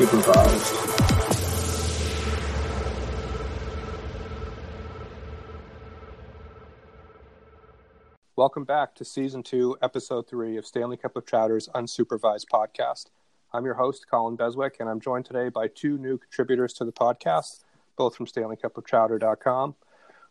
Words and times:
is 0.00 0.08
unsupervised. 0.08 0.96
Welcome 8.36 8.64
back 8.64 8.94
to 8.94 9.04
Season 9.04 9.42
2, 9.42 9.78
Episode 9.82 10.26
3 10.26 10.56
of 10.56 10.64
Stanley 10.64 10.96
Cup 10.96 11.16
of 11.16 11.26
Chowder's 11.26 11.68
Unsupervised 11.74 12.46
Podcast. 12.50 13.06
I'm 13.52 13.64
your 13.64 13.74
host, 13.74 14.06
Colin 14.10 14.36
Beswick, 14.36 14.76
and 14.80 14.88
I'm 14.88 15.00
joined 15.00 15.26
today 15.26 15.50
by 15.50 15.68
two 15.68 15.98
new 15.98 16.16
contributors 16.16 16.72
to 16.74 16.84
the 16.84 16.92
podcast, 16.92 17.64
both 17.96 18.16
from 18.16 18.26
StanleyCupOfChowder.com. 18.26 19.74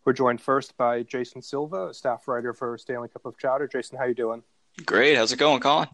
We're 0.06 0.14
joined 0.14 0.42
first 0.42 0.76
by 0.78 1.04
Jason 1.04 1.42
Silva, 1.42 1.90
a 1.90 1.94
staff 1.94 2.28
writer 2.28 2.54
for 2.54 2.78
Stanley 2.78 3.10
Cup 3.10 3.26
of 3.26 3.38
Chowder. 3.38 3.68
Jason, 3.68 3.98
how 3.98 4.06
you 4.06 4.16
doing? 4.16 4.42
Great. 4.86 5.16
How's 5.18 5.32
it 5.32 5.38
going, 5.38 5.60
Colin? 5.60 5.90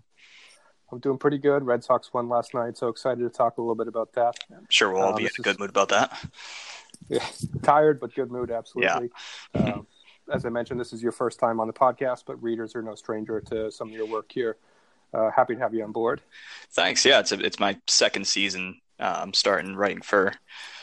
I'm 0.92 1.00
doing 1.00 1.18
pretty 1.18 1.38
good. 1.40 1.64
Red 1.66 1.84
Sox 1.84 2.14
won 2.14 2.30
last 2.30 2.54
night, 2.54 2.78
so 2.78 2.88
excited 2.90 3.24
to 3.24 3.30
talk 3.30 3.58
a 3.58 3.62
little 3.62 3.76
bit 3.76 3.88
about 3.88 4.14
that. 4.14 4.36
I'm 4.56 4.68
sure 4.70 4.92
we'll 4.92 5.02
all 5.02 5.10
Um, 5.10 5.16
be 5.16 5.24
in 5.24 5.28
a 5.28 5.30
is- 5.30 5.38
good 5.44 5.60
mood 5.60 5.70
about 5.70 5.90
that. 5.90 6.18
Yeah, 7.10 7.26
tired 7.64 8.00
but 8.00 8.14
good 8.16 8.32
mood, 8.32 8.52
absolutely. 8.52 9.10
Um, 9.54 9.86
as 10.32 10.46
I 10.46 10.50
mentioned, 10.50 10.80
this 10.80 10.94
is 10.94 11.04
your 11.04 11.12
first 11.12 11.40
time 11.40 11.60
on 11.60 11.68
the 11.68 11.74
podcast, 11.74 12.24
but 12.26 12.42
readers 12.42 12.76
are 12.76 12.82
no 12.82 12.96
stranger 12.96 13.42
to 13.42 13.72
some 13.72 13.90
of 13.90 13.94
your 13.94 14.08
work 14.08 14.32
here. 14.32 14.58
Uh, 15.14 15.30
happy 15.32 15.56
to 15.56 15.60
have 15.62 15.74
you 15.74 15.84
on 15.84 15.92
board. 15.92 16.22
Thanks. 16.72 17.06
Yeah, 17.06 17.20
it's 17.20 17.32
a, 17.32 17.40
it's 17.40 17.60
my 17.60 17.78
second 17.88 18.26
season. 18.28 18.80
Uh, 19.00 19.20
I'm 19.22 19.34
starting 19.34 19.76
writing 19.76 20.02
for 20.02 20.34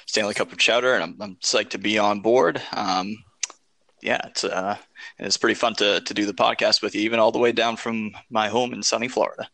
Stanley 0.07 0.35
Cup 0.35 0.53
of 0.53 0.59
Chowder, 0.59 0.95
and 0.95 1.03
I'm, 1.03 1.17
I'm 1.21 1.37
psyched 1.37 1.71
to 1.71 1.79
be 1.79 1.99
on 1.99 2.21
board. 2.21 2.61
Um, 2.73 3.17
yeah, 4.01 4.21
it's 4.27 4.45
uh, 4.45 4.77
it's 5.19 5.37
pretty 5.39 5.55
fun 5.55 5.75
to 5.77 6.01
to 6.03 6.15
do 6.15 6.27
the 6.27 6.35
podcast 6.35 6.83
with 6.83 6.95
you, 6.95 7.01
even 7.03 7.19
all 7.21 7.33
the 7.33 7.39
way 7.39 7.53
down 7.53 7.77
from 7.77 8.13
my 8.31 8.49
home 8.49 8.73
in 8.75 8.83
sunny 8.83 9.09
Florida. 9.09 9.49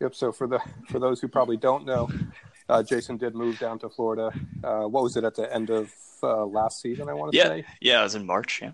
Yep. 0.00 0.14
So 0.14 0.32
for 0.32 0.46
the 0.46 0.60
for 0.88 0.98
those 0.98 1.20
who 1.20 1.28
probably 1.28 1.56
don't 1.56 1.84
know, 1.84 2.08
uh, 2.68 2.82
Jason 2.82 3.16
did 3.16 3.34
move 3.34 3.58
down 3.58 3.78
to 3.80 3.88
Florida. 3.88 4.30
Uh, 4.62 4.82
what 4.84 5.02
was 5.02 5.16
it 5.16 5.24
at 5.24 5.34
the 5.34 5.52
end 5.52 5.70
of 5.70 5.92
uh, 6.22 6.44
last 6.44 6.80
season? 6.80 7.08
I 7.08 7.14
want 7.14 7.32
to 7.32 7.38
Yeah, 7.38 7.48
say. 7.48 7.64
yeah, 7.80 8.00
it 8.00 8.04
was 8.04 8.14
in 8.14 8.26
March. 8.26 8.60
Yeah, 8.62 8.72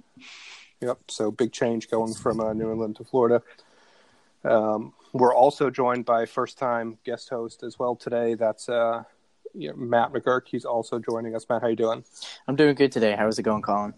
Yep. 0.81 0.99
So 1.09 1.31
big 1.31 1.53
change 1.53 1.91
going 1.91 2.13
from 2.15 2.41
uh, 2.41 2.53
New 2.53 2.71
England 2.71 2.97
to 2.97 3.05
Florida. 3.05 3.43
Um, 4.45 4.93
we're 5.15 5.35
also 5.35 5.71
joined 5.71 6.05
by 6.05 6.27
first 6.27 6.59
time 6.59 6.99
guest 7.05 7.31
host 7.31 7.63
as 7.63 7.79
well 7.79 7.97
today. 7.97 8.35
That's 8.35 8.69
uh, 8.69 9.05
you 9.55 9.71
know, 9.71 9.77
Matt 9.77 10.13
McGuirk. 10.13 10.43
He's 10.47 10.65
also 10.67 10.99
joining 10.99 11.35
us. 11.35 11.47
Matt, 11.49 11.63
how 11.63 11.69
you 11.69 11.77
doing? 11.77 12.05
I'm 12.47 12.57
doing 12.57 12.75
good 12.75 12.93
today. 12.93 13.15
How's 13.17 13.39
it 13.39 13.45
going, 13.45 13.63
Colin? 13.63 13.95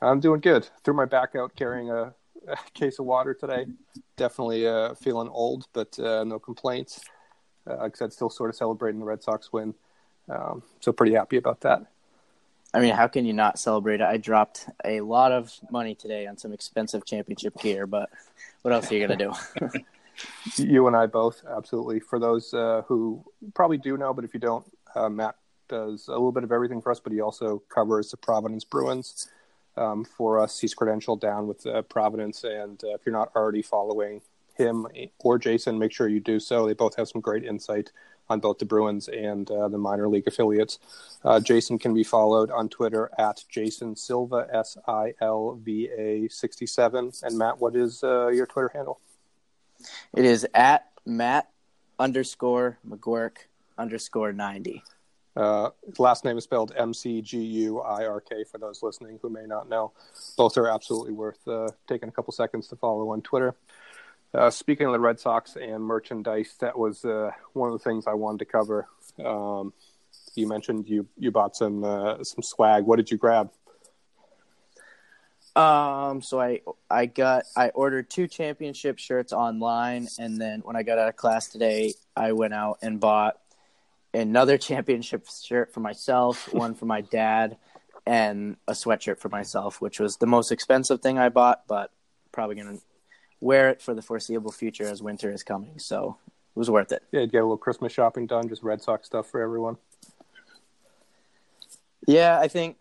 I'm 0.00 0.20
doing 0.20 0.40
good. 0.40 0.68
Threw 0.84 0.94
my 0.94 1.04
back 1.04 1.34
out 1.36 1.54
carrying 1.56 1.90
a, 1.90 2.14
a 2.48 2.56
case 2.74 2.98
of 2.98 3.06
water 3.06 3.34
today. 3.34 3.66
Definitely 4.16 4.66
uh, 4.66 4.94
feeling 4.94 5.28
old, 5.28 5.66
but 5.72 5.98
uh, 5.98 6.24
no 6.24 6.38
complaints. 6.38 7.00
Uh, 7.68 7.76
like 7.76 7.96
I 7.96 7.98
said, 7.98 8.12
still 8.12 8.30
sort 8.30 8.50
of 8.50 8.56
celebrating 8.56 9.00
the 9.00 9.06
Red 9.06 9.22
Sox 9.22 9.52
win. 9.52 9.74
Um, 10.28 10.62
so 10.80 10.92
pretty 10.92 11.14
happy 11.14 11.36
about 11.36 11.60
that. 11.62 11.86
I 12.72 12.80
mean, 12.80 12.94
how 12.94 13.06
can 13.06 13.24
you 13.24 13.32
not 13.32 13.58
celebrate 13.58 14.00
it? 14.00 14.06
I 14.06 14.16
dropped 14.16 14.68
a 14.84 15.00
lot 15.00 15.30
of 15.30 15.52
money 15.70 15.94
today 15.94 16.26
on 16.26 16.36
some 16.36 16.52
expensive 16.52 17.04
championship 17.04 17.56
gear, 17.60 17.86
but 17.86 18.10
what 18.62 18.74
else 18.74 18.90
are 18.90 18.94
you 18.96 19.06
going 19.06 19.18
to 19.18 19.24
do? 19.26 19.80
You 20.56 20.86
and 20.86 20.96
I 20.96 21.06
both, 21.06 21.42
absolutely. 21.44 22.00
For 22.00 22.18
those 22.18 22.54
uh, 22.54 22.82
who 22.86 23.24
probably 23.54 23.78
do 23.78 23.96
know, 23.96 24.14
but 24.14 24.24
if 24.24 24.34
you 24.34 24.40
don't, 24.40 24.64
uh, 24.94 25.08
Matt 25.08 25.34
does 25.68 26.08
a 26.08 26.12
little 26.12 26.32
bit 26.32 26.44
of 26.44 26.52
everything 26.52 26.80
for 26.80 26.92
us, 26.92 27.00
but 27.00 27.12
he 27.12 27.20
also 27.20 27.62
covers 27.68 28.10
the 28.10 28.16
Providence 28.16 28.64
Bruins 28.64 29.28
um, 29.76 30.04
for 30.04 30.38
us. 30.38 30.58
He's 30.58 30.74
credentialed 30.74 31.20
down 31.20 31.46
with 31.46 31.66
uh, 31.66 31.82
Providence, 31.82 32.44
and 32.44 32.82
uh, 32.84 32.94
if 32.94 33.02
you're 33.04 33.12
not 33.12 33.30
already 33.34 33.62
following 33.62 34.20
him 34.54 34.86
or 35.18 35.38
Jason, 35.38 35.78
make 35.78 35.92
sure 35.92 36.08
you 36.08 36.20
do 36.20 36.38
so. 36.38 36.66
They 36.66 36.74
both 36.74 36.96
have 36.96 37.08
some 37.08 37.20
great 37.20 37.44
insight 37.44 37.90
on 38.28 38.40
both 38.40 38.58
the 38.58 38.64
Bruins 38.64 39.08
and 39.08 39.50
uh, 39.50 39.68
the 39.68 39.78
minor 39.78 40.08
league 40.08 40.26
affiliates. 40.26 40.78
Uh, 41.24 41.40
Jason 41.40 41.78
can 41.78 41.92
be 41.92 42.04
followed 42.04 42.50
on 42.50 42.68
Twitter 42.68 43.10
at 43.18 43.44
Jason 43.48 43.96
Silva, 43.96 44.46
S 44.52 44.78
I 44.86 45.14
L 45.20 45.58
V 45.62 45.88
A 45.96 46.28
67. 46.28 47.12
And 47.22 47.38
Matt, 47.38 47.60
what 47.60 47.76
is 47.76 48.02
uh, 48.02 48.28
your 48.28 48.46
Twitter 48.46 48.70
handle? 48.74 49.00
it 50.14 50.24
is 50.24 50.46
at 50.54 50.86
Matt 51.04 51.50
underscore 51.98 52.78
McGuirk 52.88 53.36
underscore 53.76 54.32
90. 54.32 54.82
Uh, 55.36 55.70
last 55.98 56.24
name 56.24 56.38
is 56.38 56.44
spelled 56.44 56.72
M 56.76 56.94
C 56.94 57.20
G 57.20 57.40
U 57.40 57.80
I 57.80 58.06
R 58.06 58.20
K 58.20 58.44
for 58.44 58.58
those 58.58 58.82
listening 58.82 59.18
who 59.20 59.28
may 59.28 59.46
not 59.46 59.68
know. 59.68 59.92
Both 60.36 60.56
are 60.56 60.68
absolutely 60.68 61.12
worth 61.12 61.46
uh, 61.48 61.68
taking 61.88 62.08
a 62.08 62.12
couple 62.12 62.32
seconds 62.32 62.68
to 62.68 62.76
follow 62.76 63.10
on 63.10 63.20
Twitter. 63.22 63.56
Uh, 64.32 64.50
speaking 64.50 64.86
of 64.86 64.92
the 64.92 65.00
Red 65.00 65.18
Sox 65.20 65.56
and 65.56 65.82
merchandise, 65.82 66.54
that 66.60 66.78
was 66.78 67.04
uh, 67.04 67.30
one 67.52 67.72
of 67.72 67.78
the 67.78 67.82
things 67.82 68.06
I 68.06 68.14
wanted 68.14 68.38
to 68.38 68.44
cover. 68.44 68.88
Um, 69.24 69.72
you 70.34 70.48
mentioned 70.48 70.88
you 70.88 71.06
you 71.18 71.30
bought 71.30 71.56
some 71.56 71.84
uh, 71.84 72.22
some 72.22 72.42
swag. 72.42 72.84
What 72.84 72.96
did 72.96 73.10
you 73.10 73.16
grab? 73.16 73.50
Um, 75.56 76.20
so 76.20 76.40
I 76.40 76.62
I 76.90 77.06
got 77.06 77.44
I 77.56 77.68
ordered 77.68 78.10
two 78.10 78.26
championship 78.26 78.98
shirts 78.98 79.32
online, 79.32 80.08
and 80.18 80.40
then 80.40 80.60
when 80.64 80.74
I 80.74 80.82
got 80.82 80.98
out 80.98 81.08
of 81.08 81.16
class 81.16 81.48
today, 81.48 81.94
I 82.16 82.32
went 82.32 82.54
out 82.54 82.78
and 82.82 82.98
bought 82.98 83.38
another 84.14 84.56
championship 84.56 85.26
shirt 85.28 85.72
for 85.72 85.80
myself, 85.80 86.52
one 86.54 86.74
for 86.74 86.86
my 86.86 87.00
dad, 87.00 87.56
and 88.06 88.56
a 88.68 88.72
sweatshirt 88.72 89.18
for 89.18 89.28
myself, 89.28 89.80
which 89.80 89.98
was 89.98 90.16
the 90.16 90.26
most 90.26 90.52
expensive 90.52 91.00
thing 91.00 91.18
I 91.18 91.28
bought, 91.28 91.66
but 91.66 91.90
probably 92.32 92.56
gonna 92.56 92.78
wear 93.40 93.70
it 93.70 93.82
for 93.82 93.94
the 93.94 94.02
foreseeable 94.02 94.52
future 94.52 94.84
as 94.84 95.02
winter 95.02 95.30
is 95.30 95.42
coming. 95.42 95.78
So 95.78 96.18
it 96.28 96.58
was 96.58 96.70
worth 96.70 96.92
it. 96.92 97.02
Yeah, 97.12 97.24
get 97.26 97.38
a 97.38 97.44
little 97.44 97.56
Christmas 97.56 97.92
shopping 97.92 98.26
done, 98.26 98.48
just 98.48 98.62
Red 98.62 98.82
Sox 98.82 99.06
stuff 99.06 99.26
for 99.28 99.40
everyone. 99.40 99.76
Yeah, 102.06 102.38
I 102.38 102.48
think 102.48 102.76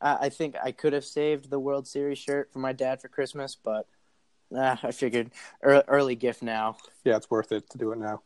I 0.00 0.16
I 0.22 0.28
think 0.28 0.56
I 0.62 0.72
could 0.72 0.92
have 0.92 1.04
saved 1.04 1.50
the 1.50 1.60
World 1.60 1.86
Series 1.86 2.18
shirt 2.18 2.52
for 2.52 2.58
my 2.58 2.72
dad 2.72 3.00
for 3.00 3.08
Christmas, 3.08 3.56
but 3.56 3.86
uh, 4.54 4.76
I 4.82 4.90
figured 4.92 5.30
early 5.62 6.16
gift 6.16 6.42
now. 6.42 6.76
yeah, 7.04 7.16
it's 7.16 7.30
worth 7.30 7.52
it 7.52 7.68
to 7.70 7.78
do 7.78 7.92
it 7.92 7.98
now. 7.98 8.22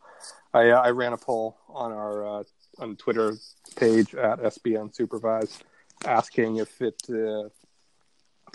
I 0.53 0.71
uh, 0.71 0.81
I 0.81 0.91
ran 0.91 1.12
a 1.12 1.17
poll 1.17 1.57
on 1.69 1.93
our 1.93 2.41
uh, 2.41 2.45
on 2.79 2.97
Twitter 2.97 3.35
page 3.77 4.15
at 4.15 4.41
SBN 4.41 4.95
Supervised, 4.95 5.65
asking 6.05 6.57
if 6.57 6.81
it 6.81 7.01
uh, 7.11 7.49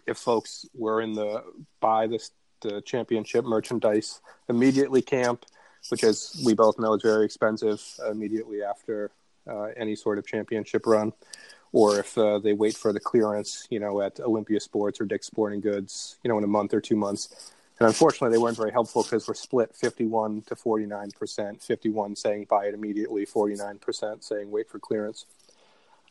if 0.07 0.17
folks 0.17 0.65
were 0.73 1.01
in 1.01 1.13
the 1.13 1.43
buy 1.79 2.07
this 2.07 2.31
the 2.61 2.81
championship 2.81 3.45
merchandise 3.45 4.21
immediately 4.49 5.01
camp, 5.01 5.45
which 5.89 6.03
as 6.03 6.41
we 6.45 6.53
both 6.53 6.77
know 6.79 6.93
is 6.93 7.01
very 7.01 7.25
expensive 7.25 7.81
immediately 8.09 8.63
after 8.63 9.11
uh, 9.47 9.67
any 9.77 9.95
sort 9.95 10.17
of 10.17 10.25
championship 10.25 10.85
run, 10.85 11.13
or 11.71 11.99
if 11.99 12.17
uh, 12.17 12.39
they 12.39 12.53
wait 12.53 12.75
for 12.75 12.91
the 12.93 12.99
clearance, 12.99 13.67
you 13.69 13.79
know, 13.79 14.01
at 14.01 14.19
Olympia 14.19 14.59
Sports 14.59 14.99
or 14.99 15.05
Dick's 15.05 15.27
Sporting 15.27 15.61
Goods, 15.61 16.17
you 16.23 16.29
know, 16.29 16.37
in 16.37 16.43
a 16.43 16.47
month 16.47 16.73
or 16.73 16.81
two 16.81 16.95
months. 16.95 17.51
And 17.79 17.87
unfortunately, 17.87 18.35
they 18.35 18.41
weren't 18.41 18.57
very 18.57 18.71
helpful 18.71 19.03
because 19.03 19.27
we're 19.27 19.35
split 19.35 19.73
51 19.73 20.43
to 20.47 20.55
49 20.55 21.11
percent. 21.11 21.63
51 21.63 22.15
saying 22.15 22.47
buy 22.49 22.65
it 22.65 22.73
immediately, 22.73 23.25
49 23.25 23.79
percent 23.79 24.23
saying 24.23 24.51
wait 24.51 24.69
for 24.69 24.79
clearance. 24.79 25.25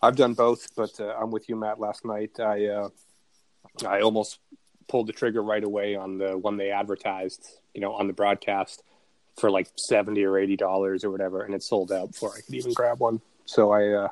I've 0.01 0.17
done 0.17 0.35
both, 0.35 0.75
but 0.77 0.99
uh, 1.01 1.15
I'm 1.21 1.31
with 1.31 1.49
you, 1.49 1.57
Matt. 1.57 1.79
Last 1.79 2.05
night, 2.05 2.41
I 2.41 2.67
uh, 2.67 2.89
I 3.87 4.01
almost 4.01 4.39
pulled 4.89 5.09
the 5.09 5.13
trigger 5.13 5.43
right 5.43 5.63
away 5.63 5.95
on 5.95 6.17
the 6.17 6.39
one 6.39 6.57
they 6.57 6.71
advertised, 6.71 7.47
you 7.75 7.83
know, 7.83 7.93
on 7.93 8.07
the 8.07 8.15
broadcast 8.15 8.83
for 9.37 9.51
like 9.51 9.69
70 9.77 10.25
or 10.25 10.39
80 10.39 10.57
dollars 10.57 11.05
or 11.05 11.11
whatever, 11.11 11.43
and 11.43 11.55
it 11.55 11.63
sold 11.63 11.93
out 11.93 12.13
before 12.13 12.33
I 12.35 12.41
could 12.41 12.55
even 12.55 12.73
grab 12.73 13.01
one. 13.01 13.21
So 13.45 13.73
I 13.73 13.89
uh, 13.89 14.09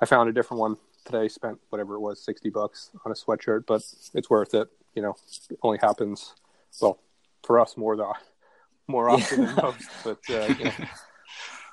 I 0.00 0.06
found 0.06 0.30
a 0.30 0.32
different 0.32 0.60
one 0.60 0.78
today. 1.04 1.28
Spent 1.28 1.58
whatever 1.68 1.96
it 1.96 2.00
was, 2.00 2.24
60 2.24 2.48
bucks 2.48 2.90
on 3.04 3.12
a 3.12 3.14
sweatshirt, 3.14 3.66
but 3.66 3.82
it's 4.14 4.30
worth 4.30 4.54
it. 4.54 4.68
You 4.94 5.02
know, 5.02 5.16
it 5.50 5.58
only 5.62 5.78
happens 5.82 6.32
well 6.80 6.98
for 7.44 7.60
us 7.60 7.76
more 7.76 7.96
the 7.96 8.12
more 8.88 9.10
often 9.10 9.44
than 9.44 9.54
most, 9.56 9.88
but 10.04 10.18
uh, 10.30 10.54
you 10.58 10.64
know, 10.66 10.72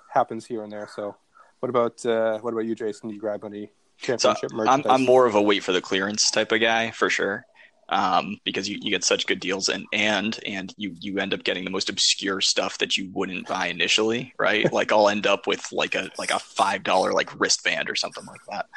happens 0.09 0.45
here 0.45 0.63
and 0.63 0.71
there. 0.71 0.87
So, 0.93 1.15
what 1.59 1.69
about 1.69 2.05
uh, 2.05 2.39
what 2.39 2.53
about 2.53 2.65
you, 2.65 2.75
Jason? 2.75 3.09
Did 3.09 3.15
you 3.15 3.21
grab 3.21 3.43
any 3.43 3.69
so 4.17 4.33
championship 4.33 4.51
I'm? 4.67 4.83
I'm 4.85 5.05
more 5.05 5.25
of 5.25 5.35
a 5.35 5.41
wait 5.41 5.63
for 5.63 5.71
the 5.71 5.81
clearance 5.81 6.31
type 6.31 6.51
of 6.51 6.61
guy 6.61 6.91
for 6.91 7.09
sure. 7.09 7.45
Um, 7.89 8.37
because 8.45 8.67
you, 8.69 8.79
you 8.81 8.89
get 8.89 9.03
such 9.03 9.27
good 9.27 9.41
deals 9.41 9.67
and 9.67 9.85
and 9.91 10.39
and 10.45 10.73
you 10.77 10.95
you 10.99 11.19
end 11.19 11.33
up 11.33 11.43
getting 11.43 11.65
the 11.65 11.69
most 11.69 11.89
obscure 11.89 12.39
stuff 12.39 12.77
that 12.77 12.97
you 12.97 13.11
wouldn't 13.13 13.47
buy 13.47 13.67
initially, 13.67 14.33
right? 14.39 14.71
like 14.71 14.91
I'll 14.91 15.09
end 15.09 15.27
up 15.27 15.47
with 15.47 15.67
like 15.71 15.93
a 15.93 16.09
like 16.17 16.31
a 16.31 16.39
five 16.39 16.83
dollar 16.83 17.11
like 17.11 17.39
wristband 17.39 17.89
or 17.89 17.95
something 17.95 18.25
like 18.25 18.39
that. 18.49 18.67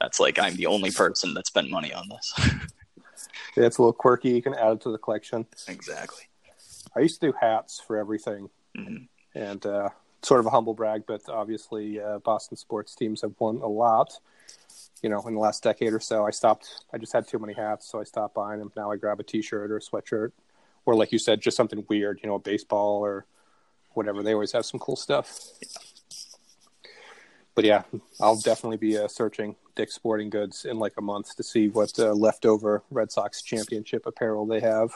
That's 0.00 0.20
like 0.20 0.38
I'm 0.38 0.54
the 0.56 0.66
only 0.66 0.90
person 0.90 1.32
that 1.34 1.46
spent 1.46 1.70
money 1.70 1.94
on 1.94 2.08
this. 2.08 2.34
Yeah, 3.56 3.64
it's 3.66 3.78
a 3.78 3.82
little 3.82 3.92
quirky. 3.92 4.30
You 4.30 4.42
can 4.42 4.54
add 4.54 4.72
it 4.72 4.80
to 4.82 4.90
the 4.90 4.98
collection. 4.98 5.46
exactly. 5.68 6.22
I 6.96 7.00
used 7.00 7.20
to 7.20 7.28
do 7.28 7.34
hats 7.40 7.80
for 7.80 7.96
everything, 7.96 8.50
Mhm. 8.76 9.08
and 9.34 9.64
uh, 9.66 9.88
sort 10.22 10.40
of 10.40 10.46
a 10.46 10.50
humble 10.50 10.74
brag, 10.74 11.04
but 11.06 11.28
obviously 11.28 12.00
uh, 12.00 12.18
Boston 12.18 12.56
sports 12.56 12.94
teams 12.94 13.22
have 13.22 13.34
won 13.38 13.56
a 13.56 13.66
lot. 13.66 14.18
You 15.02 15.08
know, 15.10 15.20
in 15.26 15.34
the 15.34 15.40
last 15.40 15.62
decade 15.62 15.92
or 15.92 16.00
so, 16.00 16.24
I 16.26 16.30
stopped. 16.30 16.84
I 16.92 16.98
just 16.98 17.12
had 17.12 17.26
too 17.26 17.38
many 17.38 17.54
hats, 17.54 17.86
so 17.90 18.00
I 18.00 18.04
stopped 18.04 18.34
buying 18.34 18.58
them. 18.60 18.72
Now 18.76 18.90
I 18.90 18.96
grab 18.96 19.18
a 19.20 19.24
T-shirt 19.24 19.70
or 19.70 19.76
a 19.76 19.80
sweatshirt, 19.80 20.32
or 20.86 20.94
like 20.94 21.10
you 21.12 21.18
said, 21.18 21.40
just 21.40 21.56
something 21.56 21.84
weird. 21.88 22.20
You 22.22 22.28
know, 22.28 22.36
a 22.36 22.38
baseball 22.38 23.00
or 23.04 23.26
whatever. 23.94 24.22
They 24.22 24.32
always 24.32 24.52
have 24.52 24.64
some 24.64 24.78
cool 24.80 24.96
stuff. 24.96 25.38
But 27.54 27.64
yeah, 27.64 27.82
I'll 28.20 28.36
definitely 28.40 28.76
be 28.78 28.96
uh, 28.96 29.08
searching 29.08 29.56
Dick's 29.74 29.94
Sporting 29.94 30.30
Goods 30.30 30.64
in 30.64 30.78
like 30.78 30.94
a 30.98 31.02
month 31.02 31.36
to 31.36 31.42
see 31.42 31.68
what 31.68 31.98
uh, 31.98 32.12
leftover 32.12 32.82
Red 32.90 33.10
Sox 33.10 33.42
championship 33.42 34.06
apparel 34.06 34.46
they 34.46 34.60
have. 34.60 34.92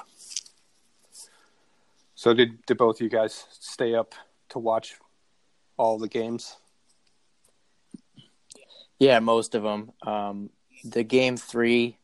So 2.14 2.32
did 2.34 2.64
did 2.66 2.78
both 2.78 2.96
of 2.96 3.00
you 3.02 3.10
guys 3.10 3.44
stay 3.50 3.94
up 3.94 4.14
to 4.50 4.58
watch 4.58 4.96
all 5.76 5.98
the 5.98 6.08
games? 6.08 6.56
Yeah, 8.98 9.18
most 9.18 9.54
of 9.54 9.62
them. 9.62 9.92
Um, 10.02 10.50
the 10.84 11.02
game 11.02 11.36
three, 11.36 11.98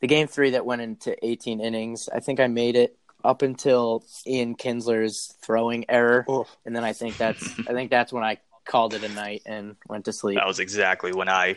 the 0.00 0.06
game 0.06 0.26
three 0.26 0.50
that 0.50 0.64
went 0.64 0.80
into 0.80 1.14
18 1.26 1.60
innings. 1.60 2.08
I 2.08 2.20
think 2.20 2.40
I 2.40 2.46
made 2.46 2.76
it 2.76 2.96
up 3.24 3.42
until 3.42 4.04
Ian 4.26 4.54
Kinsler's 4.54 5.34
throwing 5.42 5.84
error, 5.90 6.24
Oh, 6.28 6.46
and 6.64 6.74
then 6.74 6.84
I 6.84 6.92
think 6.92 7.18
that's 7.18 7.42
I 7.68 7.72
think 7.72 7.90
that's 7.90 8.12
when 8.12 8.24
I 8.24 8.38
called 8.64 8.94
it 8.94 9.02
a 9.02 9.08
night 9.08 9.42
and 9.44 9.76
went 9.88 10.04
to 10.06 10.12
sleep. 10.12 10.36
That 10.36 10.46
was 10.46 10.60
exactly 10.60 11.12
when 11.12 11.28
I 11.28 11.56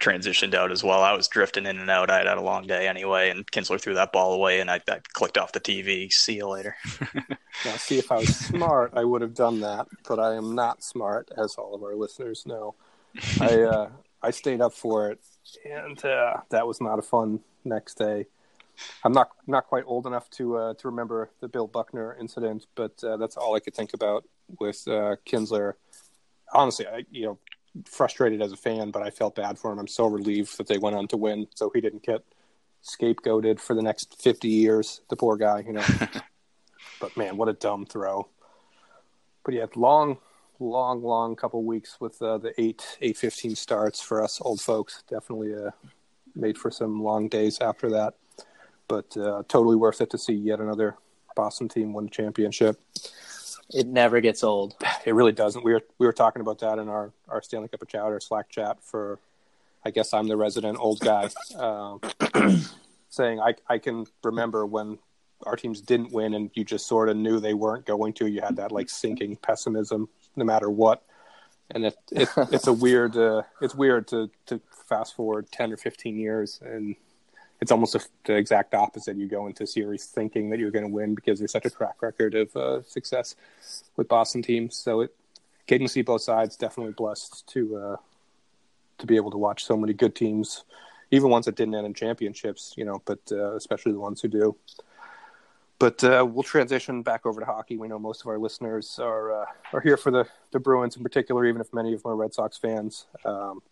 transitioned 0.00 0.54
out 0.54 0.72
as 0.72 0.82
well. 0.82 1.02
I 1.02 1.12
was 1.12 1.28
drifting 1.28 1.66
in 1.66 1.78
and 1.78 1.90
out. 1.90 2.10
I 2.10 2.18
had 2.18 2.26
had 2.26 2.38
a 2.38 2.42
long 2.42 2.66
day 2.66 2.88
anyway, 2.88 3.30
and 3.30 3.50
Kinsler 3.50 3.80
threw 3.80 3.94
that 3.94 4.12
ball 4.12 4.32
away, 4.32 4.60
and 4.60 4.70
I, 4.70 4.80
I 4.88 5.00
clicked 5.12 5.38
off 5.38 5.52
the 5.52 5.60
TV. 5.60 6.10
See 6.12 6.36
you 6.36 6.48
later. 6.48 6.76
now 7.64 7.76
see 7.76 7.98
if 7.98 8.10
I 8.10 8.16
was 8.16 8.36
smart, 8.36 8.92
I 8.94 9.04
would 9.04 9.22
have 9.22 9.34
done 9.34 9.60
that, 9.60 9.86
but 10.06 10.18
I 10.18 10.34
am 10.34 10.54
not 10.54 10.82
smart, 10.82 11.30
as 11.36 11.54
all 11.56 11.74
of 11.74 11.82
our 11.82 11.94
listeners 11.94 12.44
know. 12.46 12.74
I 13.40 13.62
uh, 13.62 13.90
I 14.22 14.30
stayed 14.30 14.60
up 14.60 14.72
for 14.72 15.10
it, 15.10 15.20
and 15.64 16.02
uh, 16.04 16.38
that 16.50 16.66
was 16.66 16.80
not 16.80 16.98
a 16.98 17.02
fun 17.02 17.40
next 17.64 17.98
day. 17.98 18.26
I'm 19.04 19.12
not 19.12 19.30
not 19.46 19.66
quite 19.66 19.84
old 19.86 20.06
enough 20.06 20.30
to 20.30 20.56
uh, 20.56 20.74
to 20.74 20.88
remember 20.88 21.30
the 21.40 21.48
Bill 21.48 21.66
Buckner 21.66 22.16
incident, 22.18 22.66
but 22.74 23.02
uh, 23.02 23.16
that's 23.16 23.36
all 23.36 23.54
I 23.54 23.60
could 23.60 23.74
think 23.74 23.94
about 23.94 24.24
with 24.60 24.86
uh, 24.86 25.16
Kinsler. 25.26 25.74
Honestly, 26.52 26.86
I 26.86 27.04
you 27.10 27.26
know 27.26 27.38
frustrated 27.84 28.42
as 28.42 28.52
a 28.52 28.56
fan, 28.56 28.90
but 28.90 29.02
I 29.02 29.10
felt 29.10 29.34
bad 29.34 29.58
for 29.58 29.72
him. 29.72 29.78
I'm 29.78 29.88
so 29.88 30.06
relieved 30.06 30.56
that 30.58 30.66
they 30.66 30.78
went 30.78 30.96
on 30.96 31.08
to 31.08 31.16
win, 31.16 31.46
so 31.54 31.70
he 31.74 31.80
didn't 31.80 32.02
get 32.02 32.24
scapegoated 32.82 33.60
for 33.60 33.74
the 33.74 33.82
next 33.82 34.20
50 34.20 34.48
years. 34.48 35.00
The 35.08 35.16
poor 35.16 35.36
guy, 35.36 35.64
you 35.66 35.72
know. 35.72 35.84
but 37.00 37.16
man, 37.16 37.36
what 37.36 37.48
a 37.48 37.52
dumb 37.52 37.86
throw. 37.86 38.28
But 39.44 39.54
yeah, 39.54 39.66
long, 39.74 40.18
long, 40.58 41.02
long 41.02 41.36
couple 41.36 41.62
weeks 41.64 41.98
with 42.00 42.20
uh, 42.20 42.38
the 42.38 42.52
eight 42.60 42.98
eight 43.00 43.16
fifteen 43.16 43.56
starts 43.56 44.00
for 44.00 44.22
us 44.22 44.40
old 44.42 44.60
folks. 44.60 45.04
Definitely 45.08 45.54
uh, 45.54 45.70
made 46.34 46.58
for 46.58 46.70
some 46.70 47.02
long 47.02 47.28
days 47.28 47.58
after 47.60 47.90
that. 47.90 48.14
But 48.88 49.16
uh, 49.16 49.42
totally 49.48 49.76
worth 49.76 50.00
it 50.00 50.10
to 50.10 50.18
see 50.18 50.34
yet 50.34 50.60
another 50.60 50.96
Boston 51.36 51.68
team 51.68 51.92
win 51.92 52.06
the 52.06 52.10
championship. 52.10 52.80
It 53.70 53.86
never 53.86 54.20
gets 54.20 54.42
old. 54.42 54.74
It 55.04 55.14
really 55.14 55.32
doesn't. 55.32 55.64
We 55.64 55.72
were 55.72 55.82
we 55.98 56.06
were 56.06 56.12
talking 56.12 56.40
about 56.40 56.58
that 56.60 56.78
in 56.78 56.88
our 56.88 57.12
our 57.28 57.42
Stanley 57.42 57.68
Cup 57.68 57.82
of 57.82 57.88
Chowder 57.88 58.20
Slack 58.20 58.48
chat 58.48 58.82
for. 58.82 59.18
I 59.84 59.90
guess 59.90 60.12
I'm 60.12 60.26
the 60.26 60.36
resident 60.36 60.76
old 60.80 60.98
guy, 60.98 61.30
um, 61.56 62.00
saying 63.08 63.40
I 63.40 63.54
I 63.68 63.78
can 63.78 64.06
remember 64.24 64.66
when 64.66 64.98
our 65.46 65.56
teams 65.56 65.80
didn't 65.80 66.12
win 66.12 66.34
and 66.34 66.50
you 66.54 66.64
just 66.64 66.86
sort 66.86 67.08
of 67.08 67.16
knew 67.16 67.38
they 67.38 67.54
weren't 67.54 67.86
going 67.86 68.12
to. 68.14 68.28
You 68.28 68.40
had 68.40 68.56
that 68.56 68.72
like 68.72 68.90
sinking 68.90 69.36
pessimism, 69.36 70.08
no 70.36 70.44
matter 70.44 70.68
what. 70.68 71.04
And 71.70 71.86
it, 71.86 71.96
it 72.10 72.28
it's 72.50 72.66
a 72.66 72.72
weird 72.72 73.16
uh, 73.16 73.42
it's 73.60 73.74
weird 73.74 74.08
to 74.08 74.30
to 74.46 74.60
fast 74.88 75.14
forward 75.14 75.50
ten 75.52 75.72
or 75.72 75.76
fifteen 75.76 76.18
years 76.18 76.60
and 76.62 76.96
it's 77.60 77.72
almost 77.72 77.94
a, 77.94 78.00
the 78.24 78.34
exact 78.34 78.74
opposite. 78.74 79.16
You 79.16 79.26
go 79.26 79.46
into 79.46 79.66
series 79.66 80.06
thinking 80.06 80.50
that 80.50 80.58
you're 80.58 80.70
going 80.70 80.84
to 80.84 80.92
win 80.92 81.14
because 81.14 81.38
there's 81.38 81.52
such 81.52 81.64
a 81.64 81.70
track 81.70 82.00
record 82.00 82.34
of 82.34 82.54
uh, 82.56 82.82
success 82.82 83.34
with 83.96 84.08
Boston 84.08 84.42
teams. 84.42 84.76
So 84.76 85.00
it 85.02 85.14
getting 85.66 85.86
to 85.86 85.92
see 85.92 86.02
both 86.02 86.22
sides 86.22 86.56
definitely 86.56 86.92
blessed 86.94 87.46
to 87.48 87.76
uh, 87.76 87.96
to 88.98 89.06
be 89.06 89.16
able 89.16 89.30
to 89.30 89.38
watch 89.38 89.64
so 89.64 89.76
many 89.76 89.92
good 89.92 90.14
teams, 90.14 90.64
even 91.10 91.30
ones 91.30 91.46
that 91.46 91.56
didn't 91.56 91.74
end 91.74 91.86
in 91.86 91.94
championships. 91.94 92.74
You 92.76 92.84
know, 92.84 93.02
but 93.04 93.20
uh, 93.32 93.54
especially 93.56 93.92
the 93.92 94.00
ones 94.00 94.20
who 94.20 94.28
do. 94.28 94.56
But 95.78 96.02
uh, 96.02 96.26
we'll 96.28 96.42
transition 96.42 97.02
back 97.02 97.24
over 97.24 97.40
to 97.40 97.46
hockey. 97.46 97.76
We 97.76 97.86
know 97.86 98.00
most 98.00 98.22
of 98.22 98.26
our 98.26 98.38
listeners 98.38 98.98
are 99.00 99.42
uh, 99.42 99.46
are 99.72 99.80
here 99.80 99.96
for 99.96 100.10
the, 100.10 100.26
the 100.52 100.58
Bruins 100.58 100.96
in 100.96 101.02
particular, 101.02 101.44
even 101.44 101.60
if 101.60 101.72
many 101.72 101.94
of 101.94 102.02
them 102.02 102.12
are 102.12 102.16
Red 102.16 102.34
Sox 102.34 102.56
fans. 102.56 103.06
Um, 103.24 103.62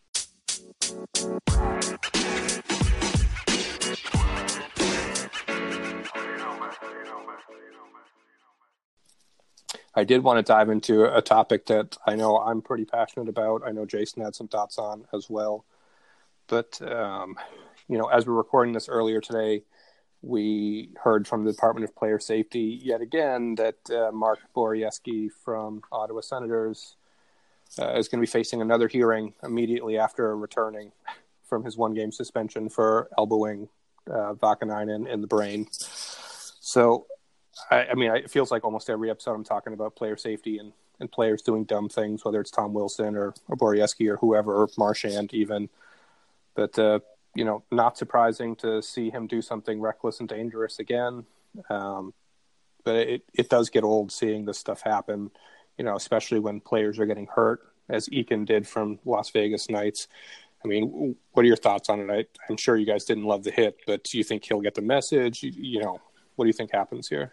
I 9.97 10.05
did 10.05 10.23
want 10.23 10.39
to 10.39 10.43
dive 10.43 10.69
into 10.69 11.05
a 11.05 11.23
topic 11.23 11.67
that 11.67 11.97
I 12.07 12.17
know 12.17 12.39
I'm 12.39 12.61
pretty 12.61 12.85
passionate 12.85 13.31
about. 13.31 13.63
I 13.67 13.73
know 13.73 13.87
Jason 13.87 14.23
had 14.23 14.35
some 14.35 14.47
thoughts 14.47 14.77
on 14.77 15.07
as 15.15 15.31
well. 15.31 15.65
But, 16.49 16.81
um, 16.83 17.37
you 17.89 17.97
know, 17.97 18.07
as 18.07 18.27
we're 18.27 18.35
recording 18.35 18.75
this 18.75 18.91
earlier 18.91 19.23
today, 19.23 19.65
we 20.21 20.91
heard 21.03 21.27
from 21.27 21.45
the 21.45 21.53
Department 21.53 21.85
of 21.85 21.97
Player 21.97 22.19
Safety 22.19 22.79
yet 22.83 23.01
again 23.01 23.55
that 23.55 23.77
uh, 23.91 24.13
Mark 24.13 24.39
Borowiecki 24.55 25.31
from 25.45 25.81
Ottawa 25.91 26.21
Senators 26.21 26.97
uh, 27.79 27.93
is 27.95 28.09
going 28.09 28.21
to 28.21 28.27
be 28.27 28.31
facing 28.31 28.61
another 28.61 28.89
hearing 28.89 29.33
immediately 29.43 29.99
after 29.99 30.37
returning 30.37 30.93
from 31.43 31.65
his 31.65 31.77
one 31.77 31.95
game 31.95 32.13
suspension 32.13 32.69
for 32.69 33.09
elbowing 33.17 33.69
uh, 34.11 34.35
Vaakanainen 34.35 35.09
in 35.09 35.23
the 35.23 35.27
brain. 35.27 35.69
So, 35.71 37.07
I, 37.71 37.87
I 37.87 37.95
mean, 37.95 38.15
it 38.15 38.31
feels 38.31 38.51
like 38.51 38.65
almost 38.65 38.91
every 38.91 39.11
episode 39.11 39.35
I'm 39.35 39.45
talking 39.45 39.73
about 39.73 39.97
player 39.97 40.17
safety 40.17 40.59
and, 40.59 40.73
and 41.01 41.11
players 41.11 41.43
doing 41.43 41.65
dumb 41.65 41.89
things, 41.89 42.25
whether 42.25 42.41
it's 42.41 42.51
Tom 42.51 42.73
Wilson 42.73 43.17
or, 43.17 43.35
or 43.49 43.57
Borowiecki 43.57 44.09
or 44.11 44.17
whoever, 44.17 44.55
or 44.55 44.69
Marchand 44.77 45.33
even. 45.35 45.69
But, 46.55 46.79
uh, 46.79 47.01
you 47.35 47.45
know, 47.45 47.63
not 47.71 47.99
surprising 47.99 48.57
to 48.57 48.83
see 48.83 49.11
him 49.11 49.27
do 49.27 49.43
something 49.43 49.81
reckless 49.81 50.21
and 50.21 50.29
dangerous 50.29 50.79
again. 50.79 51.25
Um, 51.69 52.15
but 52.85 52.97
it, 52.97 53.23
it 53.35 53.49
does 53.49 53.69
get 53.69 53.85
old 53.85 54.13
seeing 54.13 54.45
this 54.45 54.59
stuff 54.59 54.81
happen, 54.81 55.31
you 55.77 55.85
know, 55.85 55.97
especially 55.97 56.39
when 56.39 56.61
players 56.61 56.99
are 56.99 57.07
getting 57.07 57.27
hurt, 57.27 57.61
as 57.89 58.09
Eakin 58.09 58.47
did 58.47 58.67
from 58.67 58.99
Las 59.05 59.31
Vegas 59.31 59.69
Knights. 59.69 60.09
I 60.65 60.69
mean, 60.69 61.17
what 61.33 61.43
are 61.43 61.47
your 61.49 61.57
thoughts 61.57 61.89
on 61.89 62.01
it? 62.01 62.11
I, 62.11 62.27
I'm 62.49 62.57
sure 62.57 62.77
you 62.77 62.87
guys 62.87 63.05
didn't 63.05 63.25
love 63.25 63.45
the 63.45 63.51
hit, 63.51 63.79
but 63.87 64.05
do 64.05 64.19
you 64.19 64.25
think 64.25 64.45
he'll 64.45 64.61
get 64.61 64.75
the 64.75 64.83
message? 64.83 65.43
You, 65.43 65.53
you 65.55 65.81
know, 65.81 66.01
what 66.37 66.45
do 66.45 66.49
you 66.49 66.53
think 66.53 66.73
happens 66.73 67.09
here? 67.09 67.33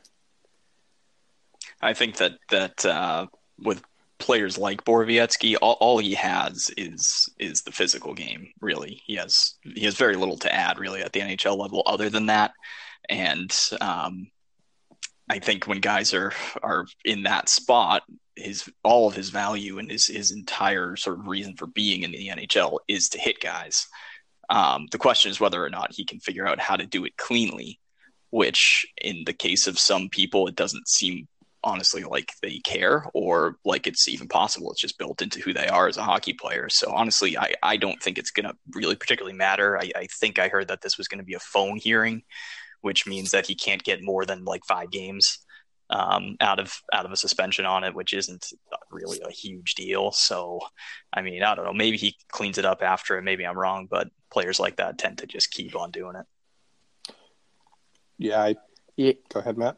I 1.84 1.94
think 1.94 2.18
that 2.18 2.34
that 2.50 2.86
uh, 2.86 3.28
with 3.60 3.84
players 4.20 4.58
like 4.58 4.86
Borowiecki, 4.86 5.58
all, 5.62 5.78
all 5.80 5.98
he 5.98 6.14
has 6.14 6.72
is 6.78 7.30
is 7.40 7.62
the 7.62 7.72
physical 7.72 8.14
game. 8.14 8.48
Really, 8.62 9.02
he 9.06 9.16
has 9.16 9.56
he 9.62 9.86
has 9.86 9.96
very 9.96 10.16
little 10.16 10.38
to 10.38 10.54
add 10.54 10.80
really 10.80 11.02
at 11.02 11.12
the 11.12 11.20
NHL 11.20 11.58
level 11.58 11.84
other 11.86 12.10
than 12.10 12.28
that. 12.28 12.52
And 13.10 13.54
um, 13.82 14.28
I 15.30 15.40
think 15.40 15.68
when 15.68 15.82
guys 15.82 16.14
are 16.14 16.32
are 16.62 16.86
in 17.04 17.24
that 17.24 17.50
spot, 17.50 18.04
his 18.36 18.70
all 18.84 19.08
of 19.08 19.16
his 19.16 19.30
value 19.30 19.78
and 19.78 19.92
his 19.92 20.08
his 20.08 20.32
entire 20.32 20.96
sort 20.96 21.20
of 21.20 21.28
reason 21.28 21.56
for 21.58 21.68
being 21.68 22.04
in 22.04 22.12
the 22.12 22.30
NHL 22.30 22.80
is 22.88 23.10
to 23.10 23.20
hit 23.20 23.42
guys. 23.42 23.88
Um, 24.50 24.88
the 24.92 24.98
question 24.98 25.32
is 25.32 25.40
whether 25.40 25.64
or 25.64 25.70
not 25.70 25.94
he 25.94 26.06
can 26.06 26.20
figure 26.20 26.48
out 26.48 26.60
how 26.60 26.76
to 26.76 26.86
do 26.86 27.06
it 27.06 27.18
cleanly, 27.18 27.80
which 28.30 28.86
in 29.02 29.24
the 29.26 29.34
case 29.34 29.68
of 29.68 29.80
some 29.80 30.10
people, 30.10 30.48
it 30.48 30.56
doesn't 30.56 30.88
seem 30.88 31.28
honestly 31.64 32.04
like 32.04 32.32
they 32.42 32.60
care 32.60 33.06
or 33.14 33.58
like 33.64 33.88
it's 33.88 34.08
even 34.08 34.28
possible. 34.28 34.72
It's 34.72 34.82
just 34.82 34.98
built 34.98 35.22
into 35.22 35.40
who 35.40 35.54
they 35.54 35.68
are 35.68 35.88
as 35.88 35.98
a 35.98 36.04
hockey 36.04 36.34
player. 36.34 36.70
So 36.70 36.92
honestly, 36.92 37.38
I, 37.38 37.54
I 37.64 37.78
don't 37.78 38.02
think 38.02 38.18
it's 38.18 38.32
going 38.32 38.48
to 38.48 38.56
really 38.74 38.96
particularly 38.96 39.38
matter. 39.38 39.78
I, 39.78 39.92
I 39.96 40.08
think 40.20 40.40
I 40.40 40.50
heard 40.50 40.68
that 40.68 40.82
this 40.82 40.98
was 40.98 41.08
going 41.08 41.20
to 41.20 41.26
be 41.26 41.36
a 41.36 41.40
phone 41.40 41.78
hearing, 41.78 42.24
which 42.82 43.08
means 43.08 43.32
that 43.32 43.48
he 43.48 43.56
can't 43.56 43.84
get 43.84 44.04
more 44.04 44.26
than 44.26 44.46
like 44.46 44.66
five 44.66 44.92
games 44.92 45.40
um, 45.90 46.38
out 46.40 46.60
of 46.60 46.74
out 46.92 47.06
of 47.06 47.12
a 47.12 47.18
suspension 47.18 47.66
on 47.66 47.84
it, 47.84 47.94
which 47.94 48.14
isn't 48.14 48.48
really 48.92 49.22
a 49.26 49.32
huge 49.32 49.76
deal. 49.76 50.12
So, 50.12 50.60
I 51.14 51.22
mean, 51.22 51.44
I 51.44 51.56
don't 51.56 51.66
know. 51.66 51.74
Maybe 51.74 51.98
he 51.98 52.16
cleans 52.30 52.58
it 52.58 52.66
up 52.66 52.82
after, 52.82 53.16
and 53.16 53.26
maybe 53.26 53.46
I'm 53.46 53.58
wrong, 53.58 53.88
but 53.90 54.10
players 54.32 54.60
like 54.60 54.78
that 54.78 54.98
tend 54.98 55.20
to 55.20 55.28
just 55.28 55.52
keep 55.52 55.76
on 55.76 55.92
doing 55.92 56.16
it. 56.16 56.26
Yeah, 58.18 58.42
I, 58.42 58.56
Yeah, 58.96 59.14
go 59.30 59.40
ahead, 59.40 59.58
Matt. 59.58 59.78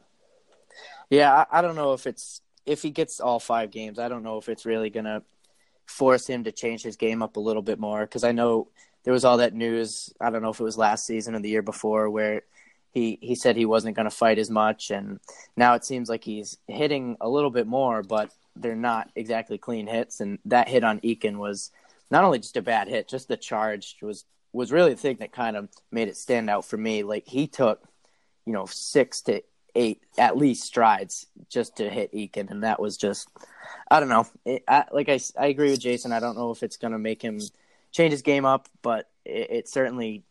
Yeah. 1.10 1.44
I, 1.50 1.58
I 1.58 1.62
don't 1.62 1.76
know 1.76 1.92
if 1.92 2.06
it's 2.06 2.40
if 2.64 2.82
he 2.82 2.90
gets 2.90 3.20
all 3.20 3.38
five 3.38 3.70
games. 3.70 3.98
I 3.98 4.08
don't 4.08 4.22
know 4.22 4.38
if 4.38 4.48
it's 4.48 4.66
really 4.66 4.90
gonna 4.90 5.22
force 5.86 6.26
him 6.26 6.44
to 6.44 6.52
change 6.52 6.82
his 6.82 6.96
game 6.96 7.22
up 7.22 7.36
a 7.36 7.40
little 7.40 7.62
bit 7.62 7.78
more 7.78 8.00
because 8.00 8.24
I 8.24 8.32
know 8.32 8.68
there 9.04 9.12
was 9.12 9.24
all 9.24 9.36
that 9.38 9.54
news. 9.54 10.12
I 10.20 10.30
don't 10.30 10.42
know 10.42 10.50
if 10.50 10.60
it 10.60 10.64
was 10.64 10.76
last 10.76 11.06
season 11.06 11.34
or 11.34 11.40
the 11.40 11.48
year 11.48 11.62
before 11.62 12.10
where 12.10 12.42
he 12.92 13.18
he 13.20 13.34
said 13.34 13.56
he 13.56 13.66
wasn't 13.66 13.94
going 13.94 14.08
to 14.08 14.16
fight 14.16 14.38
as 14.38 14.50
much, 14.50 14.90
and 14.90 15.20
now 15.56 15.74
it 15.74 15.84
seems 15.84 16.08
like 16.08 16.24
he's 16.24 16.58
hitting 16.66 17.16
a 17.20 17.28
little 17.28 17.50
bit 17.50 17.66
more, 17.66 18.02
but 18.02 18.32
they're 18.56 18.74
not 18.74 19.10
exactly 19.14 19.58
clean 19.58 19.86
hits. 19.86 20.20
And 20.20 20.38
that 20.46 20.68
hit 20.68 20.82
on 20.82 21.00
Eakin 21.00 21.36
was 21.36 21.70
not 22.10 22.24
only 22.24 22.38
just 22.38 22.56
a 22.56 22.62
bad 22.62 22.88
hit, 22.88 23.06
just 23.06 23.28
the 23.28 23.36
charge 23.36 23.96
was 24.00 24.24
was 24.52 24.72
really 24.72 24.94
the 24.94 25.00
thing 25.00 25.18
that 25.20 25.30
kind 25.32 25.56
of 25.56 25.68
made 25.92 26.08
it 26.08 26.16
stand 26.16 26.48
out 26.48 26.64
for 26.64 26.78
me. 26.78 27.02
Like 27.02 27.28
he 27.28 27.46
took, 27.46 27.86
you 28.46 28.54
know, 28.54 28.64
six 28.66 29.20
to 29.22 29.42
eight 29.76 30.02
at 30.18 30.36
least 30.36 30.64
strides 30.64 31.26
just 31.48 31.76
to 31.76 31.88
hit 31.88 32.12
Eakin, 32.12 32.50
and 32.50 32.64
that 32.64 32.80
was 32.80 32.96
just 32.96 33.28
I 33.90 34.00
don't 34.00 34.08
know. 34.08 34.26
It, 34.44 34.64
I, 34.66 34.84
like 34.90 35.08
I, 35.08 35.20
I 35.38 35.46
agree 35.46 35.70
with 35.70 35.80
Jason. 35.80 36.12
I 36.12 36.20
don't 36.20 36.36
know 36.36 36.50
if 36.50 36.62
it's 36.62 36.76
going 36.76 36.92
to 36.92 36.98
make 36.98 37.22
him 37.22 37.40
change 37.92 38.12
his 38.12 38.22
game 38.22 38.44
up, 38.44 38.68
but 38.82 39.08
it, 39.24 39.50
it, 39.50 39.68
certainly. 39.68 40.24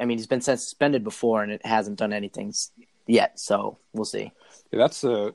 I 0.00 0.04
mean, 0.04 0.18
he's 0.18 0.26
been 0.26 0.40
suspended 0.40 1.04
before, 1.04 1.42
and 1.42 1.52
it 1.52 1.64
hasn't 1.64 1.98
done 1.98 2.12
anything 2.12 2.54
yet. 3.06 3.38
So 3.38 3.78
we'll 3.92 4.04
see. 4.04 4.32
Yeah, 4.72 4.78
that's 4.78 5.04
uh, 5.04 5.30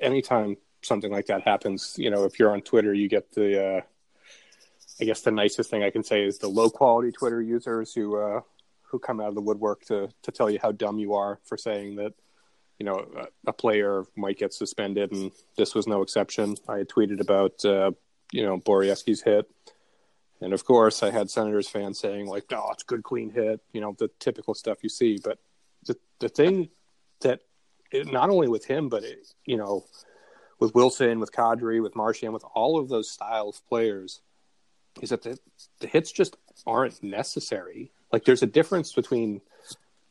anytime 0.00 0.56
something 0.82 1.10
like 1.10 1.26
that 1.26 1.42
happens. 1.42 1.94
You 1.96 2.10
know, 2.10 2.24
if 2.24 2.38
you're 2.38 2.52
on 2.52 2.62
Twitter, 2.62 2.92
you 2.92 3.08
get 3.08 3.32
the. 3.32 3.76
Uh, 3.76 3.80
I 5.00 5.04
guess 5.04 5.20
the 5.20 5.30
nicest 5.30 5.70
thing 5.70 5.84
I 5.84 5.90
can 5.90 6.02
say 6.02 6.24
is 6.24 6.38
the 6.38 6.48
low 6.48 6.70
quality 6.70 7.12
Twitter 7.12 7.40
users 7.40 7.94
who 7.94 8.16
uh, 8.16 8.40
who 8.82 8.98
come 8.98 9.20
out 9.20 9.28
of 9.28 9.34
the 9.34 9.40
woodwork 9.40 9.84
to 9.86 10.08
to 10.22 10.32
tell 10.32 10.50
you 10.50 10.58
how 10.60 10.72
dumb 10.72 10.98
you 10.98 11.14
are 11.14 11.38
for 11.44 11.56
saying 11.56 11.96
that 11.96 12.14
you 12.78 12.86
know 12.86 13.06
a, 13.16 13.50
a 13.50 13.52
player 13.52 14.04
might 14.16 14.38
get 14.38 14.54
suspended, 14.54 15.12
and 15.12 15.32
this 15.56 15.74
was 15.74 15.86
no 15.86 16.02
exception. 16.02 16.56
I 16.68 16.78
had 16.78 16.88
tweeted 16.88 17.20
about 17.20 17.64
uh, 17.64 17.92
you 18.32 18.42
know 18.42 18.58
Borowiecki's 18.58 19.22
hit, 19.22 19.50
and 20.40 20.52
of 20.52 20.64
course 20.64 21.02
I 21.02 21.10
had 21.10 21.30
Senators 21.30 21.68
fans 21.68 21.98
saying 21.98 22.26
like, 22.26 22.44
"Oh, 22.52 22.70
it's 22.72 22.84
a 22.84 22.86
good 22.86 23.02
clean 23.02 23.30
hit," 23.30 23.60
you 23.72 23.80
know 23.80 23.94
the 23.98 24.10
typical 24.20 24.54
stuff 24.54 24.78
you 24.82 24.88
see. 24.88 25.18
But 25.22 25.38
the 25.86 25.96
the 26.20 26.28
thing 26.28 26.70
that 27.20 27.40
it, 27.90 28.12
not 28.12 28.30
only 28.30 28.48
with 28.48 28.64
him, 28.64 28.88
but 28.88 29.02
it, 29.02 29.26
you 29.44 29.56
know 29.56 29.84
with 30.60 30.74
Wilson, 30.74 31.20
with 31.20 31.32
Kadri, 31.32 31.82
with 31.82 31.94
Marchand, 31.94 32.32
with 32.32 32.44
all 32.54 32.78
of 32.78 32.88
those 32.88 33.10
style 33.10 33.48
of 33.48 33.68
players, 33.68 34.20
is 35.02 35.10
that 35.10 35.22
the 35.22 35.38
the 35.80 35.88
hits 35.88 36.12
just 36.12 36.36
aren't 36.66 37.02
necessary. 37.02 37.90
Like 38.12 38.24
there's 38.24 38.42
a 38.42 38.46
difference 38.46 38.92
between 38.92 39.40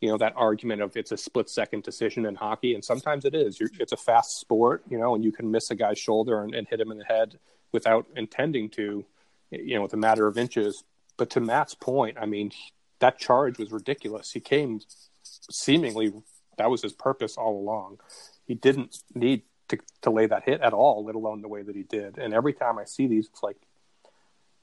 you 0.01 0.09
know 0.09 0.17
that 0.17 0.33
argument 0.35 0.81
of 0.81 0.95
it's 0.95 1.11
a 1.11 1.17
split 1.17 1.49
second 1.49 1.83
decision 1.83 2.25
in 2.25 2.35
hockey, 2.35 2.75
and 2.75 2.83
sometimes 2.83 3.25
it 3.25 3.33
is. 3.33 3.57
It's 3.79 3.91
a 3.91 3.97
fast 3.97 4.39
sport, 4.39 4.83
you 4.89 4.97
know, 4.97 5.15
and 5.15 5.23
you 5.23 5.31
can 5.31 5.49
miss 5.49 5.71
a 5.71 5.75
guy's 5.75 5.99
shoulder 5.99 6.41
and, 6.41 6.53
and 6.53 6.67
hit 6.67 6.79
him 6.79 6.91
in 6.91 6.97
the 6.97 7.05
head 7.05 7.39
without 7.71 8.05
intending 8.15 8.69
to, 8.69 9.05
you 9.51 9.75
know, 9.75 9.81
with 9.81 9.93
a 9.93 9.97
matter 9.97 10.27
of 10.27 10.37
inches. 10.37 10.83
But 11.17 11.31
to 11.31 11.39
Matt's 11.39 11.73
point, 11.73 12.17
I 12.19 12.25
mean, 12.27 12.51
that 12.99 13.17
charge 13.17 13.57
was 13.57 13.71
ridiculous. 13.71 14.31
He 14.31 14.39
came 14.39 14.81
seemingly 15.23 16.13
that 16.57 16.69
was 16.69 16.81
his 16.81 16.93
purpose 16.93 17.37
all 17.37 17.57
along. 17.57 17.99
He 18.45 18.55
didn't 18.55 18.97
need 19.13 19.43
to 19.69 19.77
to 20.01 20.11
lay 20.11 20.25
that 20.27 20.43
hit 20.43 20.61
at 20.61 20.73
all, 20.73 21.05
let 21.05 21.15
alone 21.15 21.41
the 21.41 21.47
way 21.47 21.63
that 21.63 21.75
he 21.75 21.83
did. 21.83 22.17
And 22.17 22.33
every 22.33 22.53
time 22.53 22.77
I 22.77 22.85
see 22.85 23.07
these, 23.07 23.27
it's 23.27 23.43
like, 23.43 23.57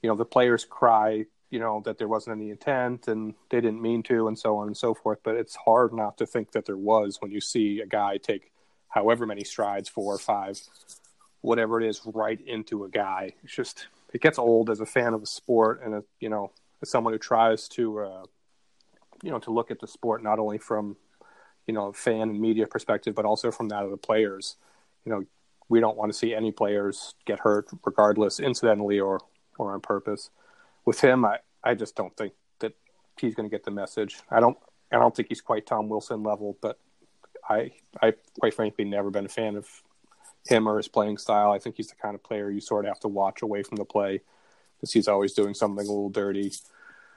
you 0.01 0.09
know, 0.09 0.15
the 0.15 0.25
players 0.25 0.65
cry 0.65 1.25
you 1.55 1.61
know 1.61 1.81
that 1.85 1.97
there 1.97 2.09
wasn't 2.09 2.35
any 2.35 2.49
intent 2.49 3.07
and 3.07 3.33
they 3.49 3.61
didn't 3.61 3.81
mean 3.81 4.03
to 4.03 4.27
and 4.27 4.37
so 4.37 4.57
on 4.57 4.67
and 4.67 4.75
so 4.75 4.93
forth. 4.93 5.19
But 5.23 5.37
it's 5.37 5.55
hard 5.55 5.93
not 5.93 6.17
to 6.17 6.25
think 6.25 6.51
that 6.51 6.65
there 6.65 6.75
was 6.75 7.21
when 7.21 7.31
you 7.31 7.39
see 7.39 7.79
a 7.79 7.85
guy 7.85 8.17
take 8.17 8.51
however 8.89 9.25
many 9.25 9.45
strides 9.45 9.87
four 9.87 10.13
or 10.13 10.17
five 10.17 10.59
whatever 11.39 11.79
it 11.79 11.87
is 11.87 12.01
right 12.05 12.41
into 12.41 12.83
a 12.83 12.89
guy. 12.89 13.35
It's 13.41 13.55
just 13.55 13.87
it 14.13 14.21
gets 14.21 14.37
old 14.37 14.69
as 14.69 14.81
a 14.81 14.85
fan 14.85 15.13
of 15.13 15.23
a 15.23 15.25
sport 15.25 15.79
and 15.81 15.93
a, 15.95 16.03
you 16.19 16.27
know 16.27 16.51
as 16.81 16.89
someone 16.89 17.13
who 17.13 17.19
tries 17.19 17.69
to 17.69 17.99
uh, 17.99 18.23
you 19.23 19.31
know 19.31 19.39
to 19.39 19.51
look 19.51 19.71
at 19.71 19.79
the 19.79 19.87
sport 19.87 20.21
not 20.21 20.39
only 20.39 20.57
from 20.57 20.97
you 21.67 21.73
know 21.73 21.85
a 21.87 21.93
fan 21.93 22.23
and 22.23 22.41
media 22.41 22.67
perspective 22.67 23.15
but 23.15 23.23
also 23.23 23.49
from 23.49 23.69
that 23.69 23.85
of 23.85 23.91
the 23.91 24.03
players. 24.09 24.57
You 25.05 25.13
know 25.13 25.23
we 25.69 25.79
don't 25.79 25.95
want 25.95 26.11
to 26.11 26.17
see 26.17 26.35
any 26.35 26.51
players 26.51 27.15
get 27.23 27.39
hurt 27.39 27.69
regardless 27.85 28.41
incidentally 28.41 28.99
or 28.99 29.21
or 29.57 29.71
on 29.71 29.79
purpose. 29.79 30.31
With 30.85 31.01
him, 31.01 31.25
I, 31.25 31.39
I 31.65 31.73
just 31.73 31.95
don't 31.95 32.15
think 32.15 32.33
that 32.59 32.73
he's 33.19 33.35
going 33.35 33.49
to 33.49 33.53
get 33.53 33.65
the 33.65 33.71
message. 33.71 34.19
I 34.29 34.39
don't 34.39 34.57
I 34.91 34.97
don't 34.97 35.15
think 35.15 35.29
he's 35.29 35.41
quite 35.41 35.65
Tom 35.65 35.89
Wilson 35.89 36.23
level, 36.23 36.57
but 36.61 36.79
I 37.49 37.71
I 38.01 38.13
quite 38.39 38.53
frankly 38.53 38.85
never 38.85 39.09
been 39.09 39.25
a 39.25 39.29
fan 39.29 39.55
of 39.55 39.67
him 40.47 40.69
or 40.69 40.77
his 40.77 40.87
playing 40.87 41.17
style. 41.17 41.51
I 41.51 41.59
think 41.59 41.75
he's 41.75 41.89
the 41.89 41.95
kind 41.95 42.15
of 42.15 42.23
player 42.23 42.49
you 42.51 42.61
sort 42.61 42.85
of 42.85 42.89
have 42.89 42.99
to 43.01 43.07
watch 43.07 43.41
away 43.41 43.63
from 43.63 43.77
the 43.77 43.85
play 43.85 44.21
because 44.77 44.93
he's 44.93 45.07
always 45.07 45.33
doing 45.33 45.53
something 45.53 45.85
a 45.85 45.89
little 45.89 46.09
dirty. 46.09 46.51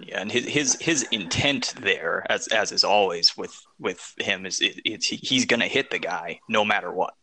Yeah, 0.01 0.21
and 0.21 0.31
his 0.31 0.47
his 0.47 0.81
his 0.81 1.03
intent 1.11 1.75
there, 1.81 2.25
as 2.31 2.47
as 2.49 2.73
is 2.73 2.85
always 2.85 3.37
with 3.37 3.55
with 3.79 4.15
him, 4.19 4.47
is 4.47 4.61
it, 4.61 4.81
it's 4.85 5.07
he's 5.07 5.45
going 5.45 5.61
to 5.61 5.67
hit 5.67 5.91
the 5.91 5.99
guy 5.99 6.41
no 6.49 6.65
matter 6.65 6.93
what, 6.93 7.15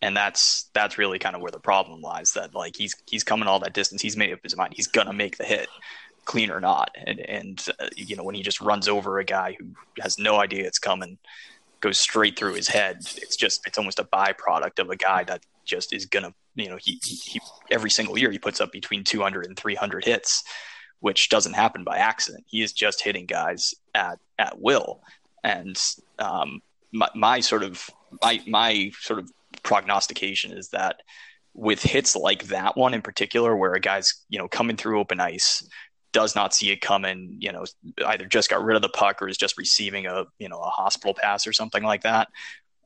and 0.00 0.16
that's 0.16 0.70
that's 0.72 0.96
really 0.96 1.18
kind 1.18 1.34
of 1.34 1.42
where 1.42 1.50
the 1.50 1.58
problem 1.58 2.00
lies. 2.00 2.32
That 2.32 2.54
like 2.54 2.76
he's 2.76 2.94
he's 3.08 3.24
coming 3.24 3.48
all 3.48 3.58
that 3.60 3.74
distance, 3.74 4.00
he's 4.00 4.16
made 4.16 4.32
up 4.32 4.38
his 4.44 4.56
mind, 4.56 4.74
he's 4.76 4.86
going 4.86 5.08
to 5.08 5.12
make 5.12 5.38
the 5.38 5.44
hit, 5.44 5.68
clean 6.24 6.50
or 6.50 6.60
not. 6.60 6.94
And, 7.06 7.20
and 7.20 7.66
uh, 7.78 7.88
you 7.96 8.16
know, 8.16 8.24
when 8.24 8.34
he 8.34 8.42
just 8.42 8.60
runs 8.60 8.88
over 8.88 9.18
a 9.18 9.24
guy 9.24 9.56
who 9.58 9.66
has 10.00 10.18
no 10.18 10.40
idea 10.40 10.66
it's 10.66 10.78
coming, 10.78 11.18
goes 11.80 12.00
straight 12.00 12.38
through 12.38 12.54
his 12.54 12.68
head, 12.68 12.98
it's 13.16 13.36
just, 13.36 13.66
it's 13.66 13.78
almost 13.78 13.98
a 13.98 14.04
byproduct 14.04 14.78
of 14.78 14.90
a 14.90 14.96
guy 14.96 15.24
that 15.24 15.44
just 15.64 15.92
is 15.92 16.06
going 16.06 16.24
to, 16.24 16.34
you 16.54 16.68
know, 16.68 16.78
he, 16.80 17.00
he, 17.02 17.14
he, 17.16 17.40
every 17.70 17.90
single 17.90 18.18
year 18.18 18.30
he 18.30 18.38
puts 18.38 18.60
up 18.60 18.72
between 18.72 19.04
200 19.04 19.46
and 19.46 19.56
300 19.56 20.04
hits, 20.04 20.44
which 21.00 21.28
doesn't 21.28 21.54
happen 21.54 21.84
by 21.84 21.98
accident. 21.98 22.44
He 22.48 22.62
is 22.62 22.72
just 22.72 23.02
hitting 23.02 23.26
guys 23.26 23.74
at, 23.94 24.18
at 24.38 24.60
will. 24.60 25.00
And, 25.42 25.80
um, 26.18 26.60
my, 26.92 27.08
my 27.14 27.40
sort 27.40 27.62
of, 27.62 27.88
my, 28.20 28.40
my 28.46 28.90
sort 29.00 29.20
of 29.20 29.30
prognostication 29.62 30.52
is 30.52 30.68
that 30.70 30.96
with 31.54 31.82
hits 31.82 32.14
like 32.14 32.44
that 32.44 32.76
one 32.76 32.94
in 32.94 33.02
particular, 33.02 33.56
where 33.56 33.74
a 33.74 33.80
guy's 33.80 34.24
you 34.28 34.38
know 34.38 34.48
coming 34.48 34.76
through 34.76 35.00
open 35.00 35.20
ice, 35.20 35.66
does 36.12 36.34
not 36.34 36.54
see 36.54 36.70
it 36.70 36.80
coming, 36.80 37.36
you 37.38 37.52
know, 37.52 37.64
either 38.06 38.26
just 38.26 38.50
got 38.50 38.64
rid 38.64 38.76
of 38.76 38.82
the 38.82 38.88
puck 38.88 39.22
or 39.22 39.28
is 39.28 39.36
just 39.36 39.56
receiving 39.56 40.06
a, 40.06 40.24
you 40.38 40.48
know, 40.48 40.58
a 40.58 40.68
hospital 40.68 41.14
pass 41.14 41.46
or 41.46 41.52
something 41.52 41.82
like 41.82 42.02
that. 42.02 42.28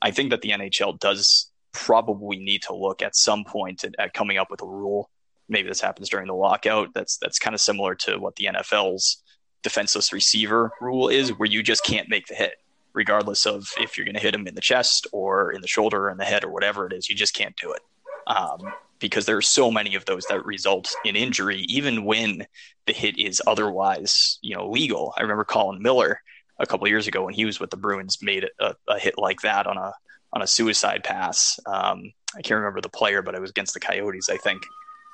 I 0.02 0.10
think 0.10 0.30
that 0.30 0.42
the 0.42 0.50
NHL 0.50 0.98
does 0.98 1.50
probably 1.72 2.36
need 2.38 2.62
to 2.62 2.74
look 2.74 3.02
at 3.02 3.16
some 3.16 3.44
point 3.44 3.84
at, 3.84 3.94
at 3.98 4.14
coming 4.14 4.38
up 4.38 4.50
with 4.50 4.62
a 4.62 4.66
rule. 4.66 5.10
Maybe 5.48 5.68
this 5.68 5.80
happens 5.80 6.08
during 6.08 6.26
the 6.26 6.34
lockout. 6.34 6.94
That's 6.94 7.18
that's 7.18 7.38
kind 7.38 7.54
of 7.54 7.60
similar 7.60 7.94
to 7.96 8.18
what 8.18 8.36
the 8.36 8.46
NFL's 8.46 9.22
defenseless 9.62 10.12
receiver 10.12 10.72
rule 10.80 11.08
is, 11.08 11.30
where 11.30 11.48
you 11.48 11.62
just 11.62 11.84
can't 11.84 12.08
make 12.08 12.26
the 12.26 12.34
hit, 12.34 12.54
regardless 12.92 13.46
of 13.46 13.66
if 13.78 13.96
you're 13.96 14.06
going 14.06 14.14
to 14.14 14.20
hit 14.20 14.34
him 14.34 14.46
in 14.46 14.54
the 14.54 14.60
chest 14.60 15.06
or 15.12 15.52
in 15.52 15.60
the 15.60 15.68
shoulder 15.68 16.06
or 16.06 16.10
in 16.10 16.18
the 16.18 16.24
head 16.24 16.44
or 16.44 16.50
whatever 16.50 16.86
it 16.86 16.92
is. 16.92 17.08
You 17.08 17.14
just 17.14 17.34
can't 17.34 17.56
do 17.56 17.72
it. 17.72 17.80
Um, 18.26 18.72
because 19.04 19.26
there 19.26 19.36
are 19.36 19.42
so 19.42 19.70
many 19.70 19.96
of 19.96 20.06
those 20.06 20.24
that 20.30 20.46
result 20.46 20.90
in 21.04 21.14
injury, 21.14 21.60
even 21.68 22.06
when 22.06 22.46
the 22.86 22.94
hit 22.94 23.18
is 23.18 23.42
otherwise, 23.46 24.38
you 24.40 24.56
know, 24.56 24.70
legal. 24.70 25.12
I 25.18 25.20
remember 25.20 25.44
Colin 25.44 25.82
Miller 25.82 26.22
a 26.58 26.64
couple 26.64 26.88
years 26.88 27.06
ago 27.06 27.22
when 27.22 27.34
he 27.34 27.44
was 27.44 27.60
with 27.60 27.68
the 27.68 27.76
Bruins 27.76 28.22
made 28.22 28.48
a, 28.58 28.74
a 28.88 28.98
hit 28.98 29.18
like 29.18 29.42
that 29.42 29.66
on 29.66 29.76
a 29.76 29.92
on 30.32 30.40
a 30.40 30.46
suicide 30.46 31.04
pass. 31.04 31.60
Um, 31.66 32.14
I 32.34 32.40
can't 32.40 32.56
remember 32.56 32.80
the 32.80 32.88
player, 32.88 33.20
but 33.20 33.34
it 33.34 33.42
was 33.42 33.50
against 33.50 33.74
the 33.74 33.80
Coyotes, 33.80 34.30
I 34.30 34.38
think, 34.38 34.62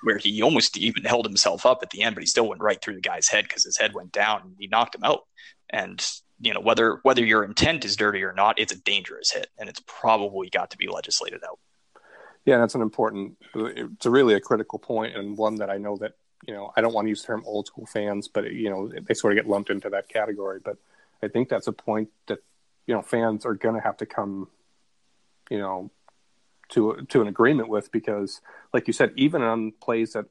where 0.04 0.18
he 0.18 0.40
almost 0.40 0.78
even 0.78 1.02
held 1.02 1.26
himself 1.26 1.66
up 1.66 1.80
at 1.82 1.90
the 1.90 2.02
end, 2.02 2.14
but 2.14 2.23
he 2.23 2.28
still 2.28 2.47
went 2.47 2.62
right 2.62 2.80
through 2.80 2.94
the 2.94 3.00
guy's 3.00 3.26
head 3.26 3.42
because 3.49 3.64
his 3.64 3.76
head 3.76 3.92
went 3.92 4.12
down 4.12 4.42
and 4.42 4.54
he 4.56 4.68
knocked 4.68 4.94
him 4.94 5.02
out. 5.02 5.26
And 5.68 6.00
you 6.40 6.54
know 6.54 6.61
whether 6.61 7.00
whether 7.02 7.25
your 7.25 7.42
intent 7.42 7.85
is 7.85 7.97
dirty 7.97 8.23
or 8.23 8.35
not, 8.35 8.61
it's 8.61 8.73
a 8.73 8.80
dangerous 8.82 9.32
hit, 9.32 9.49
and 9.59 9.68
it's 9.68 9.82
probably 9.85 10.49
got 10.49 10.70
to 10.70 10.76
be 10.76 10.87
legislated 10.87 11.40
out. 11.44 11.59
Yeah, 12.44 12.59
that's 12.59 12.75
an 12.75 12.82
important. 12.82 13.37
It's 13.54 14.06
a 14.06 14.11
really 14.11 14.35
a 14.35 14.40
critical 14.40 14.78
point, 14.78 15.16
and 15.16 15.37
one 15.37 15.56
that 15.56 15.70
I 15.70 15.78
know 15.78 15.97
that 15.99 16.14
you 16.47 16.54
know 16.54 16.73
I 16.76 16.80
don't 16.80 16.94
want 16.94 17.06
to 17.06 17.11
use 17.11 17.20
the 17.23 17.28
term 17.28 17.42
old 17.47 17.66
school 17.66 17.87
fans, 17.87 18.28
but 18.28 18.52
you 18.52 18.70
know 18.70 18.88
they 18.88 19.14
sort 19.14 19.32
of 19.32 19.37
get 19.37 19.50
lumped 19.50 19.70
into 19.70 19.90
that 19.90 20.09
category. 20.09 20.61
But 20.64 20.78
I 21.23 21.28
think 21.28 21.49
that's 21.49 21.66
a 21.66 21.73
point 21.73 22.09
that 22.26 22.38
you 22.87 22.94
know 22.94 23.02
fans 23.02 23.44
are 23.44 23.54
going 23.54 23.75
to 23.75 23.80
have 23.80 23.99
to 23.99 24.06
come, 24.06 24.49
you 25.50 25.59
know, 25.59 25.90
to 26.70 27.06
to 27.11 27.20
an 27.20 27.28
agreement 27.28 27.68
with 27.68 27.92
because, 27.92 28.40
like 28.73 28.87
you 28.87 28.92
said, 28.92 29.12
even 29.16 29.42
on 29.42 29.73
plays 29.80 30.14
that 30.14 30.25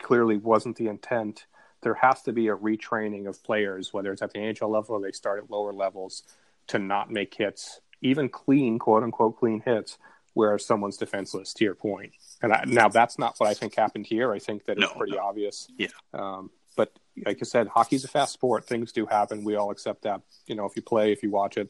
clearly 0.00 0.36
wasn't 0.36 0.76
the 0.76 0.88
intent, 0.88 1.46
there 1.82 1.94
has 1.94 2.22
to 2.22 2.32
be 2.32 2.48
a 2.48 2.56
retraining 2.56 3.28
of 3.28 3.42
players, 3.44 3.92
whether 3.92 4.12
it's 4.12 4.22
at 4.22 4.32
the 4.32 4.38
NHL 4.38 4.70
level 4.70 4.96
or 4.96 5.00
they 5.00 5.12
start 5.12 5.42
at 5.42 5.50
lower 5.50 5.72
levels, 5.72 6.24
to 6.66 6.78
not 6.78 7.10
make 7.10 7.34
hits, 7.34 7.80
even 8.00 8.28
clean 8.28 8.80
quote 8.80 9.04
unquote 9.04 9.38
clean 9.38 9.62
hits 9.64 9.96
where 10.34 10.58
someone's 10.58 10.96
defenseless. 10.96 11.52
To 11.54 11.64
your 11.64 11.74
point, 11.74 12.12
and 12.42 12.52
I, 12.52 12.64
now 12.66 12.88
that's 12.88 13.18
not 13.18 13.34
what 13.38 13.48
I 13.48 13.54
think 13.54 13.74
happened 13.74 14.06
here. 14.06 14.32
I 14.32 14.38
think 14.38 14.64
that 14.66 14.78
it's 14.78 14.92
pretty 14.92 15.16
no. 15.16 15.22
obvious. 15.22 15.70
Yeah. 15.76 15.88
Um, 16.14 16.50
but 16.76 16.92
like 17.26 17.38
I 17.40 17.44
said, 17.44 17.68
hockey's 17.68 18.04
a 18.04 18.08
fast 18.08 18.32
sport. 18.32 18.64
Things 18.64 18.92
do 18.92 19.06
happen. 19.06 19.44
We 19.44 19.56
all 19.56 19.70
accept 19.70 20.02
that. 20.02 20.22
You 20.46 20.54
know, 20.54 20.66
if 20.66 20.76
you 20.76 20.82
play, 20.82 21.12
if 21.12 21.22
you 21.22 21.30
watch 21.30 21.56
it, 21.56 21.68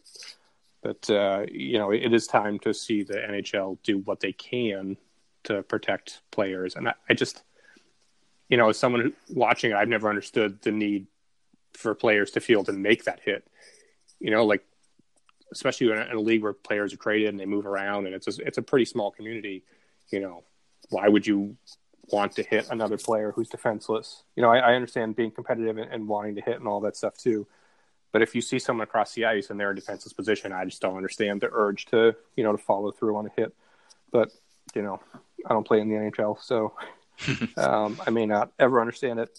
but 0.82 1.08
uh, 1.10 1.46
you 1.50 1.78
know, 1.78 1.90
it 1.90 2.12
is 2.12 2.26
time 2.26 2.58
to 2.60 2.72
see 2.72 3.02
the 3.02 3.14
NHL 3.14 3.78
do 3.82 3.98
what 3.98 4.20
they 4.20 4.32
can 4.32 4.96
to 5.44 5.62
protect 5.62 6.22
players. 6.30 6.76
And 6.76 6.88
I, 6.88 6.94
I 7.08 7.14
just, 7.14 7.42
you 8.48 8.56
know, 8.56 8.70
as 8.70 8.78
someone 8.78 9.12
watching 9.28 9.72
it, 9.72 9.76
I've 9.76 9.88
never 9.88 10.08
understood 10.08 10.62
the 10.62 10.72
need 10.72 11.06
for 11.74 11.94
players 11.94 12.32
to 12.32 12.40
feel 12.40 12.64
to 12.64 12.72
make 12.72 13.04
that 13.04 13.20
hit. 13.20 13.46
You 14.18 14.30
know, 14.30 14.44
like 14.44 14.64
especially 15.52 15.90
in 15.90 15.98
a, 15.98 16.02
in 16.02 16.16
a, 16.16 16.20
league 16.20 16.42
where 16.42 16.52
players 16.52 16.92
are 16.92 16.96
traded 16.96 17.28
and 17.28 17.40
they 17.40 17.46
move 17.46 17.66
around 17.66 18.06
and 18.06 18.14
it's 18.14 18.26
a, 18.26 18.46
it's 18.46 18.58
a 18.58 18.62
pretty 18.62 18.84
small 18.84 19.10
community. 19.10 19.64
You 20.10 20.20
know, 20.20 20.42
why 20.90 21.08
would 21.08 21.26
you 21.26 21.56
want 22.08 22.32
to 22.32 22.42
hit 22.42 22.68
another 22.70 22.98
player 22.98 23.32
who's 23.32 23.48
defenseless? 23.48 24.22
You 24.36 24.42
know, 24.42 24.50
I, 24.50 24.58
I 24.58 24.74
understand 24.74 25.16
being 25.16 25.30
competitive 25.30 25.78
and, 25.78 25.90
and, 25.92 26.08
wanting 26.08 26.34
to 26.36 26.40
hit 26.40 26.56
and 26.56 26.66
all 26.66 26.80
that 26.80 26.96
stuff 26.96 27.16
too, 27.16 27.46
But 28.12 28.22
if 28.22 28.34
you 28.34 28.40
see 28.40 28.58
someone 28.58 28.84
across 28.84 29.14
the 29.14 29.26
ice 29.26 29.50
and 29.50 29.58
they're 29.58 29.70
in 29.70 29.76
defensive 29.76 30.16
position, 30.16 30.52
I 30.52 30.64
just 30.64 30.80
don't 30.82 30.96
understand 30.96 31.40
the 31.40 31.50
urge 31.52 31.86
to 31.86 32.14
you 32.36 32.44
know 32.44 32.52
to 32.52 32.58
follow 32.58 32.90
through 32.90 33.16
on 33.16 33.26
a 33.26 33.30
hit. 33.36 33.54
But 34.10 34.30
you 34.74 34.82
know, 34.82 35.00
I 35.46 35.50
don't 35.50 35.66
play 35.66 35.80
in 35.80 35.88
the 35.88 35.96
NHL, 35.96 36.40
so 36.40 36.74
um, 37.56 38.00
I 38.06 38.10
may 38.10 38.26
not 38.26 38.52
ever 38.58 38.80
understand 38.80 39.20
it. 39.20 39.38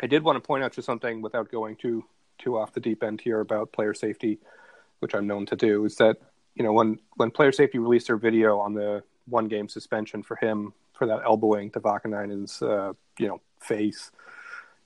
I 0.00 0.06
did 0.06 0.22
want 0.22 0.36
to 0.36 0.46
point 0.46 0.62
out 0.62 0.72
just 0.72 0.86
something 0.86 1.22
without 1.22 1.50
going 1.50 1.76
too 1.76 2.04
too 2.38 2.58
off 2.58 2.72
the 2.72 2.80
deep 2.80 3.02
end 3.02 3.20
here 3.20 3.40
about 3.40 3.72
player 3.72 3.94
safety, 3.94 4.38
which 5.00 5.14
I'm 5.14 5.26
known 5.26 5.46
to 5.46 5.56
do, 5.56 5.84
is 5.84 5.96
that 5.96 6.16
you 6.54 6.64
know 6.64 6.72
when 6.72 6.98
when 7.16 7.30
player 7.30 7.52
safety 7.52 7.78
released 7.78 8.08
their 8.08 8.16
video 8.16 8.58
on 8.58 8.74
the 8.74 9.02
one 9.26 9.48
game 9.48 9.68
suspension 9.68 10.22
for 10.22 10.36
him 10.36 10.72
for 10.94 11.06
that 11.06 11.20
elbowing 11.24 11.70
to 11.72 11.80
Vaakanainen's 11.80 12.62
uh, 12.62 12.92
you 13.18 13.28
know 13.28 13.40
face, 13.60 14.10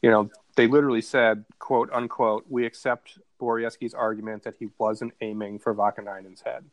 you 0.03 0.11
know 0.11 0.31
they 0.57 0.67
literally 0.67 1.03
said 1.03 1.45
quote 1.59 1.91
unquote 1.93 2.45
we 2.49 2.67
accept 2.67 3.19
Borowiecki's 3.41 3.95
argument 3.95 4.43
that 4.45 4.55
he 4.59 4.69
wasn't 4.79 5.13
aiming 5.21 5.59
for 5.59 5.75
Vaakanainen's 5.75 6.43
head, 6.43 6.65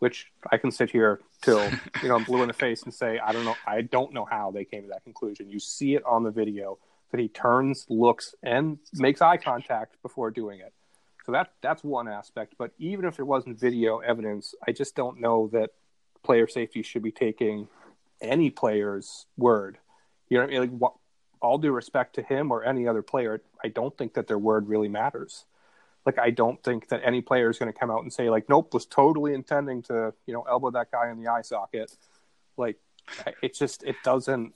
which 0.00 0.30
I 0.50 0.58
can 0.58 0.70
sit 0.70 0.90
here 0.90 1.20
till 1.42 1.62
you 2.02 2.08
know 2.08 2.16
I'm 2.16 2.24
blue 2.24 2.42
in 2.42 2.48
the 2.48 2.54
face 2.54 2.82
and 2.82 2.92
say 2.92 3.18
I 3.18 3.32
don't 3.32 3.44
know 3.44 3.56
I 3.66 3.82
don't 3.82 4.12
know 4.12 4.24
how 4.24 4.50
they 4.50 4.64
came 4.64 4.82
to 4.82 4.88
that 4.88 5.04
conclusion. 5.04 5.48
You 5.48 5.60
see 5.60 5.94
it 5.94 6.04
on 6.04 6.22
the 6.22 6.30
video 6.30 6.78
that 7.12 7.20
he 7.20 7.28
turns, 7.28 7.86
looks, 7.88 8.34
and 8.42 8.78
makes 8.94 9.22
eye 9.22 9.36
contact 9.36 9.96
before 10.02 10.30
doing 10.30 10.60
it. 10.60 10.72
So 11.24 11.32
that 11.32 11.52
that's 11.60 11.84
one 11.84 12.08
aspect. 12.08 12.54
But 12.58 12.72
even 12.78 13.04
if 13.04 13.16
there 13.16 13.24
wasn't 13.24 13.58
video 13.58 13.98
evidence, 13.98 14.54
I 14.66 14.72
just 14.72 14.96
don't 14.96 15.20
know 15.20 15.48
that 15.52 15.70
player 16.22 16.46
safety 16.46 16.82
should 16.82 17.02
be 17.02 17.12
taking 17.12 17.68
any 18.20 18.50
player's 18.50 19.26
word. 19.36 19.78
You 20.28 20.38
know, 20.38 20.44
what 20.44 20.50
I 20.50 20.52
mean? 20.52 20.60
like 20.60 20.78
what, 20.78 20.94
all 21.40 21.58
due 21.58 21.72
respect 21.72 22.14
to 22.14 22.22
him 22.22 22.50
or 22.50 22.64
any 22.64 22.86
other 22.86 23.02
player, 23.02 23.42
I 23.62 23.68
don't 23.68 23.96
think 23.96 24.14
that 24.14 24.28
their 24.28 24.38
word 24.38 24.68
really 24.68 24.88
matters. 24.88 25.44
Like 26.06 26.18
I 26.18 26.30
don't 26.30 26.62
think 26.62 26.88
that 26.88 27.02
any 27.04 27.20
player 27.20 27.50
is 27.50 27.58
going 27.58 27.72
to 27.72 27.78
come 27.78 27.90
out 27.90 28.02
and 28.02 28.12
say 28.12 28.30
like, 28.30 28.48
"Nope, 28.48 28.74
was 28.74 28.86
totally 28.86 29.34
intending 29.34 29.82
to, 29.82 30.12
you 30.26 30.34
know, 30.34 30.42
elbow 30.42 30.70
that 30.72 30.90
guy 30.90 31.10
in 31.10 31.22
the 31.22 31.28
eye 31.28 31.42
socket." 31.42 31.96
Like, 32.56 32.78
it 33.40 33.54
just 33.54 33.84
it 33.84 33.96
doesn't 34.02 34.52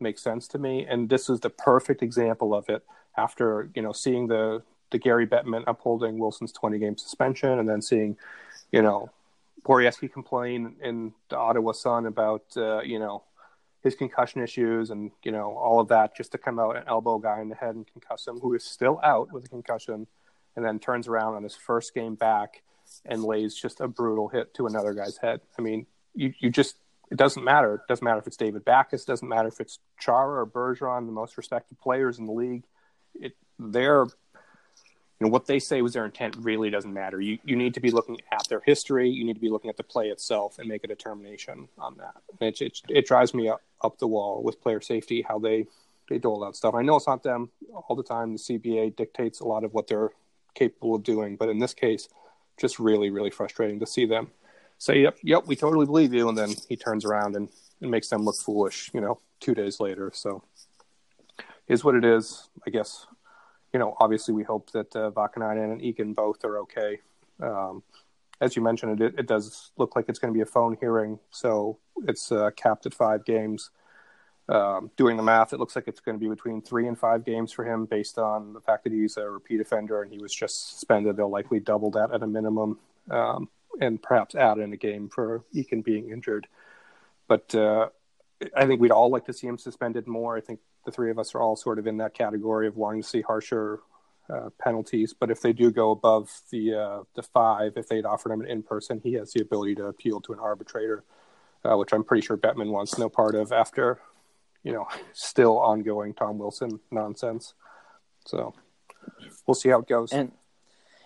make 0.00 0.18
sense 0.18 0.48
to 0.48 0.58
me. 0.58 0.86
And 0.88 1.08
this 1.08 1.28
is 1.28 1.40
the 1.40 1.50
perfect 1.50 2.02
example 2.02 2.54
of 2.54 2.68
it. 2.68 2.82
After 3.16 3.70
you 3.74 3.82
know 3.82 3.92
seeing 3.92 4.28
the 4.28 4.62
the 4.90 4.98
Gary 4.98 5.26
Bettman 5.26 5.64
upholding 5.66 6.18
Wilson's 6.18 6.52
20 6.52 6.78
game 6.78 6.96
suspension, 6.96 7.58
and 7.58 7.68
then 7.68 7.82
seeing, 7.82 8.16
you 8.72 8.82
know, 8.82 9.10
Borowiecki 9.64 10.12
complain 10.12 10.76
in 10.82 11.12
the 11.28 11.36
Ottawa 11.36 11.72
Sun 11.72 12.06
about, 12.06 12.44
uh, 12.56 12.80
you 12.82 12.98
know, 12.98 13.24
his 13.82 13.94
concussion 13.94 14.42
issues 14.42 14.90
and, 14.90 15.10
you 15.22 15.32
know, 15.32 15.56
all 15.56 15.80
of 15.80 15.88
that 15.88 16.16
just 16.16 16.32
to 16.32 16.38
come 16.38 16.58
out 16.58 16.76
and 16.76 16.86
elbow 16.88 17.16
a 17.16 17.20
guy 17.20 17.40
in 17.40 17.48
the 17.48 17.54
head 17.54 17.74
and 17.74 17.86
concuss 17.86 18.26
him, 18.26 18.38
who 18.40 18.54
is 18.54 18.64
still 18.64 19.00
out 19.02 19.32
with 19.32 19.44
a 19.44 19.48
concussion, 19.48 20.06
and 20.54 20.64
then 20.64 20.78
turns 20.78 21.08
around 21.08 21.34
on 21.34 21.42
his 21.42 21.54
first 21.54 21.94
game 21.94 22.14
back 22.14 22.62
and 23.04 23.24
lays 23.24 23.54
just 23.54 23.80
a 23.80 23.88
brutal 23.88 24.28
hit 24.28 24.54
to 24.54 24.66
another 24.66 24.94
guy's 24.94 25.18
head. 25.18 25.40
I 25.58 25.62
mean, 25.62 25.86
you, 26.14 26.32
you 26.38 26.50
just, 26.50 26.76
it 27.10 27.16
doesn't 27.16 27.44
matter. 27.44 27.74
It 27.74 27.80
doesn't 27.88 28.04
matter 28.04 28.18
if 28.18 28.26
it's 28.26 28.36
David 28.36 28.64
Backes, 28.64 29.02
it 29.02 29.06
doesn't 29.06 29.28
matter 29.28 29.48
if 29.48 29.60
it's 29.60 29.78
Chara 30.00 30.42
or 30.42 30.46
Bergeron, 30.46 31.06
the 31.06 31.12
most 31.12 31.36
respected 31.36 31.78
players 31.80 32.18
in 32.18 32.26
the 32.26 32.32
league. 32.32 32.64
It, 33.14 33.36
they're 33.58 34.06
you 35.18 35.26
know 35.26 35.30
what 35.30 35.46
they 35.46 35.58
say 35.58 35.80
was 35.80 35.94
their 35.94 36.04
intent 36.04 36.36
really 36.38 36.68
doesn't 36.68 36.92
matter. 36.92 37.20
You 37.20 37.38
you 37.42 37.56
need 37.56 37.72
to 37.74 37.80
be 37.80 37.90
looking 37.90 38.20
at 38.30 38.46
their 38.48 38.60
history. 38.60 39.08
You 39.08 39.24
need 39.24 39.34
to 39.34 39.40
be 39.40 39.48
looking 39.48 39.70
at 39.70 39.76
the 39.76 39.82
play 39.82 40.08
itself 40.08 40.58
and 40.58 40.68
make 40.68 40.84
a 40.84 40.86
determination 40.86 41.68
on 41.78 41.96
that. 41.96 42.16
It 42.40 42.60
it, 42.60 42.80
it 42.88 43.06
drives 43.06 43.32
me 43.32 43.48
up 43.48 43.62
up 43.82 43.98
the 43.98 44.06
wall 44.06 44.42
with 44.42 44.60
player 44.60 44.80
safety 44.80 45.24
how 45.26 45.38
they 45.38 45.66
they 46.10 46.18
dole 46.18 46.44
out 46.44 46.54
stuff. 46.54 46.74
I 46.74 46.82
know 46.82 46.96
it's 46.96 47.06
not 47.06 47.22
them 47.22 47.50
all 47.72 47.96
the 47.96 48.02
time. 48.02 48.32
The 48.32 48.38
CBA 48.38 48.94
dictates 48.96 49.40
a 49.40 49.46
lot 49.46 49.64
of 49.64 49.72
what 49.72 49.86
they're 49.86 50.10
capable 50.54 50.94
of 50.94 51.02
doing, 51.02 51.36
but 51.36 51.48
in 51.48 51.58
this 51.58 51.72
case, 51.72 52.08
just 52.60 52.78
really 52.78 53.10
really 53.10 53.30
frustrating 53.30 53.80
to 53.80 53.86
see 53.86 54.04
them 54.04 54.30
say 54.78 55.00
yep 55.00 55.16
yep 55.22 55.46
we 55.46 55.56
totally 55.56 55.86
believe 55.86 56.12
you, 56.12 56.28
and 56.28 56.36
then 56.36 56.50
he 56.68 56.76
turns 56.76 57.06
around 57.06 57.36
and, 57.36 57.48
and 57.80 57.90
makes 57.90 58.08
them 58.08 58.22
look 58.22 58.36
foolish. 58.36 58.90
You 58.92 59.00
know, 59.00 59.18
two 59.40 59.54
days 59.54 59.80
later. 59.80 60.10
So 60.14 60.42
is 61.68 61.82
what 61.82 61.94
it 61.94 62.04
is. 62.04 62.48
I 62.66 62.70
guess 62.70 63.06
you 63.72 63.78
know, 63.78 63.96
obviously 63.98 64.34
we 64.34 64.42
hope 64.42 64.70
that 64.72 64.94
uh, 64.96 65.10
Vaakanainen 65.10 65.72
and 65.72 65.80
Eakin 65.80 66.14
both 66.14 66.44
are 66.44 66.58
okay. 66.60 67.00
Um, 67.40 67.82
as 68.40 68.56
you 68.56 68.62
mentioned, 68.62 69.00
it, 69.00 69.14
it 69.18 69.26
does 69.26 69.70
look 69.76 69.96
like 69.96 70.06
it's 70.08 70.18
going 70.18 70.32
to 70.32 70.36
be 70.36 70.42
a 70.42 70.46
phone 70.46 70.76
hearing, 70.80 71.18
so 71.30 71.78
it's 72.06 72.30
uh, 72.30 72.50
capped 72.56 72.86
at 72.86 72.94
five 72.94 73.24
games. 73.24 73.70
Um, 74.48 74.92
doing 74.96 75.16
the 75.16 75.24
math, 75.24 75.52
it 75.52 75.58
looks 75.58 75.74
like 75.74 75.88
it's 75.88 76.00
going 76.00 76.16
to 76.16 76.20
be 76.20 76.28
between 76.28 76.62
three 76.62 76.86
and 76.86 76.96
five 76.98 77.24
games 77.24 77.50
for 77.50 77.64
him, 77.64 77.86
based 77.86 78.18
on 78.18 78.52
the 78.52 78.60
fact 78.60 78.84
that 78.84 78.92
he's 78.92 79.16
a 79.16 79.28
repeat 79.28 79.60
offender 79.60 80.02
and 80.02 80.12
he 80.12 80.18
was 80.18 80.32
just 80.32 80.70
suspended. 80.70 81.16
They'll 81.16 81.30
likely 81.30 81.60
double 81.60 81.90
that 81.92 82.12
at 82.12 82.22
a 82.22 82.26
minimum, 82.26 82.78
um, 83.10 83.48
and 83.80 84.00
perhaps 84.00 84.34
add 84.34 84.58
in 84.58 84.72
a 84.72 84.76
game 84.76 85.08
for 85.08 85.44
Eakin 85.54 85.82
being 85.82 86.10
injured. 86.10 86.46
But 87.26 87.54
uh, 87.54 87.88
I 88.54 88.66
think 88.66 88.80
we'd 88.80 88.92
all 88.92 89.10
like 89.10 89.24
to 89.26 89.32
see 89.32 89.46
him 89.46 89.58
suspended 89.58 90.06
more. 90.06 90.36
I 90.36 90.40
think 90.40 90.60
the 90.86 90.92
three 90.92 91.10
of 91.10 91.18
us 91.18 91.34
are 91.34 91.40
all 91.40 91.56
sort 91.56 91.78
of 91.78 91.86
in 91.86 91.98
that 91.98 92.14
category 92.14 92.66
of 92.66 92.76
wanting 92.76 93.02
to 93.02 93.08
see 93.08 93.20
harsher 93.20 93.80
uh, 94.32 94.48
penalties. 94.58 95.14
But 95.18 95.30
if 95.30 95.42
they 95.42 95.52
do 95.52 95.70
go 95.70 95.90
above 95.90 96.30
the 96.50 96.74
uh, 96.74 97.02
the 97.14 97.22
five, 97.22 97.72
if 97.76 97.88
they'd 97.88 98.06
offered 98.06 98.32
him 98.32 98.40
an 98.40 98.46
in 98.46 98.62
person, 98.62 99.00
he 99.02 99.14
has 99.14 99.32
the 99.32 99.42
ability 99.42 99.74
to 99.76 99.86
appeal 99.86 100.20
to 100.22 100.32
an 100.32 100.38
arbitrator, 100.38 101.04
uh, 101.64 101.76
which 101.76 101.92
I'm 101.92 102.04
pretty 102.04 102.26
sure 102.26 102.36
Bettman 102.36 102.70
wants 102.70 102.98
no 102.98 103.08
part 103.08 103.34
of 103.34 103.52
after, 103.52 104.00
you 104.62 104.72
know, 104.72 104.88
still 105.12 105.58
ongoing 105.58 106.14
Tom 106.14 106.38
Wilson 106.38 106.80
nonsense. 106.90 107.54
So 108.24 108.54
we'll 109.46 109.54
see 109.54 109.68
how 109.68 109.80
it 109.80 109.88
goes. 109.88 110.12
And 110.12 110.32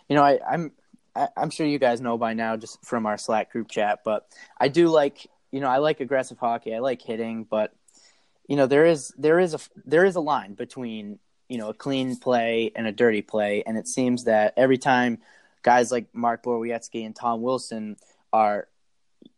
you 0.08 0.16
know, 0.16 0.22
I, 0.22 0.38
I'm 0.48 0.72
I, 1.14 1.22
am 1.22 1.28
i 1.36 1.42
am 1.42 1.50
sure 1.50 1.66
you 1.66 1.78
guys 1.78 2.00
know 2.00 2.16
by 2.16 2.34
now 2.34 2.56
just 2.56 2.84
from 2.84 3.06
our 3.06 3.18
Slack 3.18 3.52
group 3.52 3.68
chat, 3.68 4.00
but 4.04 4.26
I 4.58 4.68
do 4.68 4.88
like 4.88 5.26
you 5.50 5.60
know 5.60 5.68
I 5.68 5.78
like 5.78 6.00
aggressive 6.00 6.38
hockey. 6.38 6.74
I 6.74 6.78
like 6.78 7.02
hitting, 7.02 7.44
but 7.44 7.74
you 8.50 8.56
know 8.56 8.66
there 8.66 8.84
is 8.84 9.14
there 9.16 9.38
is 9.38 9.54
a 9.54 9.60
there 9.86 10.04
is 10.04 10.16
a 10.16 10.20
line 10.20 10.54
between 10.54 11.20
you 11.48 11.56
know 11.56 11.68
a 11.68 11.74
clean 11.74 12.16
play 12.16 12.72
and 12.74 12.84
a 12.84 12.92
dirty 12.92 13.22
play, 13.22 13.62
and 13.64 13.78
it 13.78 13.86
seems 13.86 14.24
that 14.24 14.54
every 14.56 14.76
time 14.76 15.18
guys 15.62 15.92
like 15.92 16.12
Mark 16.12 16.42
Borowiecki 16.42 17.06
and 17.06 17.14
Tom 17.14 17.42
Wilson 17.42 17.96
are 18.32 18.66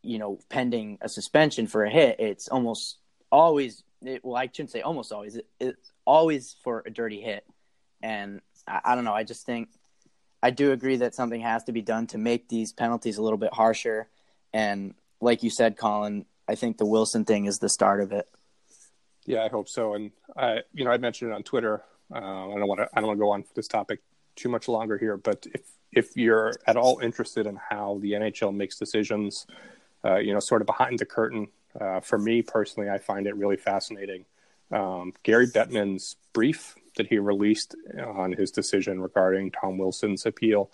you 0.01 0.17
know 0.17 0.39
pending 0.49 0.97
a 0.99 1.07
suspension 1.07 1.67
for 1.67 1.85
a 1.85 1.91
hit, 1.91 2.19
it's 2.19 2.47
almost 2.47 2.97
always 3.31 3.83
it, 4.01 4.25
well 4.25 4.35
I 4.35 4.47
shouldn't 4.47 4.71
say 4.71 4.81
almost 4.81 5.11
always 5.11 5.35
it, 5.35 5.45
it's 5.59 5.91
always 6.05 6.55
for 6.63 6.81
a 6.83 6.89
dirty 6.89 7.21
hit, 7.21 7.45
and 8.01 8.41
I, 8.67 8.81
I 8.83 8.95
don't 8.95 9.05
know. 9.05 9.13
I 9.13 9.25
just 9.25 9.45
think 9.45 9.69
I 10.41 10.49
do 10.49 10.71
agree 10.71 10.97
that 10.97 11.13
something 11.13 11.41
has 11.41 11.65
to 11.65 11.71
be 11.71 11.83
done 11.83 12.07
to 12.07 12.17
make 12.17 12.49
these 12.49 12.73
penalties 12.73 13.19
a 13.19 13.21
little 13.21 13.37
bit 13.37 13.53
harsher, 13.53 14.07
and 14.51 14.95
like 15.21 15.43
you 15.43 15.51
said, 15.51 15.77
Colin, 15.77 16.25
I 16.47 16.55
think 16.55 16.79
the 16.79 16.87
Wilson 16.87 17.25
thing 17.25 17.45
is 17.45 17.59
the 17.59 17.69
start 17.69 18.01
of 18.01 18.11
it. 18.11 18.27
Yeah, 19.25 19.43
I 19.43 19.49
hope 19.49 19.69
so. 19.69 19.93
And 19.93 20.11
I, 20.35 20.61
you 20.73 20.83
know, 20.85 20.91
I 20.91 20.97
mentioned 20.97 21.31
it 21.31 21.33
on 21.33 21.43
Twitter. 21.43 21.83
Uh, 22.13 22.17
I 22.17 22.57
don't 22.57 22.67
want 22.67 22.81
to. 22.81 22.89
I 22.93 22.99
don't 22.99 23.07
want 23.07 23.17
to 23.17 23.23
go 23.23 23.31
on 23.31 23.43
for 23.43 23.53
this 23.55 23.67
topic 23.67 24.01
too 24.35 24.49
much 24.49 24.67
longer 24.67 24.97
here. 24.97 25.17
But 25.17 25.45
if 25.53 25.61
if 25.91 26.17
you're 26.17 26.53
at 26.67 26.75
all 26.75 26.99
interested 26.99 27.45
in 27.45 27.55
how 27.69 27.99
the 28.01 28.13
NHL 28.13 28.53
makes 28.53 28.77
decisions, 28.77 29.45
uh, 30.03 30.17
you 30.17 30.33
know, 30.33 30.39
sort 30.39 30.61
of 30.61 30.65
behind 30.65 30.99
the 30.99 31.05
curtain, 31.05 31.47
uh, 31.79 31.99
for 32.01 32.17
me 32.17 32.41
personally, 32.41 32.89
I 32.89 32.97
find 32.97 33.27
it 33.27 33.35
really 33.35 33.57
fascinating. 33.57 34.25
Um, 34.71 35.13
Gary 35.23 35.47
Bettman's 35.47 36.15
brief 36.33 36.75
that 36.97 37.07
he 37.07 37.19
released 37.19 37.75
on 38.05 38.33
his 38.33 38.51
decision 38.51 39.01
regarding 39.01 39.51
Tom 39.51 39.77
Wilson's 39.77 40.25
appeal, 40.25 40.71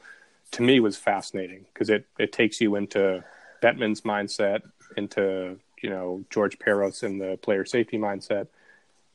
to 0.51 0.63
me, 0.63 0.79
was 0.79 0.97
fascinating 0.97 1.65
because 1.73 1.89
it 1.89 2.05
it 2.17 2.31
takes 2.31 2.59
you 2.59 2.75
into 2.75 3.23
Bettman's 3.61 4.01
mindset, 4.01 4.61
into 4.97 5.59
you 5.81 5.89
know 5.89 6.23
George 6.29 6.59
Parros 6.59 7.03
and 7.03 7.19
the 7.19 7.37
player 7.37 7.65
safety 7.65 7.97
mindset, 7.97 8.47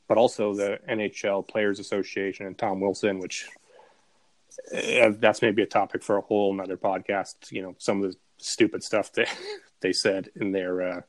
but 0.09 0.18
also 0.18 0.55
the 0.55 0.79
NHL 0.88 1.46
Players 1.46 1.79
Association 1.79 2.46
and 2.46 2.57
Tom 2.57 2.81
Wilson, 2.81 3.18
which 3.18 3.48
uh, 4.74 5.12
that's 5.18 5.42
maybe 5.42 5.62
a 5.62 5.66
topic 5.66 6.03
for 6.03 6.16
a 6.16 6.20
whole 6.20 6.53
another 6.53 6.77
podcast. 6.77 7.50
You 7.50 7.62
know, 7.62 7.74
some 7.79 8.03
of 8.03 8.12
the 8.12 8.18
stupid 8.38 8.83
stuff 8.83 9.12
that 9.12 9.29
they 9.81 9.92
said 9.92 10.31
in 10.37 10.53
their 10.53 10.83
uh, 10.83 11.00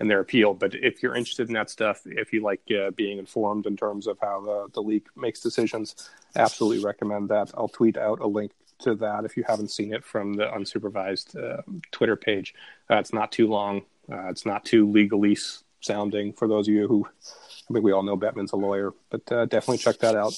in 0.00 0.08
their 0.08 0.20
appeal. 0.20 0.54
But 0.54 0.74
if 0.74 1.02
you're 1.02 1.16
interested 1.16 1.48
in 1.48 1.54
that 1.54 1.70
stuff, 1.70 2.02
if 2.04 2.32
you 2.32 2.42
like 2.42 2.62
uh, 2.70 2.90
being 2.92 3.18
informed 3.18 3.66
in 3.66 3.76
terms 3.76 4.06
of 4.06 4.18
how 4.20 4.40
the, 4.40 4.68
the 4.74 4.82
league 4.82 5.06
makes 5.16 5.40
decisions, 5.40 6.10
absolutely 6.36 6.84
recommend 6.84 7.28
that. 7.30 7.50
I'll 7.54 7.68
tweet 7.68 7.96
out 7.96 8.20
a 8.20 8.26
link 8.26 8.52
to 8.80 8.94
that 8.96 9.24
if 9.24 9.36
you 9.36 9.44
haven't 9.46 9.70
seen 9.70 9.92
it 9.92 10.04
from 10.04 10.34
the 10.34 10.44
unsupervised 10.44 11.36
uh, 11.36 11.62
Twitter 11.90 12.16
page. 12.16 12.54
Uh, 12.90 12.96
it's 12.96 13.12
not 13.12 13.32
too 13.32 13.48
long. 13.48 13.82
Uh, 14.10 14.28
it's 14.28 14.46
not 14.46 14.64
too 14.64 14.86
legalese 14.86 15.62
sounding 15.80 16.32
for 16.32 16.48
those 16.48 16.66
of 16.66 16.74
you 16.74 16.88
who, 16.88 17.06
I 17.06 17.72
think 17.72 17.84
we 17.84 17.92
all 17.92 18.02
know 18.02 18.16
Bettman's 18.16 18.52
a 18.52 18.56
lawyer, 18.56 18.94
but 19.10 19.30
uh, 19.30 19.46
definitely 19.46 19.78
check 19.78 19.98
that 19.98 20.16
out. 20.16 20.34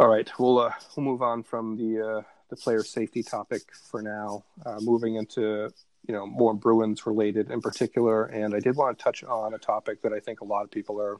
All 0.00 0.08
right, 0.08 0.30
we'll 0.38 0.58
uh, 0.58 0.72
we'll 0.96 1.04
move 1.04 1.22
on 1.22 1.42
from 1.42 1.76
the 1.76 2.00
uh, 2.00 2.22
the 2.50 2.56
player 2.56 2.84
safety 2.84 3.22
topic 3.22 3.62
for 3.74 4.00
now. 4.00 4.44
Uh, 4.64 4.78
moving 4.80 5.16
into 5.16 5.70
you 6.08 6.14
know, 6.14 6.26
more 6.26 6.54
Bruins 6.54 7.06
related 7.06 7.50
in 7.50 7.60
particular. 7.60 8.24
And 8.24 8.54
I 8.54 8.60
did 8.60 8.76
want 8.76 8.98
to 8.98 9.02
touch 9.02 9.22
on 9.22 9.54
a 9.54 9.58
topic 9.58 10.02
that 10.02 10.12
I 10.12 10.20
think 10.20 10.40
a 10.40 10.44
lot 10.44 10.64
of 10.64 10.70
people 10.70 11.00
are 11.00 11.18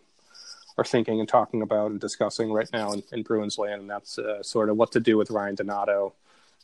are 0.79 0.85
thinking 0.85 1.19
and 1.19 1.29
talking 1.29 1.61
about 1.61 1.91
and 1.91 2.01
discussing 2.01 2.53
right 2.53 2.69
now 2.73 2.93
in, 2.93 3.03
in 3.13 3.23
Bruins 3.25 3.59
land, 3.59 3.83
and 3.83 3.91
that's 3.91 4.17
uh, 4.19 4.43
sort 4.43 4.71
of 4.71 4.77
what 4.77 4.93
to 4.93 5.01
do 5.01 5.19
with 5.19 5.31
Ryan 5.31 5.57
Donato. 5.57 6.15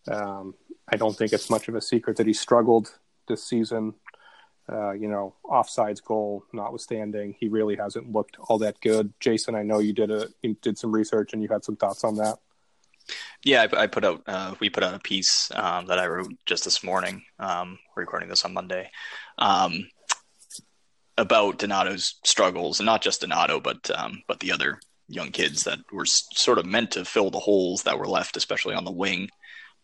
Um, 0.09 0.55
I 0.89 0.97
don't 0.97 1.17
think 1.17 1.33
it's 1.33 1.51
much 1.51 1.67
of 1.69 1.75
a 1.75 1.81
secret 1.81 2.17
that 2.19 2.27
he 2.27 2.33
struggled 2.33 2.97
this 3.27 3.43
season. 3.43 3.95
Uh, 4.71 4.93
you 4.93 5.09
know, 5.09 5.35
offsides 5.45 6.03
goal 6.03 6.45
notwithstanding, 6.53 7.35
he 7.39 7.49
really 7.49 7.77
hasn't 7.77 8.11
looked 8.13 8.37
all 8.49 8.57
that 8.59 8.81
good. 8.81 9.13
Jason, 9.21 9.55
I 9.55 9.63
know 9.63 9.81
you 9.81 9.93
did 9.93 10.11
a 10.11 10.29
you 10.43 10.57
did 10.63 10.79
some 10.79 10.93
research 10.93 11.33
and 11.33 11.43
you 11.43 11.49
had 11.49 11.65
some 11.65 11.77
thoughts 11.77 12.05
on 12.05 12.17
that. 12.17 12.39
Yeah, 13.45 13.67
I, 13.71 13.83
I 13.83 13.87
put 13.89 14.05
out 14.05 14.23
uh, 14.27 14.55
we 14.61 14.71
put 14.71 14.85
out 14.85 14.95
a 14.95 15.01
piece 15.01 15.51
um, 15.55 15.87
that 15.87 15.99
I 15.99 16.07
wrote 16.07 16.33
just 16.47 16.65
this 16.65 16.83
morning. 16.83 17.25
Um, 17.39 17.79
recording 17.95 18.31
this 18.31 18.45
on 18.45 18.55
Monday 18.55 18.91
um, 19.37 19.87
about 21.17 21.59
Donato's 21.59 22.17
struggles, 22.25 22.81
and 22.81 22.87
not 22.87 23.03
just 23.03 23.21
Donato, 23.21 23.61
but 23.61 23.91
um, 23.91 24.23
but 24.27 24.41
the 24.41 24.53
other 24.53 24.79
young 25.09 25.31
kids 25.31 25.65
that 25.65 25.79
were 25.93 26.07
sort 26.07 26.59
of 26.59 26.67
meant 26.67 26.93
to 26.93 27.05
fill 27.05 27.31
the 27.31 27.39
holes 27.39 27.83
that 27.83 27.99
were 27.99 28.09
left, 28.09 28.37
especially 28.37 28.75
on 28.75 28.85
the 28.85 28.91
wing. 28.91 29.29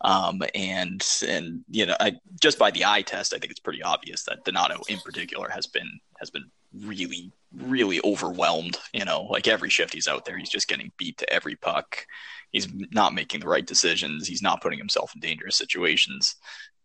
Um, 0.01 0.41
and 0.55 1.05
and 1.27 1.63
you 1.69 1.85
know, 1.85 1.95
I, 1.99 2.13
just 2.41 2.57
by 2.57 2.71
the 2.71 2.85
eye 2.85 3.03
test, 3.03 3.33
I 3.33 3.37
think 3.37 3.51
it's 3.51 3.59
pretty 3.59 3.83
obvious 3.83 4.23
that 4.23 4.43
Donato, 4.43 4.81
in 4.89 4.99
particular, 4.99 5.49
has 5.49 5.67
been 5.67 5.99
has 6.19 6.29
been 6.29 6.45
really 6.73 7.31
really 7.55 8.01
overwhelmed. 8.03 8.77
You 8.93 9.05
know, 9.05 9.23
like 9.23 9.47
every 9.47 9.69
shift 9.69 9.93
he's 9.93 10.07
out 10.07 10.25
there, 10.25 10.37
he's 10.37 10.49
just 10.49 10.67
getting 10.67 10.91
beat 10.97 11.17
to 11.19 11.31
every 11.31 11.55
puck. 11.55 12.05
He's 12.51 12.67
not 12.91 13.13
making 13.13 13.39
the 13.39 13.47
right 13.47 13.65
decisions. 13.65 14.27
He's 14.27 14.41
not 14.41 14.61
putting 14.61 14.79
himself 14.79 15.13
in 15.15 15.21
dangerous 15.21 15.55
situations. 15.55 16.35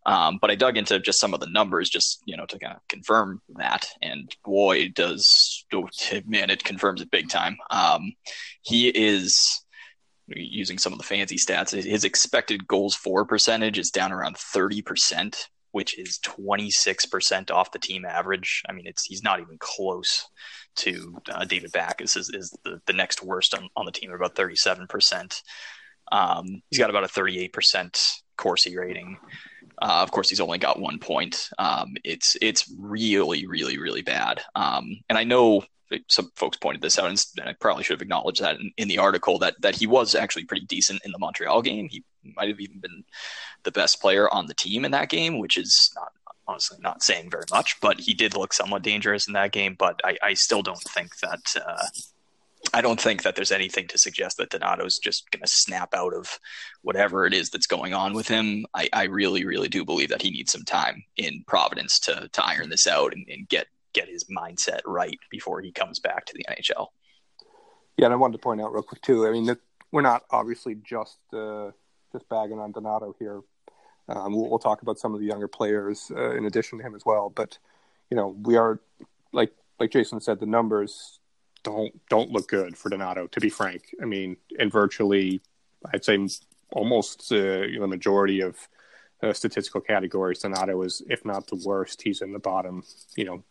Um, 0.07 0.39
but 0.41 0.51
I 0.51 0.55
dug 0.55 0.77
into 0.77 1.01
just 1.01 1.19
some 1.19 1.35
of 1.35 1.41
the 1.41 1.51
numbers, 1.51 1.91
just 1.91 2.23
you 2.27 2.37
know, 2.37 2.47
to 2.47 2.59
kind 2.59 2.75
of 2.75 2.89
confirm 2.89 3.43
that. 3.57 3.89
And 4.01 4.35
boy, 4.45 4.89
does 4.95 5.65
man, 6.25 6.49
it 6.49 6.65
confirms 6.65 7.03
it 7.03 7.11
big 7.11 7.29
time. 7.29 7.59
Um, 7.71 8.13
he 8.63 8.89
is 8.89 9.65
using 10.29 10.79
some 10.79 10.93
of 10.93 10.99
the 10.99 11.05
fancy 11.05 11.37
stats, 11.37 11.71
his 11.71 12.05
expected 12.05 12.67
goals 12.67 12.95
for 12.95 13.25
percentage 13.25 13.79
is 13.79 13.91
down 13.91 14.13
around 14.13 14.37
30%, 14.37 15.47
which 15.73 15.99
is 15.99 16.19
26% 16.25 17.51
off 17.51 17.73
the 17.73 17.79
team 17.79 18.05
average. 18.05 18.63
I 18.69 18.73
mean, 18.73 18.87
it's 18.87 19.05
he's 19.05 19.23
not 19.23 19.41
even 19.41 19.57
close 19.59 20.27
to 20.77 21.17
uh, 21.31 21.45
David 21.45 21.73
Backes 21.73 22.17
is, 22.17 22.29
is 22.31 22.57
the, 22.65 22.81
the 22.87 22.93
next 22.93 23.23
worst 23.23 23.55
on, 23.55 23.69
on 23.77 23.87
the 23.87 23.93
team, 23.93 24.13
about 24.13 24.35
37%. 24.35 25.43
Um, 26.13 26.63
he's 26.71 26.79
got 26.79 26.91
about 26.91 27.05
a 27.05 27.09
38% 27.09 28.21
Corsi 28.37 28.77
rating. 28.77 29.17
Uh, 29.81 30.01
of 30.03 30.11
course, 30.11 30.29
he's 30.29 30.41
only 30.41 30.59
got 30.59 30.81
one 30.81 30.99
point. 30.99 31.51
Um, 31.59 31.95
it's 32.05 32.37
it's 32.41 32.73
really, 32.79 33.47
really, 33.47 33.79
really 33.79 34.03
bad. 34.03 34.43
Um, 34.55 34.99
and 35.09 35.19
I 35.19 35.25
know 35.25 35.65
some 36.09 36.31
folks 36.35 36.57
pointed 36.57 36.83
this 36.83 36.99
out, 36.99 37.07
and 37.07 37.49
I 37.49 37.53
probably 37.55 37.85
should 37.85 37.95
have 37.95 38.03
acknowledged 38.03 38.43
that 38.43 38.57
in, 38.57 38.73
in, 38.77 38.89
the 38.89 38.99
article 38.99 39.39
that 39.39 39.55
that 39.61 39.77
he 39.77 39.87
was 39.87 40.15
actually 40.15 40.45
pretty 40.45 40.67
decent 40.67 41.03
in 41.05 41.13
the 41.13 41.19
Montreal 41.19 41.63
game. 41.63 41.89
He 41.89 42.05
might 42.37 42.49
have 42.49 42.61
even 42.61 42.81
been 42.81 43.05
the 43.63 43.73
best 43.73 44.01
player 44.01 44.33
on 44.33 44.47
the 44.47 44.55
team 44.55 44.85
in 44.85 44.91
that 44.93 45.11
game, 45.11 45.39
which 45.39 45.57
is 45.57 45.91
not 45.95 46.13
honestly 46.49 46.79
not 46.81 47.03
saying 47.03 47.31
very 47.31 47.45
much. 47.51 47.77
But 47.81 48.01
he 48.01 48.15
did 48.15 48.37
look 48.37 48.53
somewhat 48.53 48.83
dangerous 48.83 49.27
in 49.27 49.35
that 49.35 49.53
game. 49.53 49.77
But 49.79 50.01
I, 50.05 50.17
I 50.23 50.35
still 50.35 50.63
don't 50.63 50.83
think 50.83 51.19
that. 51.19 51.55
Uh, 51.65 51.87
I 52.73 52.81
don't 52.81 53.01
think 53.01 53.23
that 53.23 53.37
there's 53.37 53.53
anything 53.53 53.87
to 53.89 53.99
suggest 53.99 54.37
that 54.39 54.51
Donato's 54.51 54.99
just 54.99 55.31
going 55.31 55.43
to 55.43 55.49
snap 55.49 55.95
out 55.95 56.15
of 56.15 56.39
whatever 56.83 57.27
it 57.27 57.35
is 57.35 57.51
that's 57.51 57.67
going 57.67 57.95
on 57.95 58.13
with 58.13 58.29
him. 58.29 58.67
I, 58.75 58.89
I, 58.93 59.05
really, 59.05 59.45
really 59.45 59.69
do 59.69 59.85
believe 59.85 60.09
that 60.09 60.23
he 60.23 60.31
needs 60.31 60.53
some 60.53 60.65
time 60.65 61.05
in 61.17 61.45
Providence 61.47 62.01
to, 62.01 62.29
to 62.33 62.45
iron 62.45 62.69
this 62.69 62.87
out 62.87 63.13
and, 63.15 63.27
and 63.29 63.49
get 63.49 63.67
get 63.93 64.09
his 64.09 64.25
mindset 64.25 64.81
right 64.85 65.19
before 65.31 65.63
he 65.63 65.73
comes 65.73 65.99
back 65.99 66.27
to 66.27 66.35
the 66.35 66.45
NHL. 66.51 66.89
Yeah, 67.97 68.07
and 68.07 68.13
I 68.13 68.17
wanted 68.17 68.35
to 68.35 68.43
point 68.43 68.61
out 68.61 68.73
real 68.73 68.83
quick 68.83 69.01
too. 69.01 69.27
I 69.27 69.31
mean, 69.31 69.57
we're 69.91 70.03
not 70.03 70.25
obviously 70.31 70.75
just 70.75 71.19
uh, 71.33 71.71
just 72.13 72.29
bagging 72.29 72.59
on 72.59 72.73
Donato 72.73 73.15
here. 73.19 73.41
Um, 74.09 74.35
we'll, 74.35 74.51
we'll, 74.51 74.59
talk 74.59 74.83
about 74.83 74.99
some 74.99 75.15
of 75.15 75.21
the 75.21 75.27
younger 75.27 75.49
players 75.49 76.13
uh, 76.15 76.37
in 76.37 76.45
addition 76.45 76.79
to 76.79 76.85
him 76.85 76.95
as 76.95 77.05
well. 77.05 77.31
But 77.31 77.59
you 78.11 78.17
know, 78.17 78.37
we 78.43 78.57
are 78.57 78.81
like 79.33 79.53
like 79.81 79.91
Jason 79.91 80.21
said, 80.21 80.41
the 80.41 80.47
numbers 80.47 81.21
don't 81.67 82.09
don't 82.09 82.31
look 82.31 82.49
good 82.49 82.79
for 82.79 82.89
Donato. 82.89 83.27
To 83.27 83.41
be 83.41 83.51
frank, 83.51 83.95
I 84.01 84.05
mean, 84.05 84.37
in 84.59 84.71
virtually, 84.71 85.43
I'd 85.93 86.05
say 86.05 86.29
almost 86.71 87.33
uh, 87.33 87.67
the 87.81 87.87
majority 87.89 88.41
of 88.41 88.57
uh, 89.23 89.33
statistical 89.33 89.81
categories, 89.81 90.39
Donato 90.39 90.81
is, 90.83 91.03
if 91.09 91.25
not 91.25 91.49
the 91.49 91.61
worst, 91.65 92.03
he's 92.03 92.23
in 92.23 92.33
the 92.33 92.39
bottom, 92.39 92.85
you 93.17 93.25
know, 93.25 93.43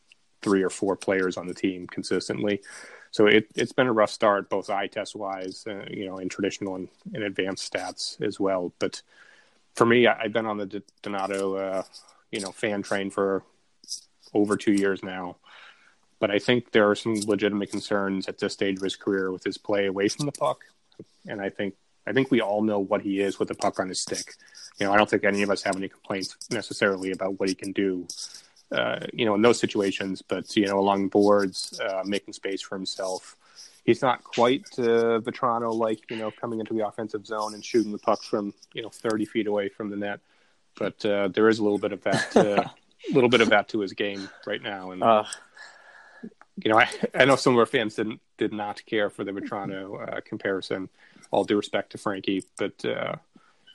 three 0.41 0.63
or 0.63 0.69
four 0.69 0.95
players 0.95 1.35
on 1.35 1.47
the 1.47 1.53
team 1.53 1.87
consistently. 1.87 2.61
So 3.11 3.27
it, 3.27 3.47
it's 3.55 3.73
been 3.73 3.87
a 3.87 3.93
rough 3.93 4.11
start, 4.11 4.49
both 4.49 4.69
eye 4.69 4.87
test 4.87 5.15
wise, 5.15 5.65
uh, 5.67 5.85
you 5.89 6.05
know, 6.05 6.17
in 6.17 6.29
traditional 6.29 6.75
and, 6.75 6.87
and, 7.13 7.23
advanced 7.23 7.71
stats 7.71 8.21
as 8.21 8.39
well. 8.39 8.73
But 8.79 9.01
for 9.73 9.85
me, 9.85 10.07
I, 10.07 10.23
have 10.23 10.33
been 10.33 10.45
on 10.45 10.57
the 10.57 10.83
Donato, 11.01 11.55
uh, 11.55 11.83
you 12.31 12.39
know, 12.39 12.51
fan 12.51 12.81
train 12.81 13.09
for 13.09 13.43
over 14.33 14.55
two 14.55 14.73
years 14.73 15.03
now. 15.03 15.37
But 16.25 16.33
I 16.33 16.39
think 16.39 16.71
there 16.71 16.89
are 16.89 16.95
some 16.95 17.13
legitimate 17.27 17.69
concerns 17.69 18.27
at 18.27 18.39
this 18.39 18.53
stage 18.53 18.77
of 18.77 18.81
his 18.81 18.95
career 18.95 19.31
with 19.31 19.43
his 19.43 19.59
play 19.59 19.85
away 19.85 20.07
from 20.07 20.25
the 20.25 20.31
puck. 20.31 20.57
And 21.27 21.39
I 21.39 21.51
think 21.51 21.75
I 22.07 22.13
think 22.13 22.31
we 22.31 22.41
all 22.41 22.63
know 22.63 22.79
what 22.79 23.03
he 23.03 23.19
is 23.19 23.37
with 23.37 23.47
the 23.47 23.53
puck 23.53 23.79
on 23.79 23.89
his 23.89 24.01
stick. 24.01 24.33
You 24.79 24.87
know, 24.87 24.91
I 24.91 24.97
don't 24.97 25.07
think 25.07 25.23
any 25.23 25.43
of 25.43 25.51
us 25.51 25.61
have 25.61 25.75
any 25.75 25.87
complaints 25.87 26.35
necessarily 26.49 27.11
about 27.11 27.39
what 27.39 27.47
he 27.47 27.53
can 27.53 27.73
do 27.73 28.07
uh, 28.71 29.01
you 29.13 29.23
know, 29.23 29.35
in 29.35 29.43
those 29.43 29.59
situations, 29.59 30.23
but 30.23 30.55
you 30.57 30.65
know, 30.65 30.79
along 30.79 31.09
boards, 31.09 31.79
uh, 31.79 32.01
making 32.03 32.33
space 32.33 32.63
for 32.63 32.75
himself. 32.75 33.35
He's 33.83 34.01
not 34.01 34.23
quite 34.23 34.65
uh, 34.79 35.21
Vatrano 35.21 35.71
like 35.75 36.09
you 36.09 36.17
know 36.17 36.31
coming 36.31 36.59
into 36.59 36.73
the 36.73 36.87
offensive 36.87 37.27
zone 37.27 37.53
and 37.53 37.63
shooting 37.63 37.91
the 37.91 37.99
puck 37.99 38.23
from 38.23 38.51
you 38.73 38.81
know 38.81 38.89
30 38.89 39.25
feet 39.25 39.45
away 39.45 39.69
from 39.69 39.91
the 39.91 39.95
net, 39.95 40.21
but 40.75 41.05
uh, 41.05 41.27
there 41.27 41.49
is 41.49 41.59
a 41.59 41.63
little 41.63 41.77
bit 41.77 41.91
of 41.91 42.01
that, 42.01 42.35
a 42.35 42.61
uh, 42.63 42.69
little 43.13 43.29
bit 43.29 43.41
of 43.41 43.49
that 43.49 43.67
to 43.67 43.81
his 43.81 43.93
game 43.93 44.27
right 44.47 44.63
now, 44.63 44.89
and 44.89 45.03
uh. 45.03 45.23
You 46.57 46.71
know, 46.71 46.79
I, 46.79 46.89
I 47.13 47.25
know 47.25 47.35
some 47.35 47.53
of 47.53 47.59
our 47.59 47.65
fans 47.65 47.95
didn't 47.95 48.21
did 48.37 48.53
not 48.53 48.85
care 48.85 49.09
for 49.09 49.23
the 49.23 49.31
Vatrano 49.31 50.17
uh, 50.17 50.21
comparison. 50.21 50.89
All 51.31 51.43
due 51.43 51.57
respect 51.57 51.91
to 51.91 51.97
Frankie, 51.97 52.43
but 52.57 52.85
uh, 52.85 53.15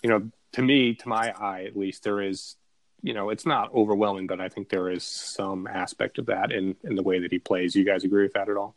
you 0.02 0.10
know, 0.10 0.30
to 0.52 0.62
me, 0.62 0.94
to 0.94 1.08
my 1.08 1.32
eye 1.38 1.64
at 1.64 1.76
least, 1.76 2.04
there 2.04 2.20
is 2.20 2.56
you 3.02 3.14
know, 3.14 3.30
it's 3.30 3.46
not 3.46 3.72
overwhelming, 3.74 4.26
but 4.26 4.40
I 4.40 4.48
think 4.48 4.68
there 4.68 4.90
is 4.90 5.04
some 5.04 5.66
aspect 5.66 6.18
of 6.18 6.26
that 6.26 6.52
in 6.52 6.76
in 6.84 6.94
the 6.94 7.02
way 7.02 7.18
that 7.20 7.32
he 7.32 7.38
plays. 7.38 7.74
You 7.74 7.84
guys 7.84 8.04
agree 8.04 8.22
with 8.22 8.34
that 8.34 8.48
at 8.48 8.56
all? 8.56 8.74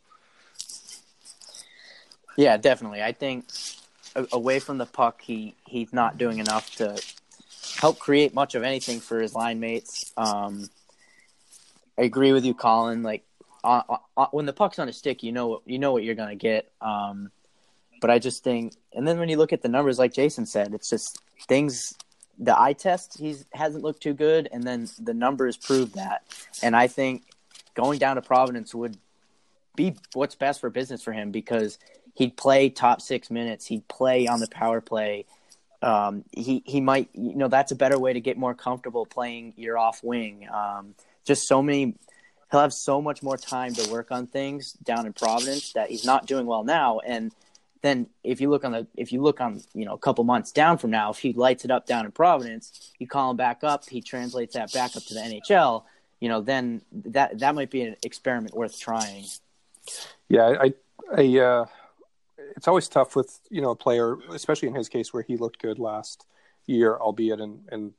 Yeah, 2.36 2.56
definitely. 2.56 3.02
I 3.02 3.12
think 3.12 3.46
away 4.32 4.58
from 4.58 4.78
the 4.78 4.86
puck, 4.86 5.20
he 5.22 5.54
he's 5.66 5.92
not 5.92 6.18
doing 6.18 6.38
enough 6.38 6.74
to 6.76 7.00
help 7.76 7.98
create 7.98 8.34
much 8.34 8.54
of 8.54 8.62
anything 8.62 9.00
for 9.00 9.20
his 9.20 9.34
line 9.34 9.60
mates. 9.60 10.12
Um, 10.16 10.68
I 11.98 12.02
agree 12.02 12.32
with 12.32 12.44
you, 12.44 12.54
Colin. 12.54 13.02
Like 13.02 13.24
when 14.30 14.46
the 14.46 14.52
puck's 14.52 14.78
on 14.78 14.88
a 14.88 14.92
stick, 14.92 15.22
you 15.22 15.32
know 15.32 15.62
you 15.66 15.78
know 15.78 15.92
what 15.92 16.04
you're 16.04 16.14
gonna 16.14 16.36
get. 16.36 16.70
Um, 16.80 17.30
but 18.00 18.10
I 18.10 18.18
just 18.18 18.44
think, 18.44 18.74
and 18.92 19.08
then 19.08 19.18
when 19.18 19.28
you 19.28 19.36
look 19.36 19.52
at 19.52 19.62
the 19.62 19.68
numbers, 19.68 19.98
like 19.98 20.12
Jason 20.12 20.46
said, 20.46 20.74
it's 20.74 20.90
just 20.90 21.22
things 21.48 21.94
the 22.38 22.58
eye 22.58 22.72
test 22.72 23.18
he's 23.18 23.44
hasn't 23.52 23.84
looked 23.84 24.02
too 24.02 24.14
good, 24.14 24.48
and 24.52 24.62
then 24.62 24.88
the 24.98 25.14
numbers 25.14 25.56
prove 25.56 25.92
that. 25.94 26.22
And 26.62 26.74
I 26.76 26.86
think 26.86 27.22
going 27.74 27.98
down 27.98 28.16
to 28.16 28.22
Providence 28.22 28.74
would 28.74 28.98
be 29.76 29.96
what's 30.12 30.34
best 30.34 30.60
for 30.60 30.70
business 30.70 31.02
for 31.02 31.12
him 31.12 31.30
because 31.30 31.78
he'd 32.14 32.36
play 32.36 32.68
top 32.68 33.00
six 33.00 33.30
minutes, 33.30 33.66
he'd 33.66 33.86
play 33.88 34.26
on 34.26 34.40
the 34.40 34.48
power 34.48 34.80
play. 34.80 35.26
Um, 35.82 36.24
he 36.32 36.62
he 36.64 36.80
might 36.80 37.10
you 37.12 37.34
know 37.34 37.48
that's 37.48 37.72
a 37.72 37.76
better 37.76 37.98
way 37.98 38.12
to 38.12 38.20
get 38.20 38.38
more 38.38 38.54
comfortable 38.54 39.04
playing 39.06 39.54
your 39.56 39.76
off 39.76 40.02
wing. 40.02 40.48
Um, 40.52 40.94
just 41.24 41.46
so 41.46 41.62
many. 41.62 41.96
He'll 42.54 42.60
have 42.60 42.72
so 42.72 43.02
much 43.02 43.20
more 43.20 43.36
time 43.36 43.74
to 43.74 43.90
work 43.90 44.12
on 44.12 44.28
things 44.28 44.74
down 44.74 45.06
in 45.06 45.12
Providence 45.12 45.72
that 45.72 45.90
he's 45.90 46.04
not 46.04 46.24
doing 46.24 46.46
well 46.46 46.62
now, 46.62 47.00
and 47.00 47.34
then 47.82 48.06
if 48.22 48.40
you 48.40 48.48
look 48.48 48.64
on 48.64 48.70
the 48.70 48.86
if 48.96 49.10
you 49.10 49.20
look 49.20 49.40
on 49.40 49.60
you 49.74 49.84
know 49.84 49.94
a 49.94 49.98
couple 49.98 50.22
months 50.22 50.52
down 50.52 50.78
from 50.78 50.92
now, 50.92 51.10
if 51.10 51.18
he 51.18 51.32
lights 51.32 51.64
it 51.64 51.72
up 51.72 51.84
down 51.84 52.04
in 52.04 52.12
Providence, 52.12 52.92
you 53.00 53.08
call 53.08 53.32
him 53.32 53.36
back 53.36 53.64
up, 53.64 53.88
he 53.88 54.00
translates 54.00 54.54
that 54.54 54.72
back 54.72 54.94
up 54.94 55.02
to 55.02 55.14
the 55.14 55.18
NHL. 55.18 55.82
You 56.20 56.28
know, 56.28 56.42
then 56.42 56.82
that 56.92 57.40
that 57.40 57.56
might 57.56 57.70
be 57.70 57.82
an 57.82 57.96
experiment 58.04 58.54
worth 58.54 58.78
trying. 58.78 59.24
Yeah, 60.28 60.54
I, 60.60 60.74
I, 61.12 61.38
uh, 61.40 61.66
it's 62.56 62.68
always 62.68 62.86
tough 62.86 63.16
with 63.16 63.36
you 63.50 63.62
know 63.62 63.70
a 63.70 63.76
player, 63.76 64.16
especially 64.30 64.68
in 64.68 64.76
his 64.76 64.88
case 64.88 65.12
where 65.12 65.24
he 65.24 65.36
looked 65.36 65.60
good 65.60 65.80
last 65.80 66.24
year, 66.66 66.96
albeit 66.98 67.40
in, 67.40 67.62
in 67.72 67.94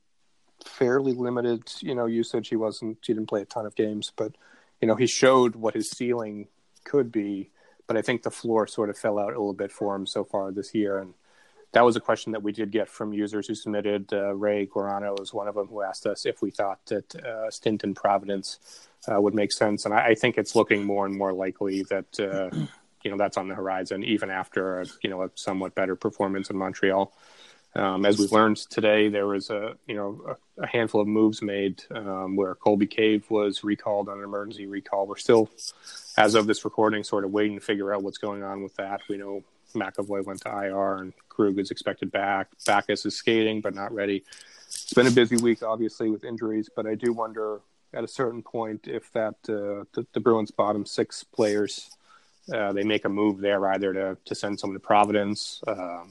fairly 0.64 1.12
limited 1.12 1.62
you 1.80 1.94
know 1.94 2.06
usage. 2.06 2.48
He 2.48 2.56
wasn't 2.56 2.98
he 3.04 3.14
didn't 3.14 3.28
play 3.28 3.42
a 3.42 3.46
ton 3.46 3.66
of 3.66 3.74
games, 3.74 4.12
but 4.16 4.32
you 4.80 4.88
know 4.88 4.94
he 4.94 5.06
showed 5.06 5.56
what 5.56 5.74
his 5.74 5.90
ceiling 5.90 6.48
could 6.84 7.10
be 7.10 7.50
but 7.86 7.96
I 7.96 8.02
think 8.02 8.22
the 8.22 8.30
floor 8.30 8.66
sort 8.66 8.90
of 8.90 8.98
fell 8.98 9.18
out 9.18 9.28
a 9.32 9.38
little 9.38 9.52
bit 9.52 9.72
for 9.72 9.94
him 9.94 10.06
so 10.06 10.24
far 10.24 10.50
this 10.50 10.74
year. 10.74 10.98
And 10.98 11.14
that 11.72 11.84
was 11.84 11.96
a 11.96 12.00
question 12.00 12.32
that 12.32 12.42
we 12.42 12.52
did 12.52 12.70
get 12.70 12.88
from 12.88 13.12
users 13.12 13.46
who 13.46 13.54
submitted. 13.54 14.12
Uh, 14.12 14.34
Ray 14.34 14.66
Guarano 14.66 15.14
was 15.18 15.32
one 15.32 15.48
of 15.48 15.54
them 15.54 15.68
who 15.68 15.82
asked 15.82 16.06
us 16.06 16.26
if 16.26 16.42
we 16.42 16.50
thought 16.50 16.84
that 16.86 17.14
uh, 17.14 17.50
stint 17.50 17.84
in 17.84 17.94
Providence 17.94 18.88
uh, 19.10 19.20
would 19.20 19.34
make 19.34 19.52
sense, 19.52 19.84
and 19.84 19.94
I, 19.94 20.08
I, 20.08 20.14
think 20.16 20.36
it's 20.36 20.56
looking 20.56 20.84
more 20.84 21.06
and 21.06 21.16
more 21.16 21.32
likely 21.32 21.84
that 21.84 22.18
uh, 22.18 22.50
you 23.04 23.10
know 23.10 23.16
that's 23.16 23.36
on 23.36 23.46
the 23.46 23.54
horizon, 23.54 24.02
even 24.02 24.30
after 24.30 24.80
a, 24.80 24.86
you 25.02 25.10
know 25.10 25.22
a 25.22 25.30
somewhat 25.36 25.76
better 25.76 25.94
performance 25.94 26.50
in 26.50 26.56
Montreal. 26.56 27.12
Um, 27.76 28.06
as 28.06 28.18
we 28.18 28.26
learned 28.28 28.56
today, 28.56 29.08
there 29.08 29.26
was 29.26 29.50
a 29.50 29.76
you 29.86 29.94
know 29.94 30.36
a, 30.58 30.62
a 30.62 30.66
handful 30.66 31.00
of 31.02 31.06
moves 31.06 31.42
made 31.42 31.82
um, 31.90 32.34
where 32.34 32.54
Colby 32.54 32.86
Cave 32.86 33.24
was 33.28 33.62
recalled 33.62 34.08
on 34.08 34.18
an 34.18 34.24
emergency 34.24 34.66
recall. 34.66 35.06
We're 35.06 35.16
still, 35.16 35.50
as 36.16 36.34
of 36.34 36.46
this 36.46 36.64
recording, 36.64 37.04
sort 37.04 37.24
of 37.24 37.32
waiting 37.32 37.58
to 37.58 37.64
figure 37.64 37.92
out 37.92 38.02
what's 38.02 38.18
going 38.18 38.42
on 38.42 38.62
with 38.62 38.74
that. 38.76 39.02
We 39.10 39.18
know 39.18 39.44
McAvoy 39.74 40.24
went 40.24 40.40
to 40.42 40.48
IR 40.48 40.96
and 40.96 41.12
Krug 41.28 41.58
is 41.58 41.70
expected 41.70 42.10
back. 42.10 42.48
Backes 42.64 43.04
is 43.04 43.14
skating 43.14 43.60
but 43.60 43.74
not 43.74 43.92
ready. 43.92 44.24
It's 44.68 44.94
been 44.94 45.06
a 45.06 45.10
busy 45.10 45.36
week, 45.36 45.62
obviously, 45.62 46.10
with 46.10 46.24
injuries, 46.24 46.70
but 46.74 46.86
I 46.86 46.94
do 46.94 47.12
wonder 47.12 47.60
at 47.92 48.04
a 48.04 48.08
certain 48.08 48.42
point 48.42 48.88
if 48.88 49.12
that 49.12 49.34
uh, 49.48 49.84
the, 49.92 50.06
the, 50.12 50.20
Bruins' 50.20 50.50
bottom 50.50 50.84
six 50.84 51.24
players 51.24 51.90
uh, 52.52 52.72
they 52.72 52.84
make 52.84 53.04
a 53.04 53.08
move 53.08 53.38
there 53.40 53.66
either 53.68 53.92
to 53.92 54.16
to 54.24 54.34
send 54.34 54.58
someone 54.58 54.78
to 54.78 54.86
Providence, 54.86 55.62
um, 55.66 56.10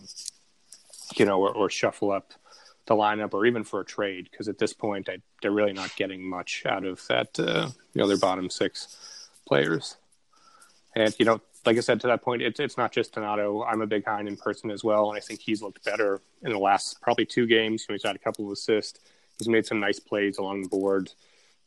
you 1.15 1.25
know, 1.25 1.39
or, 1.39 1.53
or, 1.53 1.69
shuffle 1.69 2.11
up 2.11 2.33
the 2.85 2.95
lineup, 2.95 3.33
or 3.33 3.45
even 3.45 3.63
for 3.63 3.81
a 3.81 3.85
trade 3.85 4.27
because 4.29 4.47
at 4.47 4.57
this 4.57 4.73
point 4.73 5.09
I, 5.09 5.17
they're 5.41 5.51
really 5.51 5.73
not 5.73 5.95
getting 5.95 6.27
much 6.27 6.63
out 6.65 6.85
of 6.85 7.05
that 7.07 7.39
uh, 7.39 7.69
you 7.93 8.01
know 8.01 8.07
their 8.07 8.17
bottom 8.17 8.49
six 8.49 9.29
players. 9.47 9.97
And 10.95 11.13
you 11.19 11.25
know, 11.25 11.41
like 11.65 11.77
I 11.77 11.81
said, 11.81 11.99
to 12.01 12.07
that 12.07 12.21
point, 12.21 12.41
it's 12.41 12.59
it's 12.59 12.77
not 12.77 12.91
just 12.91 13.13
Donato. 13.13 13.63
I'm 13.63 13.81
a 13.81 13.87
big 13.87 14.05
Heinen 14.05 14.39
person 14.39 14.71
as 14.71 14.83
well, 14.83 15.09
and 15.09 15.17
I 15.17 15.19
think 15.19 15.39
he's 15.41 15.61
looked 15.61 15.83
better 15.83 16.21
in 16.43 16.51
the 16.51 16.59
last 16.59 17.01
probably 17.01 17.25
two 17.25 17.47
games. 17.47 17.85
he's 17.87 18.03
had 18.03 18.15
a 18.15 18.19
couple 18.19 18.45
of 18.45 18.51
assists. 18.51 18.99
He's 19.37 19.49
made 19.49 19.65
some 19.65 19.79
nice 19.79 19.99
plays 19.99 20.37
along 20.37 20.61
the 20.61 20.69
board, 20.69 21.11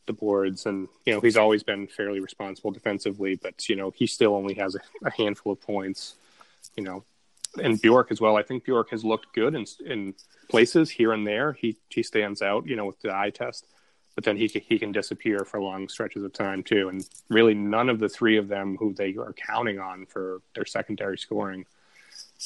the 0.07 0.13
boards, 0.13 0.65
and 0.65 0.87
you 1.05 1.13
know 1.13 1.21
he's 1.21 1.37
always 1.37 1.63
been 1.63 1.87
fairly 1.87 2.19
responsible 2.19 2.71
defensively. 2.71 3.35
But 3.35 3.69
you 3.69 3.75
know 3.75 3.91
he 3.91 4.07
still 4.07 4.35
only 4.35 4.55
has 4.55 4.75
a, 4.75 4.79
a 5.03 5.11
handful 5.11 5.53
of 5.53 5.61
points. 5.61 6.15
You 6.75 6.83
know, 6.83 7.03
and 7.61 7.81
Bjork 7.81 8.11
as 8.11 8.21
well. 8.21 8.35
I 8.35 8.43
think 8.43 8.65
Bjork 8.65 8.89
has 8.91 9.03
looked 9.03 9.33
good 9.33 9.55
in 9.55 9.65
in 9.85 10.13
places 10.49 10.89
here 10.89 11.13
and 11.13 11.25
there. 11.25 11.53
He 11.53 11.77
he 11.89 12.03
stands 12.03 12.41
out. 12.41 12.67
You 12.67 12.75
know, 12.75 12.85
with 12.85 12.99
the 13.01 13.15
eye 13.15 13.31
test 13.31 13.65
but 14.19 14.25
then 14.25 14.35
he 14.35 14.47
he 14.47 14.77
can 14.77 14.91
disappear 14.91 15.45
for 15.45 15.61
long 15.61 15.87
stretches 15.87 16.25
of 16.25 16.33
time 16.33 16.61
too. 16.61 16.89
And 16.89 17.07
really, 17.29 17.53
none 17.53 17.87
of 17.87 17.99
the 17.99 18.09
three 18.09 18.35
of 18.35 18.49
them 18.49 18.75
who 18.75 18.93
they 18.93 19.15
are 19.15 19.33
counting 19.47 19.79
on 19.79 20.05
for 20.07 20.41
their 20.55 20.65
secondary 20.65 21.17
scoring 21.17 21.65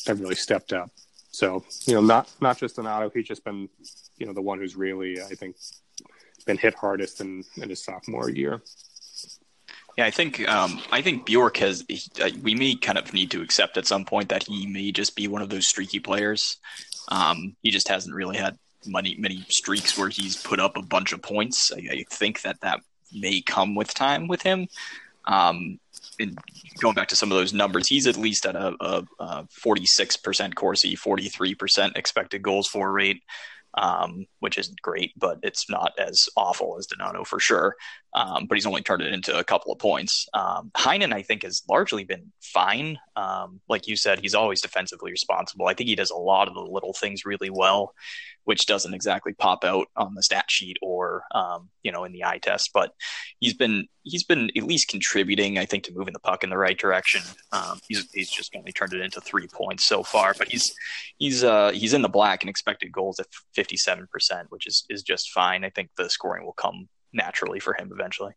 have 0.06 0.20
really 0.20 0.36
stepped 0.36 0.72
up. 0.72 0.92
So 1.32 1.64
you 1.86 1.96
know, 1.96 2.02
not 2.02 2.32
not 2.40 2.60
just 2.60 2.76
Donato, 2.76 3.10
he's 3.10 3.26
just 3.26 3.44
been 3.44 3.70
you 4.20 4.28
know 4.28 4.34
the 4.34 4.42
one 4.42 4.60
who's 4.60 4.76
really 4.76 5.20
I 5.20 5.34
think 5.34 5.56
been 6.46 6.60
hit 6.60 6.76
hardest 6.76 7.22
in, 7.22 7.44
in 7.60 7.70
his 7.70 7.84
sophomore 7.84 8.30
year. 8.30 8.62
Yeah, 9.98 10.06
I 10.06 10.12
think 10.12 10.48
um, 10.50 10.82
I 10.92 11.02
think 11.02 11.26
Bjork 11.26 11.58
has. 11.58 11.86
He, 11.88 12.02
uh, 12.22 12.30
we 12.42 12.56
may 12.56 12.76
kind 12.76 12.98
of 12.98 13.14
need 13.14 13.30
to 13.32 13.42
accept 13.42 13.78
at 13.78 13.86
some 13.86 14.06
point 14.06 14.30
that 14.30 14.44
he 14.44 14.66
may 14.66 14.92
just 14.92 15.16
be 15.16 15.28
one 15.28 15.42
of 15.42 15.50
those 15.50 15.68
streaky 15.68 16.00
players. 16.00 16.58
Um, 17.10 17.56
he 17.62 17.70
just 17.70 17.88
hasn't 17.88 18.16
really 18.16 18.38
had 18.38 18.58
many 18.86 19.16
many 19.20 19.46
streaks 19.50 19.98
where 19.98 20.10
he's 20.10 20.42
put 20.42 20.60
up 20.60 20.78
a 20.78 20.82
bunch 20.82 21.14
of 21.14 21.22
points. 21.22 21.72
I, 21.72 21.80
I 21.92 22.06
think 22.10 22.42
that 22.42 22.60
that 22.62 22.82
may 23.14 23.42
come 23.42 23.76
with 23.76 23.94
time 23.94 24.28
with 24.28 24.42
him. 24.42 24.68
Um, 25.26 25.80
and 26.20 26.38
going 26.80 26.96
back 26.96 27.08
to 27.10 27.16
some 27.16 27.32
of 27.32 27.38
those 27.38 27.54
numbers, 27.54 27.88
he's 27.88 28.08
at 28.08 28.18
least 28.18 28.46
at 28.46 28.56
a, 28.56 28.74
a, 28.82 29.04
a 29.20 29.48
46% 29.66 30.54
Corsi, 30.54 30.96
43% 30.96 31.96
expected 31.96 32.42
goals 32.42 32.68
for 32.68 32.92
rate 32.92 33.22
um, 33.76 34.26
which 34.40 34.58
isn't 34.58 34.82
great, 34.82 35.14
but 35.18 35.40
it's 35.44 35.70
not 35.70 35.94
as 35.98 36.30
awful 36.36 36.78
as 36.78 36.86
Donato 36.86 37.24
for 37.24 37.40
sure. 37.40 37.76
Um, 38.16 38.46
but 38.46 38.56
he's 38.56 38.66
only 38.66 38.82
turned 38.82 39.02
it 39.02 39.14
into 39.14 39.38
a 39.38 39.44
couple 39.44 39.72
of 39.72 39.80
points. 39.80 40.28
Um, 40.34 40.72
Heinen, 40.78 41.14
I 41.14 41.24
think, 41.24 41.44
has 41.44 41.64
largely 41.68 42.04
been 42.04 42.32
fine. 42.42 43.00
Um, 43.16 43.60
like 43.68 43.88
you 43.88 43.96
said, 43.96 44.20
he's 44.20 44.36
always 44.36 44.62
defensively 44.62 45.12
responsible. 45.12 45.68
I 45.68 45.74
think 45.74 45.90
he 45.90 45.96
does 45.96 46.12
a 46.12 46.16
lot 46.16 46.48
of 46.48 46.54
the 46.54 46.62
little 46.62 46.94
things 46.94 47.26
really 47.26 47.50
well, 47.50 47.94
which 48.44 48.66
doesn't 48.66 48.94
exactly 48.94 49.34
pop 49.34 49.64
out 49.64 49.88
on 49.96 50.14
the 50.14 50.24
stat 50.24 50.46
sheet 50.50 50.78
or 50.82 51.24
um, 51.34 51.70
you 51.82 51.92
know 51.92 52.04
in 52.04 52.12
the 52.12 52.24
eye 52.24 52.40
test. 52.40 52.70
But 52.74 52.94
he's 53.40 53.54
been 53.54 53.88
he's 54.04 54.24
been 54.24 54.52
at 54.56 54.64
least 54.64 54.90
contributing, 54.90 55.58
I 55.58 55.66
think, 55.66 55.86
to 55.86 55.94
moving 55.94 56.14
the 56.14 56.20
puck 56.20 56.44
in 56.44 56.50
the 56.50 56.58
right 56.58 56.78
direction. 56.78 57.22
Um, 57.52 57.80
he's 57.88 58.08
he's 58.14 58.30
just 58.30 58.56
only 58.56 58.72
turned 58.72 58.94
it 58.94 59.02
into 59.02 59.22
three 59.22 59.48
points 59.48 59.86
so 59.86 60.04
far, 60.04 60.36
but 60.38 60.50
he's 60.50 60.74
he's 61.18 61.44
uh, 61.44 61.72
he's 61.72 61.94
in 61.94 62.04
the 62.04 62.10
black 62.10 62.44
and 62.44 62.50
expected 62.50 62.92
goals 62.92 63.20
at 63.20 63.28
fifty 63.54 63.78
seven 63.78 64.08
percent, 64.12 64.52
which 64.52 64.68
is 64.68 64.86
is 64.90 65.02
just 65.02 65.32
fine. 65.32 65.64
I 65.64 65.70
think 65.70 65.90
the 65.98 66.10
scoring 66.10 66.46
will 66.46 66.54
come 66.54 66.90
naturally 67.14 67.60
for 67.60 67.74
him 67.74 67.92
eventually. 67.94 68.34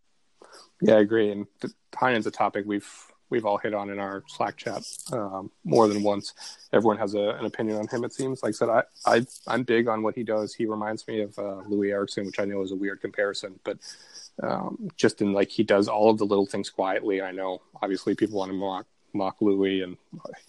Yeah, 0.81 0.95
I 0.95 1.01
agree. 1.01 1.31
And 1.31 1.47
Heinen's 1.95 2.27
a 2.27 2.31
topic 2.31 2.65
we've 2.67 2.89
we've 3.29 3.45
all 3.45 3.59
hit 3.59 3.75
on 3.75 3.91
in 3.91 3.99
our 3.99 4.23
Slack 4.29 4.57
chat 4.57 4.83
um, 5.13 5.51
more 5.65 5.89
than 5.89 6.03
once. 6.03 6.33
Everyone 6.73 6.99
has 6.99 7.15
a, 7.15 7.31
an 7.31 7.45
opinion 7.45 7.79
on 7.79 7.89
him. 7.89 8.05
It 8.05 8.13
seems 8.13 8.43
like 8.43 8.51
I 8.51 8.53
said 8.53 8.69
I, 8.69 8.83
I 9.07 9.27
I'm 9.47 9.63
big 9.63 9.89
on 9.89 10.03
what 10.03 10.15
he 10.15 10.23
does. 10.23 10.55
He 10.55 10.67
reminds 10.67 11.07
me 11.09 11.23
of 11.23 11.39
uh, 11.39 11.63
Loui 11.69 11.91
Eriksson, 11.91 12.27
which 12.27 12.39
I 12.39 12.45
know 12.45 12.63
is 12.63 12.73
a 12.73 12.77
weird 12.77 13.01
comparison, 13.01 13.59
but 13.65 13.79
um, 14.43 14.89
just 14.97 15.23
in 15.23 15.33
like 15.33 15.49
he 15.49 15.65
does 15.65 15.89
all 15.89 16.11
of 16.11 16.19
the 16.19 16.27
little 16.27 16.47
things 16.47 16.71
quietly. 16.71 17.23
I 17.23 17.33
know 17.33 17.63
obviously 17.83 18.15
people 18.15 18.39
want 18.39 18.51
to 18.51 18.57
mock 18.57 18.87
mock 19.15 19.41
Loui, 19.41 19.83
and 19.83 19.97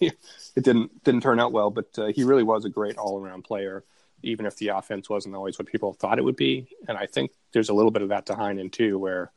it 0.00 0.14
didn't 0.62 1.02
didn't 1.04 1.22
turn 1.22 1.40
out 1.40 1.52
well, 1.52 1.70
but 1.70 1.98
uh, 1.98 2.06
he 2.06 2.24
really 2.24 2.42
was 2.42 2.64
a 2.64 2.70
great 2.70 2.98
all 2.98 3.18
around 3.18 3.44
player 3.44 3.84
even 4.22 4.46
if 4.46 4.56
the 4.56 4.68
offense 4.68 5.08
wasn't 5.08 5.34
always 5.34 5.58
what 5.58 5.68
people 5.68 5.92
thought 5.92 6.18
it 6.18 6.24
would 6.24 6.36
be. 6.36 6.68
And 6.88 6.98
I 6.98 7.06
think 7.06 7.32
there's 7.52 7.68
a 7.68 7.74
little 7.74 7.90
bit 7.90 8.02
of 8.02 8.08
that 8.08 8.26
to 8.26 8.34
Heinen 8.34 8.70
too, 8.70 8.98
where 8.98 9.32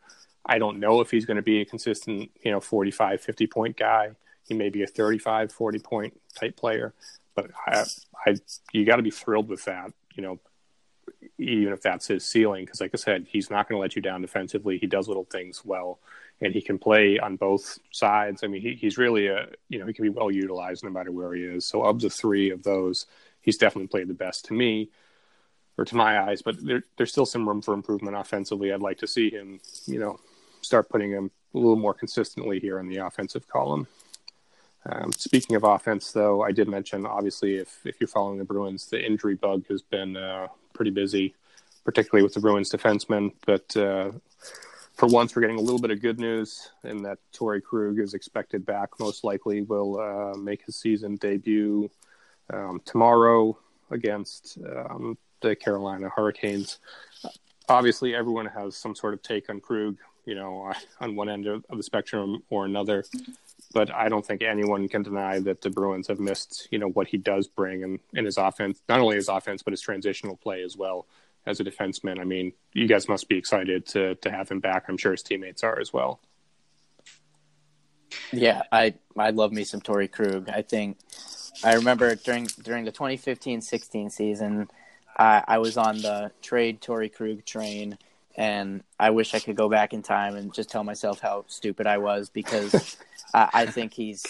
I 0.45 0.57
don't 0.59 0.79
know 0.79 1.01
if 1.01 1.11
he's 1.11 1.25
going 1.25 1.37
to 1.37 1.43
be 1.43 1.61
a 1.61 1.65
consistent, 1.65 2.31
you 2.43 2.51
know, 2.51 2.59
45, 2.59 3.21
50 3.21 3.47
point 3.47 3.77
guy. 3.77 4.11
He 4.47 4.53
may 4.53 4.69
be 4.69 4.83
a 4.83 4.87
35, 4.87 5.51
40 5.51 5.79
point 5.79 6.19
type 6.35 6.55
player, 6.55 6.93
but 7.35 7.51
I, 7.67 7.83
I 8.25 8.35
you 8.73 8.85
got 8.85 8.97
to 8.97 9.03
be 9.03 9.11
thrilled 9.11 9.47
with 9.47 9.65
that, 9.65 9.93
you 10.15 10.23
know, 10.23 10.39
even 11.37 11.73
if 11.73 11.81
that's 11.81 12.07
his 12.07 12.25
ceiling. 12.25 12.65
Cause 12.65 12.81
like 12.81 12.91
I 12.93 12.97
said, 12.97 13.27
he's 13.29 13.49
not 13.49 13.69
going 13.69 13.77
to 13.77 13.81
let 13.81 13.95
you 13.95 14.01
down 14.01 14.21
defensively. 14.21 14.77
He 14.77 14.87
does 14.87 15.07
little 15.07 15.25
things 15.25 15.63
well 15.63 15.99
and 16.41 16.53
he 16.53 16.61
can 16.61 16.79
play 16.79 17.19
on 17.19 17.35
both 17.35 17.77
sides. 17.91 18.43
I 18.43 18.47
mean, 18.47 18.61
he, 18.61 18.73
he's 18.73 18.97
really 18.97 19.27
a, 19.27 19.47
you 19.69 19.79
know, 19.79 19.85
he 19.85 19.93
can 19.93 20.03
be 20.03 20.09
well 20.09 20.31
utilized 20.31 20.83
no 20.83 20.89
matter 20.89 21.11
where 21.11 21.33
he 21.33 21.43
is. 21.43 21.65
So 21.65 21.83
of 21.83 22.01
the 22.01 22.09
three 22.09 22.49
of 22.49 22.63
those, 22.63 23.05
he's 23.41 23.57
definitely 23.57 23.87
played 23.87 24.07
the 24.07 24.13
best 24.13 24.45
to 24.45 24.53
me 24.53 24.89
or 25.77 25.85
to 25.85 25.95
my 25.95 26.19
eyes, 26.21 26.41
but 26.41 26.63
there, 26.63 26.83
there's 26.97 27.11
still 27.11 27.25
some 27.25 27.47
room 27.47 27.61
for 27.61 27.73
improvement 27.73 28.15
offensively. 28.15 28.71
I'd 28.71 28.81
like 28.81 28.99
to 28.99 29.07
see 29.07 29.29
him, 29.29 29.59
you 29.85 29.99
know, 29.99 30.19
start 30.61 30.89
putting 30.89 31.11
him 31.11 31.31
a 31.53 31.57
little 31.57 31.75
more 31.75 31.93
consistently 31.93 32.59
here 32.59 32.79
in 32.79 32.87
the 32.87 32.97
offensive 32.97 33.47
column. 33.47 33.87
Um, 34.85 35.11
speaking 35.11 35.55
of 35.55 35.63
offense, 35.63 36.11
though, 36.11 36.41
I 36.41 36.51
did 36.51 36.67
mention 36.67 37.05
obviously 37.05 37.55
if 37.57 37.79
if 37.85 37.99
you're 37.99 38.07
following 38.07 38.39
the 38.39 38.45
Bruins, 38.45 38.87
the 38.87 39.03
injury 39.03 39.35
bug 39.35 39.65
has 39.69 39.81
been 39.81 40.17
uh, 40.17 40.47
pretty 40.73 40.91
busy, 40.91 41.35
particularly 41.83 42.23
with 42.23 42.33
the 42.33 42.39
Bruins 42.39 42.71
defensemen. 42.71 43.31
But 43.45 43.77
uh, 43.77 44.11
for 44.95 45.07
once, 45.07 45.35
we're 45.35 45.43
getting 45.43 45.59
a 45.59 45.61
little 45.61 45.79
bit 45.79 45.91
of 45.91 46.01
good 46.01 46.19
news 46.19 46.71
in 46.83 47.03
that 47.03 47.19
Torey 47.31 47.61
Krug 47.61 47.99
is 47.99 48.13
expected 48.13 48.65
back. 48.65 48.89
Most 48.99 49.23
likely, 49.23 49.61
will 49.61 49.99
uh, 49.99 50.37
make 50.37 50.65
his 50.65 50.75
season 50.75 51.15
debut 51.15 51.89
um, 52.49 52.81
tomorrow 52.85 53.57
against 53.89 54.57
um, 54.65 55.17
the 55.41 55.55
Carolina 55.55 56.09
Hurricanes. 56.09 56.79
Obviously, 57.69 58.15
everyone 58.15 58.47
has 58.47 58.75
some 58.75 58.95
sort 58.95 59.13
of 59.13 59.21
take 59.21 59.49
on 59.49 59.59
Krug, 59.59 59.97
you 60.25 60.35
know, 60.35 60.73
on 60.99 61.15
one 61.15 61.29
end 61.29 61.47
of, 61.47 61.63
the 61.69 61.83
spectrum 61.83 62.43
or 62.49 62.65
another. 62.65 63.03
But 63.73 63.93
I 63.93 64.09
don't 64.09 64.25
think 64.25 64.41
anyone 64.41 64.87
can 64.89 65.03
deny 65.03 65.39
that 65.39 65.61
the 65.61 65.69
Bruins 65.69 66.07
have 66.07 66.19
missed, 66.19 66.67
you 66.71 66.79
know, 66.79 66.89
what 66.89 67.07
he 67.07 67.17
does 67.17 67.47
bring 67.47 67.81
in, 67.81 67.99
in 68.13 68.25
his 68.25 68.37
offense, 68.37 68.81
not 68.89 68.99
only 68.99 69.15
his 69.15 69.29
offense, 69.29 69.63
but 69.63 69.71
his 69.71 69.81
transitional 69.81 70.35
play 70.35 70.63
as 70.63 70.75
well 70.75 71.07
as 71.45 71.59
a 71.59 71.63
defenseman. 71.63 72.19
I 72.19 72.23
mean, 72.23 72.53
you 72.73 72.87
guys 72.87 73.07
must 73.07 73.27
be 73.27 73.37
excited 73.37 73.85
to 73.87 74.15
to 74.15 74.31
have 74.31 74.49
him 74.49 74.59
back. 74.59 74.85
I'm 74.87 74.97
sure 74.97 75.11
his 75.11 75.23
teammates 75.23 75.63
are 75.63 75.79
as 75.79 75.93
well. 75.93 76.19
Yeah, 78.31 78.63
I 78.71 78.95
I 79.17 79.31
love 79.31 79.51
me 79.51 79.63
some 79.63 79.81
Torey 79.81 80.11
Krug. 80.11 80.49
I 80.49 80.61
think 80.61 80.97
I 81.63 81.75
remember 81.75 82.15
during 82.15 82.45
during 82.63 82.85
the 82.85 82.91
2015-16 82.91 84.11
season, 84.11 84.69
I, 85.17 85.43
I 85.47 85.57
was 85.59 85.77
on 85.77 85.97
the 85.97 86.31
trade 86.41 86.81
Torey 86.81 87.13
Krug 87.13 87.45
train, 87.45 87.97
and 88.35 88.83
I 88.99 89.11
wish 89.11 89.33
I 89.33 89.39
could 89.39 89.55
go 89.55 89.69
back 89.69 89.93
in 89.93 90.01
time 90.01 90.35
and 90.35 90.53
just 90.53 90.69
tell 90.69 90.83
myself 90.83 91.19
how 91.19 91.45
stupid 91.47 91.87
I 91.87 91.97
was 91.97 92.29
because 92.29 92.97
I, 93.33 93.49
I, 93.53 93.65
think 93.65 93.93
he's. 93.93 94.25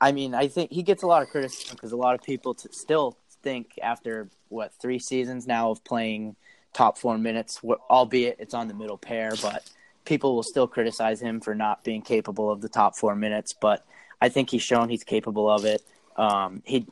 I 0.00 0.12
mean, 0.12 0.34
I 0.34 0.48
think 0.48 0.70
he 0.70 0.82
gets 0.82 1.02
a 1.02 1.06
lot 1.06 1.22
of 1.22 1.30
criticism 1.30 1.76
because 1.76 1.92
a 1.92 1.96
lot 1.96 2.14
of 2.14 2.22
people 2.22 2.54
t- 2.54 2.68
still 2.72 3.16
think 3.42 3.78
after 3.82 4.28
what 4.48 4.72
three 4.74 4.98
seasons 4.98 5.46
now 5.46 5.70
of 5.70 5.82
playing 5.84 6.36
top 6.72 6.98
four 6.98 7.18
minutes, 7.18 7.60
albeit 7.90 8.36
it's 8.38 8.54
on 8.54 8.68
the 8.68 8.74
middle 8.74 8.98
pair, 8.98 9.32
but 9.42 9.68
people 10.04 10.34
will 10.34 10.42
still 10.42 10.66
criticize 10.66 11.20
him 11.20 11.40
for 11.40 11.54
not 11.54 11.82
being 11.84 12.02
capable 12.02 12.50
of 12.50 12.60
the 12.60 12.68
top 12.68 12.96
four 12.96 13.14
minutes. 13.14 13.52
But 13.52 13.84
I 14.20 14.28
think 14.28 14.50
he's 14.50 14.62
shown 14.62 14.88
he's 14.88 15.04
capable 15.04 15.50
of 15.50 15.64
it. 15.64 15.82
Um, 16.18 16.62
he 16.66 16.84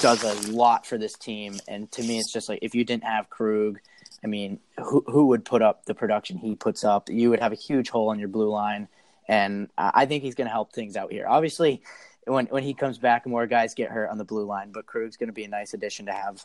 does 0.00 0.22
a 0.22 0.52
lot 0.52 0.86
for 0.86 0.98
this 0.98 1.14
team, 1.14 1.58
and 1.66 1.90
to 1.92 2.02
me, 2.02 2.18
it's 2.18 2.32
just 2.32 2.50
like 2.50 2.58
if 2.60 2.74
you 2.74 2.84
didn't 2.84 3.04
have 3.04 3.30
Krug, 3.30 3.80
I 4.22 4.26
mean, 4.26 4.60
who 4.78 5.02
who 5.08 5.26
would 5.28 5.44
put 5.44 5.62
up 5.62 5.86
the 5.86 5.94
production 5.94 6.36
he 6.36 6.54
puts 6.54 6.84
up? 6.84 7.08
You 7.08 7.30
would 7.30 7.40
have 7.40 7.52
a 7.52 7.56
huge 7.56 7.88
hole 7.88 8.12
in 8.12 8.18
your 8.18 8.28
blue 8.28 8.50
line, 8.50 8.88
and 9.26 9.70
I 9.78 10.04
think 10.04 10.22
he's 10.22 10.34
going 10.34 10.46
to 10.46 10.52
help 10.52 10.72
things 10.72 10.96
out 10.96 11.10
here. 11.10 11.26
Obviously, 11.26 11.82
when 12.26 12.46
when 12.46 12.62
he 12.62 12.74
comes 12.74 12.98
back, 12.98 13.26
more 13.26 13.46
guys 13.46 13.72
get 13.72 13.90
hurt 13.90 14.10
on 14.10 14.18
the 14.18 14.24
blue 14.24 14.44
line, 14.44 14.70
but 14.70 14.84
Krug's 14.84 15.16
going 15.16 15.28
to 15.28 15.34
be 15.34 15.44
a 15.44 15.48
nice 15.48 15.72
addition 15.72 16.06
to 16.06 16.12
have. 16.12 16.44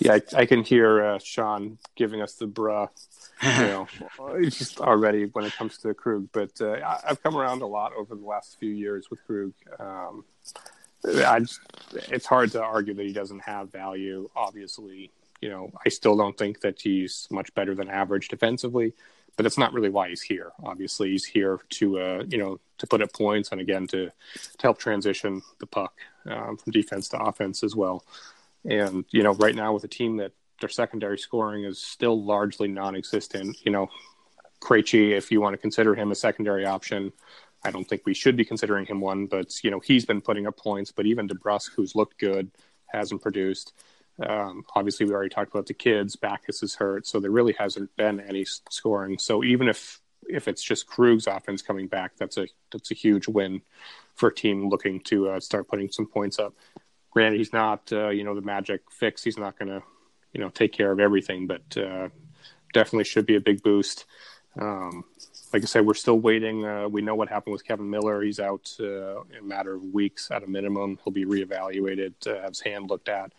Yeah, 0.00 0.14
I, 0.14 0.40
I 0.40 0.46
can 0.46 0.64
hear 0.64 1.04
uh, 1.04 1.18
Sean 1.18 1.78
giving 1.94 2.20
us 2.20 2.34
the 2.34 2.46
bruh, 2.46 2.88
you 3.42 3.48
know, 3.48 4.40
just 4.42 4.80
already 4.80 5.26
when 5.26 5.44
it 5.44 5.54
comes 5.54 5.78
to 5.78 5.94
Krug. 5.94 6.28
But 6.32 6.60
uh, 6.60 6.72
I, 6.72 7.00
I've 7.10 7.22
come 7.22 7.36
around 7.36 7.62
a 7.62 7.66
lot 7.66 7.92
over 7.94 8.14
the 8.14 8.24
last 8.24 8.58
few 8.58 8.70
years 8.70 9.08
with 9.10 9.24
Krug. 9.24 9.52
Um, 9.78 10.24
I 11.04 11.40
just, 11.40 11.60
it's 11.92 12.26
hard 12.26 12.52
to 12.52 12.62
argue 12.62 12.94
that 12.94 13.06
he 13.06 13.12
doesn't 13.12 13.40
have 13.40 13.72
value. 13.72 14.30
Obviously, 14.36 15.10
you 15.40 15.48
know, 15.48 15.72
I 15.84 15.88
still 15.88 16.16
don't 16.16 16.38
think 16.38 16.60
that 16.60 16.80
he's 16.80 17.26
much 17.30 17.52
better 17.54 17.74
than 17.74 17.88
average 17.88 18.28
defensively, 18.28 18.94
but 19.36 19.42
that's 19.42 19.58
not 19.58 19.72
really 19.72 19.88
why 19.88 20.08
he's 20.08 20.22
here. 20.22 20.52
Obviously, 20.62 21.10
he's 21.10 21.24
here 21.24 21.60
to, 21.70 21.98
uh, 21.98 22.24
you 22.28 22.38
know, 22.38 22.60
to 22.78 22.86
put 22.86 23.02
up 23.02 23.12
points 23.12 23.50
and 23.50 23.60
again 23.60 23.86
to 23.88 24.06
to 24.06 24.62
help 24.62 24.78
transition 24.78 25.42
the 25.58 25.66
puck 25.66 25.94
um, 26.26 26.56
from 26.56 26.72
defense 26.72 27.08
to 27.08 27.18
offense 27.18 27.62
as 27.62 27.74
well. 27.74 28.04
And 28.64 29.04
you 29.10 29.22
know, 29.22 29.34
right 29.34 29.54
now 29.54 29.72
with 29.72 29.84
a 29.84 29.88
team 29.88 30.18
that 30.18 30.32
their 30.60 30.68
secondary 30.68 31.18
scoring 31.18 31.64
is 31.64 31.80
still 31.80 32.22
largely 32.22 32.68
non-existent, 32.68 33.56
you 33.64 33.72
know, 33.72 33.88
Krejci, 34.60 35.10
if 35.10 35.32
you 35.32 35.40
want 35.40 35.54
to 35.54 35.58
consider 35.58 35.94
him 35.96 36.12
a 36.12 36.14
secondary 36.14 36.64
option, 36.64 37.12
I 37.64 37.70
don't 37.70 37.88
think 37.88 38.02
we 38.04 38.14
should 38.14 38.36
be 38.36 38.44
considering 38.44 38.86
him 38.86 39.00
one, 39.00 39.26
but 39.26 39.62
you 39.62 39.70
know 39.70 39.80
he's 39.80 40.04
been 40.04 40.20
putting 40.20 40.46
up 40.46 40.56
points. 40.56 40.92
But 40.92 41.06
even 41.06 41.28
DeBrusk, 41.28 41.70
who's 41.74 41.94
looked 41.94 42.18
good, 42.18 42.50
hasn't 42.86 43.22
produced. 43.22 43.72
Um, 44.20 44.64
obviously, 44.74 45.06
we 45.06 45.12
already 45.12 45.30
talked 45.30 45.50
about 45.50 45.66
the 45.66 45.74
kids. 45.74 46.16
Backes 46.16 46.62
is 46.62 46.74
hurt, 46.74 47.06
so 47.06 47.20
there 47.20 47.30
really 47.30 47.54
hasn't 47.58 47.94
been 47.96 48.20
any 48.20 48.44
scoring. 48.44 49.18
So 49.18 49.42
even 49.44 49.68
if 49.68 50.00
if 50.28 50.48
it's 50.48 50.62
just 50.62 50.86
Krug's 50.86 51.26
offense 51.26 51.62
coming 51.62 51.86
back, 51.86 52.12
that's 52.16 52.36
a 52.36 52.46
that's 52.70 52.90
a 52.90 52.94
huge 52.94 53.28
win 53.28 53.62
for 54.14 54.28
a 54.28 54.34
team 54.34 54.68
looking 54.68 55.00
to 55.00 55.30
uh, 55.30 55.40
start 55.40 55.68
putting 55.68 55.90
some 55.90 56.06
points 56.06 56.38
up. 56.38 56.54
Granted, 57.10 57.38
he's 57.38 57.52
not 57.52 57.92
uh, 57.92 58.08
you 58.08 58.24
know 58.24 58.34
the 58.34 58.42
magic 58.42 58.82
fix. 58.90 59.22
He's 59.22 59.38
not 59.38 59.58
going 59.58 59.68
to 59.68 59.82
you 60.32 60.40
know 60.40 60.50
take 60.50 60.72
care 60.72 60.92
of 60.92 61.00
everything, 61.00 61.46
but 61.46 61.76
uh, 61.76 62.08
definitely 62.72 63.04
should 63.04 63.26
be 63.26 63.36
a 63.36 63.40
big 63.40 63.62
boost. 63.62 64.04
Um, 64.60 65.04
like 65.52 65.62
I 65.62 65.66
said, 65.66 65.86
we're 65.86 65.94
still 65.94 66.18
waiting. 66.18 66.64
Uh, 66.64 66.88
we 66.88 67.02
know 67.02 67.14
what 67.14 67.28
happened 67.28 67.52
with 67.52 67.64
Kevan 67.64 67.90
Miller. 67.90 68.22
He's 68.22 68.40
out 68.40 68.74
uh, 68.80 69.20
in 69.22 69.38
a 69.40 69.44
matter 69.44 69.74
of 69.74 69.84
weeks 69.84 70.30
at 70.30 70.42
a 70.42 70.46
minimum. 70.46 70.98
He'll 71.04 71.12
be 71.12 71.26
reevaluated, 71.26 72.14
uh, 72.26 72.40
have 72.40 72.50
his 72.50 72.60
hand 72.60 72.88
looked 72.88 73.08
at. 73.08 73.32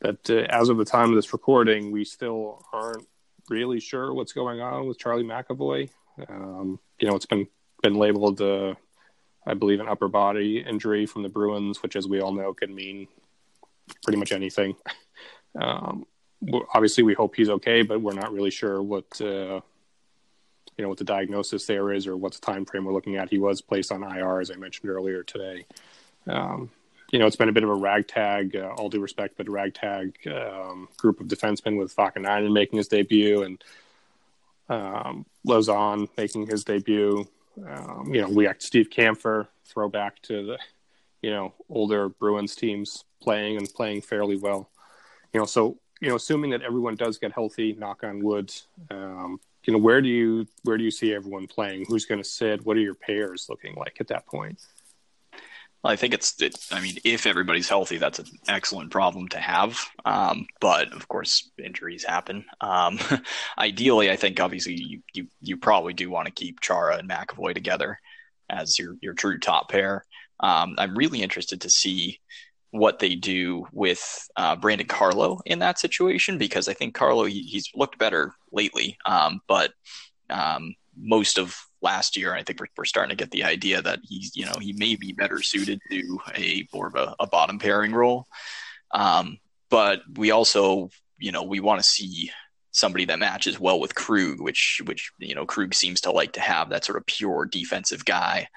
But 0.00 0.28
uh, 0.30 0.46
as 0.48 0.70
of 0.70 0.78
the 0.78 0.84
time 0.84 1.10
of 1.10 1.16
this 1.16 1.32
recording, 1.32 1.92
we 1.92 2.04
still 2.04 2.64
aren't 2.72 3.06
really 3.50 3.80
sure 3.80 4.12
what's 4.14 4.32
going 4.32 4.60
on 4.60 4.86
with 4.86 4.98
Charlie 4.98 5.24
McAvoy. 5.24 5.90
Um, 6.28 6.78
you 6.98 7.08
know, 7.08 7.14
it's 7.14 7.26
been 7.26 7.46
been 7.82 7.94
labeled, 7.96 8.40
uh, 8.40 8.74
I 9.46 9.52
believe, 9.52 9.80
an 9.80 9.88
upper 9.88 10.08
body 10.08 10.64
injury 10.66 11.04
from 11.04 11.22
the 11.22 11.28
Bruins, 11.28 11.82
which, 11.82 11.96
as 11.96 12.08
we 12.08 12.20
all 12.20 12.32
know, 12.32 12.54
can 12.54 12.74
mean 12.74 13.08
pretty 14.02 14.18
much 14.18 14.32
anything. 14.32 14.76
Um, 15.56 16.04
obviously, 16.74 17.04
we 17.04 17.14
hope 17.14 17.36
he's 17.36 17.48
okay, 17.48 17.82
but 17.82 18.00
we're 18.00 18.12
not 18.12 18.32
really 18.32 18.50
sure 18.50 18.82
what 18.82 19.20
uh, 19.20 19.60
you 20.76 20.82
know 20.82 20.88
what 20.88 20.98
the 20.98 21.04
diagnosis 21.04 21.66
there 21.66 21.92
is 21.92 22.06
or 22.06 22.16
what 22.16 22.32
the 22.32 22.40
time 22.40 22.64
frame 22.64 22.84
we're 22.84 22.92
looking 22.92 23.16
at. 23.16 23.30
He 23.30 23.38
was 23.38 23.60
placed 23.60 23.92
on 23.92 24.02
IR, 24.02 24.40
as 24.40 24.50
I 24.50 24.56
mentioned 24.56 24.90
earlier 24.90 25.22
today. 25.22 25.66
Um, 26.26 26.70
you 27.10 27.18
know, 27.18 27.26
it's 27.26 27.36
been 27.36 27.48
a 27.48 27.52
bit 27.52 27.62
of 27.62 27.70
a 27.70 27.74
ragtag, 27.74 28.56
uh, 28.56 28.74
all 28.76 28.88
due 28.88 29.00
respect, 29.00 29.36
but 29.36 29.48
ragtag 29.48 30.16
um, 30.26 30.88
group 30.96 31.20
of 31.20 31.28
defensemen 31.28 31.78
with 31.78 31.94
Vaakanainen 31.94 32.52
making 32.52 32.78
his 32.78 32.88
debut 32.88 33.42
and 33.42 33.62
um, 34.68 35.26
Lauzon 35.46 36.08
making 36.16 36.46
his 36.46 36.64
debut. 36.64 37.26
Um, 37.64 38.12
you 38.12 38.20
know, 38.20 38.28
we 38.28 38.48
act 38.48 38.62
Steve 38.62 38.90
Kampfer, 38.90 39.46
throwback 39.64 40.20
to 40.22 40.44
the, 40.44 40.58
you 41.22 41.30
know, 41.30 41.54
older 41.68 42.08
Bruins 42.08 42.56
teams 42.56 43.04
playing 43.22 43.58
and 43.58 43.72
playing 43.72 44.00
fairly 44.00 44.36
well. 44.36 44.70
You 45.32 45.40
know, 45.40 45.46
so 45.46 45.78
you 46.00 46.08
know, 46.08 46.16
assuming 46.16 46.50
that 46.50 46.62
everyone 46.62 46.96
does 46.96 47.18
get 47.18 47.32
healthy, 47.32 47.72
knock 47.72 48.02
on 48.02 48.22
wood, 48.22 48.52
um, 48.90 49.40
you 49.64 49.72
know, 49.72 49.78
where 49.78 50.00
do 50.00 50.08
you 50.08 50.46
where 50.62 50.76
do 50.76 50.84
you 50.84 50.90
see 50.90 51.14
everyone 51.14 51.46
playing? 51.46 51.86
Who's 51.88 52.04
going 52.04 52.22
to 52.22 52.28
sit? 52.28 52.64
What 52.64 52.76
are 52.76 52.80
your 52.80 52.94
pairs 52.94 53.46
looking 53.48 53.74
like 53.74 53.96
at 54.00 54.08
that 54.08 54.26
point? 54.26 54.58
Well, 55.84 55.92
I 55.92 55.96
think 55.96 56.14
it's, 56.14 56.40
it, 56.40 56.56
I 56.72 56.80
mean, 56.80 56.96
if 57.04 57.26
everybody's 57.26 57.68
healthy, 57.68 57.98
that's 57.98 58.18
an 58.18 58.26
excellent 58.48 58.90
problem 58.90 59.28
to 59.28 59.38
have. 59.38 59.78
Um, 60.06 60.46
but 60.58 60.94
of 60.94 61.08
course, 61.08 61.50
injuries 61.62 62.04
happen. 62.04 62.46
Um, 62.62 62.98
ideally, 63.58 64.10
I 64.10 64.16
think 64.16 64.40
obviously 64.40 64.80
you, 64.80 65.02
you, 65.12 65.26
you 65.42 65.58
probably 65.58 65.92
do 65.92 66.08
want 66.08 66.24
to 66.24 66.32
keep 66.32 66.60
Chara 66.60 66.96
and 66.96 67.08
McAvoy 67.08 67.52
together 67.52 68.00
as 68.48 68.78
your, 68.78 68.96
your 69.02 69.12
true 69.12 69.38
top 69.38 69.68
pair. 69.68 70.06
Um, 70.40 70.74
I'm 70.78 70.96
really 70.96 71.22
interested 71.22 71.60
to 71.60 71.70
see 71.70 72.18
what 72.74 72.98
they 72.98 73.14
do 73.14 73.64
with 73.72 74.28
uh, 74.34 74.56
Brandon 74.56 74.88
Carlo 74.88 75.40
in 75.46 75.60
that 75.60 75.78
situation 75.78 76.38
because 76.38 76.68
I 76.68 76.74
think 76.74 76.92
Carlo 76.92 77.24
he, 77.24 77.42
he's 77.42 77.70
looked 77.72 78.00
better 78.00 78.34
lately, 78.50 78.98
um, 79.06 79.40
but 79.46 79.70
um, 80.28 80.74
most 80.98 81.38
of 81.38 81.56
last 81.80 82.16
year, 82.16 82.34
I 82.34 82.42
think 82.42 82.58
we're, 82.58 82.66
we're, 82.76 82.84
starting 82.84 83.16
to 83.16 83.22
get 83.22 83.30
the 83.30 83.44
idea 83.44 83.80
that 83.80 84.00
he's 84.02 84.34
you 84.34 84.44
know 84.44 84.54
he 84.60 84.72
may 84.72 84.96
be 84.96 85.12
better 85.12 85.40
suited 85.40 85.78
to 85.88 86.18
a 86.34 86.66
more 86.74 86.88
of 86.88 86.96
a, 86.96 87.14
a 87.20 87.28
bottom 87.28 87.60
pairing 87.60 87.92
role. 87.92 88.26
Um, 88.90 89.38
but 89.70 90.02
we 90.16 90.32
also 90.32 90.90
you 91.16 91.30
know 91.30 91.44
we 91.44 91.60
want 91.60 91.80
to 91.80 91.88
see 91.88 92.32
somebody 92.72 93.04
that 93.04 93.20
matches 93.20 93.60
well 93.60 93.78
with 93.78 93.94
Krug, 93.94 94.40
which 94.40 94.82
which 94.84 95.12
you 95.18 95.36
know 95.36 95.46
Krug 95.46 95.74
seems 95.74 96.00
to 96.00 96.10
like 96.10 96.32
to 96.32 96.40
have 96.40 96.70
that 96.70 96.84
sort 96.84 96.98
of 96.98 97.06
pure 97.06 97.46
defensive 97.46 98.04
guy 98.04 98.48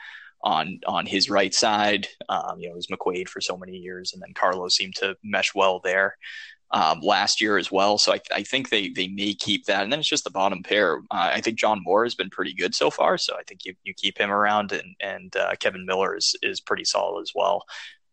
on 0.47 0.79
on 0.87 1.05
his 1.05 1.29
right 1.29 1.53
side. 1.53 2.07
Um, 2.29 2.59
you 2.59 2.67
know, 2.67 2.73
it 2.73 2.77
was 2.77 2.87
McQuaid 2.87 3.27
for 3.27 3.41
so 3.41 3.57
many 3.57 3.75
years, 3.75 4.13
and 4.13 4.21
then 4.21 4.33
Carlo's 4.33 4.75
seemed 4.75 4.95
to 4.95 5.17
mesh 5.21 5.53
well 5.53 5.81
there 5.83 6.17
um, 6.71 7.01
last 7.01 7.41
year 7.41 7.57
as 7.57 7.69
well. 7.69 7.97
So 7.97 8.13
I, 8.13 8.21
I, 8.33 8.43
think 8.43 8.69
they 8.69 8.89
they 8.89 9.09
may 9.09 9.33
keep 9.33 9.65
that, 9.65 9.83
and 9.83 9.91
then 9.91 9.99
it's 9.99 10.07
just 10.07 10.23
the 10.23 10.29
bottom 10.29 10.63
pair. 10.63 10.99
Uh, 11.11 11.31
I 11.35 11.41
think 11.41 11.59
John 11.59 11.81
Moore 11.83 12.05
has 12.05 12.15
been 12.15 12.29
pretty 12.29 12.53
good 12.53 12.73
so 12.73 12.89
far, 12.89 13.17
so 13.17 13.35
I 13.37 13.43
think 13.43 13.65
you, 13.65 13.73
you 13.83 13.93
keep 13.93 14.17
him 14.17 14.31
around, 14.31 14.71
and 14.71 14.95
and 15.01 15.35
uh, 15.35 15.53
Kevan 15.59 15.85
Miller 15.85 16.15
is 16.15 16.33
is 16.41 16.61
pretty 16.61 16.85
solid 16.85 17.21
as 17.21 17.33
well. 17.35 17.65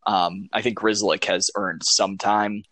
Um, 0.07 0.49
I 0.53 0.61
think 0.61 0.77
Grzelcyk 0.77 1.25
has 1.27 1.51
earned 1.55 1.83
some 1.85 2.19
time 2.19 2.65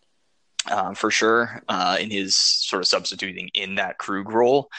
uh, 0.69 0.93
for 0.93 1.09
sure 1.09 1.63
uh, 1.69 1.97
in 1.99 2.11
his 2.11 2.37
sort 2.37 2.81
of 2.81 2.87
substituting 2.87 3.49
in 3.53 3.75
that 3.75 3.97
Krug 3.97 4.29
role. 4.29 4.69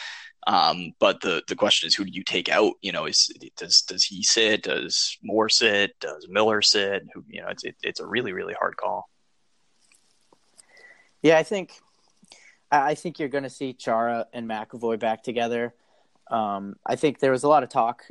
Um, 0.47 0.93
but 0.99 1.21
the 1.21 1.43
the 1.49 1.57
question 1.57 1.87
is, 1.87 1.95
who 1.95 2.05
do 2.05 2.13
you 2.13 2.25
take 2.25 2.49
out? 2.49 2.75
You 2.83 2.93
know, 2.93 3.07
is 3.07 3.33
does 3.57 3.83
does 3.83 4.05
he 4.05 4.23
sit? 4.23 4.65
Does 4.65 5.17
Moore 5.23 5.49
sit? 5.49 5.99
Does 6.01 6.27
Miller 6.29 6.61
sit? 6.61 7.05
Who 7.15 7.25
you 7.29 7.41
know, 7.41 7.49
it's 7.49 7.65
it, 7.65 7.77
it's 7.83 8.01
a 8.01 8.07
really 8.07 8.33
really 8.33 8.55
hard 8.55 8.77
call. 8.77 9.09
Yeah, 11.23 11.39
I 11.39 11.43
think 11.43 11.73
I 12.71 12.95
think 12.95 13.19
you're 13.19 13.29
going 13.29 13.45
to 13.45 13.51
see 13.51 13.73
Chara 13.73 14.27
and 14.33 14.49
McAvoy 14.49 14.99
back 14.99 15.23
together. 15.23 15.75
Um, 16.31 16.77
I 16.85 16.97
think 16.97 17.19
there 17.19 17.31
was 17.31 17.45
a 17.45 17.49
lot 17.49 17.63
of 17.63 17.69
talk 17.69 18.05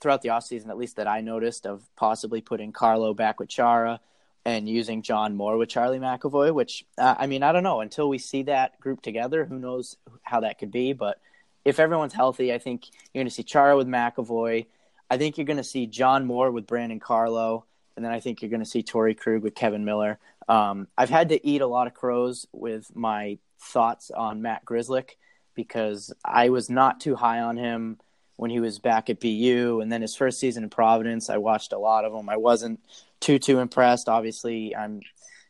throughout 0.00 0.22
the 0.22 0.30
offseason, 0.30 0.68
at 0.68 0.78
least 0.78 0.96
that 0.96 1.06
I 1.06 1.20
noticed, 1.20 1.66
of 1.66 1.82
possibly 1.96 2.40
putting 2.40 2.72
Carlo 2.72 3.14
back 3.14 3.38
with 3.40 3.48
Chara 3.48 4.00
and 4.44 4.68
using 4.68 5.02
John 5.02 5.36
Moore 5.36 5.56
with 5.58 5.68
Charlie 5.68 5.98
McAvoy. 5.98 6.54
Which 6.54 6.86
uh, 6.96 7.16
I 7.18 7.26
mean, 7.26 7.42
I 7.42 7.52
don't 7.52 7.62
know 7.62 7.80
until 7.80 8.08
we 8.08 8.18
see 8.18 8.44
that 8.44 8.80
group 8.80 9.02
together. 9.02 9.44
Who 9.44 9.58
knows 9.58 9.96
how 10.22 10.40
that 10.40 10.58
could 10.58 10.70
be? 10.70 10.92
But 10.92 11.20
if 11.68 11.78
everyone's 11.78 12.14
healthy, 12.14 12.52
I 12.52 12.58
think 12.58 12.86
you're 13.12 13.20
going 13.20 13.28
to 13.28 13.34
see 13.34 13.42
Chara 13.42 13.76
with 13.76 13.86
McAvoy. 13.86 14.66
I 15.10 15.18
think 15.18 15.36
you're 15.36 15.46
going 15.46 15.58
to 15.58 15.64
see 15.64 15.86
John 15.86 16.24
Moore 16.24 16.50
with 16.50 16.66
Brandon 16.66 16.98
Carlo, 16.98 17.66
and 17.94 18.04
then 18.04 18.10
I 18.10 18.20
think 18.20 18.40
you're 18.40 18.50
going 18.50 18.64
to 18.64 18.66
see 18.66 18.82
Torey 18.82 19.16
Krug 19.16 19.42
with 19.42 19.54
Kevan 19.54 19.84
Miller. 19.84 20.18
Um, 20.48 20.88
I've 20.96 21.10
had 21.10 21.28
to 21.28 21.46
eat 21.46 21.60
a 21.60 21.66
lot 21.66 21.86
of 21.86 21.92
crows 21.92 22.46
with 22.52 22.94
my 22.96 23.38
thoughts 23.60 24.10
on 24.10 24.40
Matt 24.40 24.64
Grzelcyk 24.64 25.10
because 25.54 26.12
I 26.24 26.48
was 26.48 26.70
not 26.70 27.00
too 27.00 27.14
high 27.14 27.40
on 27.40 27.58
him 27.58 27.98
when 28.36 28.50
he 28.50 28.60
was 28.60 28.78
back 28.78 29.10
at 29.10 29.20
BU, 29.20 29.80
and 29.82 29.92
then 29.92 30.00
his 30.00 30.16
first 30.16 30.40
season 30.40 30.64
in 30.64 30.70
Providence. 30.70 31.28
I 31.28 31.36
watched 31.36 31.74
a 31.74 31.78
lot 31.78 32.06
of 32.06 32.14
him. 32.14 32.30
I 32.30 32.38
wasn't 32.38 32.80
too 33.20 33.38
too 33.38 33.58
impressed. 33.58 34.08
Obviously, 34.08 34.74
I'm 34.74 35.02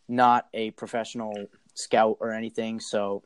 not 0.08 0.48
a 0.52 0.72
professional 0.72 1.46
scout 1.74 2.16
or 2.18 2.32
anything, 2.32 2.80
so 2.80 3.22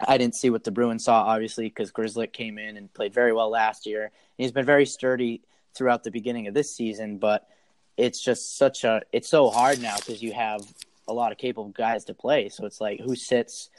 I 0.00 0.18
didn't 0.18 0.34
see 0.34 0.50
what 0.50 0.64
the 0.64 0.70
Bruins 0.70 1.04
saw, 1.04 1.22
obviously, 1.24 1.64
because 1.64 1.90
Grzelcyk 1.90 2.32
came 2.32 2.58
in 2.58 2.76
and 2.76 2.92
played 2.92 3.14
very 3.14 3.32
well 3.32 3.50
last 3.50 3.86
year. 3.86 4.04
And 4.04 4.12
he's 4.36 4.52
been 4.52 4.66
very 4.66 4.86
sturdy 4.86 5.42
throughout 5.74 6.04
the 6.04 6.10
beginning 6.10 6.46
of 6.46 6.54
this 6.54 6.74
season, 6.74 7.18
but 7.18 7.48
it's 7.96 8.22
just 8.22 8.58
such 8.58 8.84
a 8.84 9.02
it's 9.12 9.28
so 9.28 9.48
hard 9.48 9.80
now 9.80 9.96
because 9.96 10.22
you 10.22 10.32
have 10.32 10.60
a 11.08 11.12
lot 11.12 11.32
of 11.32 11.38
capable 11.38 11.70
guys 11.70 12.04
to 12.04 12.14
play. 12.14 12.48
So 12.48 12.66
it's 12.66 12.80
like 12.80 13.00
who 13.00 13.14
sits, 13.14 13.70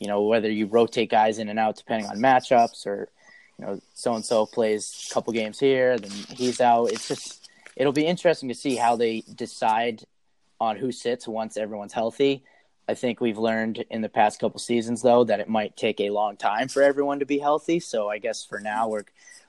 you 0.00 0.08
know, 0.08 0.22
whether 0.22 0.50
you 0.50 0.66
rotate 0.66 1.10
guys 1.10 1.38
in 1.38 1.48
and 1.48 1.58
out 1.58 1.76
depending 1.76 2.08
on 2.08 2.18
matchups 2.18 2.86
or, 2.86 3.08
you 3.58 3.66
know, 3.66 3.80
so 3.94 4.14
and 4.14 4.24
so 4.24 4.46
plays 4.46 5.08
a 5.10 5.14
couple 5.14 5.32
games 5.32 5.60
here, 5.60 5.98
then 5.98 6.10
he's 6.10 6.60
out. 6.60 6.90
It's 6.90 7.06
just 7.08 7.48
it'll 7.76 7.92
be 7.92 8.06
interesting 8.06 8.48
to 8.48 8.54
see 8.54 8.76
how 8.76 8.96
they 8.96 9.22
decide 9.34 10.02
on 10.60 10.76
who 10.76 10.92
sits 10.92 11.28
once 11.28 11.56
everyone's 11.56 11.92
healthy. 11.92 12.44
I 12.88 12.94
think 12.94 13.20
we've 13.20 13.38
learned 13.38 13.84
in 13.90 14.02
the 14.02 14.08
past 14.08 14.40
couple 14.40 14.58
seasons 14.58 15.02
though 15.02 15.24
that 15.24 15.40
it 15.40 15.48
might 15.48 15.76
take 15.76 16.00
a 16.00 16.10
long 16.10 16.36
time 16.36 16.68
for 16.68 16.82
everyone 16.82 17.20
to 17.20 17.26
be 17.26 17.38
healthy. 17.38 17.80
So 17.80 18.08
I 18.08 18.18
guess 18.18 18.44
for 18.44 18.60
now 18.60 18.88
we're 18.88 19.04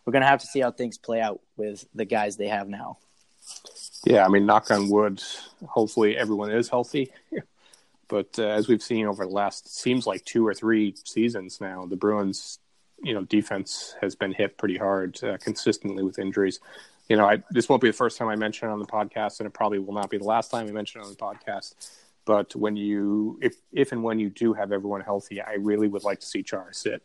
we're 0.06 0.14
gonna 0.14 0.28
have 0.28 0.42
to 0.42 0.48
see 0.48 0.60
how 0.60 0.72
things 0.72 0.98
play 0.98 1.22
out 1.22 1.42
with 1.58 1.86
the 1.94 2.06
guys 2.06 2.38
they 2.38 2.48
have 2.48 2.68
now. 2.68 2.98
Yeah, 4.06 4.26
I 4.26 4.30
mean, 4.30 4.46
knock 4.46 4.70
on 4.70 4.90
wood. 4.90 5.24
Hopefully, 5.66 6.18
everyone 6.18 6.52
is 6.52 6.70
healthy. 6.70 7.12
but 8.08 8.38
uh, 8.38 8.44
as 8.44 8.68
we've 8.68 8.84
seen 8.84 9.06
over 9.06 9.26
the 9.26 9.32
last 9.32 9.74
seems 9.74 10.06
like 10.06 10.26
two 10.26 10.46
or 10.46 10.54
three 10.54 10.96
seasons 11.06 11.62
now, 11.62 11.86
the 11.86 11.96
Bruins, 11.96 12.60
you 13.02 13.14
know, 13.14 13.24
defense 13.24 13.96
has 14.02 14.16
been 14.16 14.34
hit 14.34 14.58
pretty 14.58 14.78
hard 14.78 15.22
uh, 15.24 15.38
consistently 15.38 16.04
with 16.04 16.20
injuries. 16.20 16.60
You 17.10 17.18
know, 17.18 17.26
I, 17.26 17.44
this 17.50 17.68
won't 17.70 17.82
be 17.82 17.90
the 17.90 17.94
first 17.94 18.18
time 18.18 18.28
I 18.28 18.36
mention 18.36 18.70
it 18.70 18.72
on 18.72 18.80
the 18.80 18.86
podcast, 18.86 19.40
and 19.40 19.48
it 19.48 19.54
probably 19.54 19.80
will 19.80 19.94
not 19.94 20.10
be 20.10 20.18
the 20.18 20.24
last 20.24 20.52
time 20.52 20.68
I 20.68 20.72
mention 20.72 21.02
it 21.02 21.06
on 21.06 21.10
the 21.10 21.18
podcast. 21.18 21.76
But 22.26 22.56
when 22.56 22.76
you, 22.76 23.40
if 23.42 23.56
if 23.72 23.92
and 23.92 24.04
when 24.04 24.20
you 24.20 24.30
do 24.30 24.54
have 24.54 24.72
everyone 24.72 25.02
healthy, 25.02 25.42
I 25.42 25.54
really 25.54 25.88
would 25.88 26.04
like 26.04 26.20
to 26.22 26.26
see 26.26 26.44
Chara 26.44 26.74
sit 26.74 27.02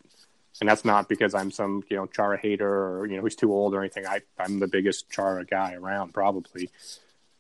and 0.61 0.69
that's 0.69 0.85
not 0.85 1.09
because 1.09 1.35
I'm 1.35 1.51
some 1.51 1.83
you 1.89 1.97
know 1.97 2.07
Chara 2.07 2.39
hater 2.39 2.69
or 2.69 3.07
you 3.07 3.17
know 3.17 3.25
he's 3.25 3.37
too 3.37 3.53
old 3.53 3.75
or 3.75 3.81
anything. 3.81 4.07
I 4.07 4.23
I'm 4.39 4.59
the 4.59 4.67
biggest 4.67 5.11
Chara 5.11 5.45
guy 5.45 5.75
around 5.75 6.13
probably, 6.13 6.71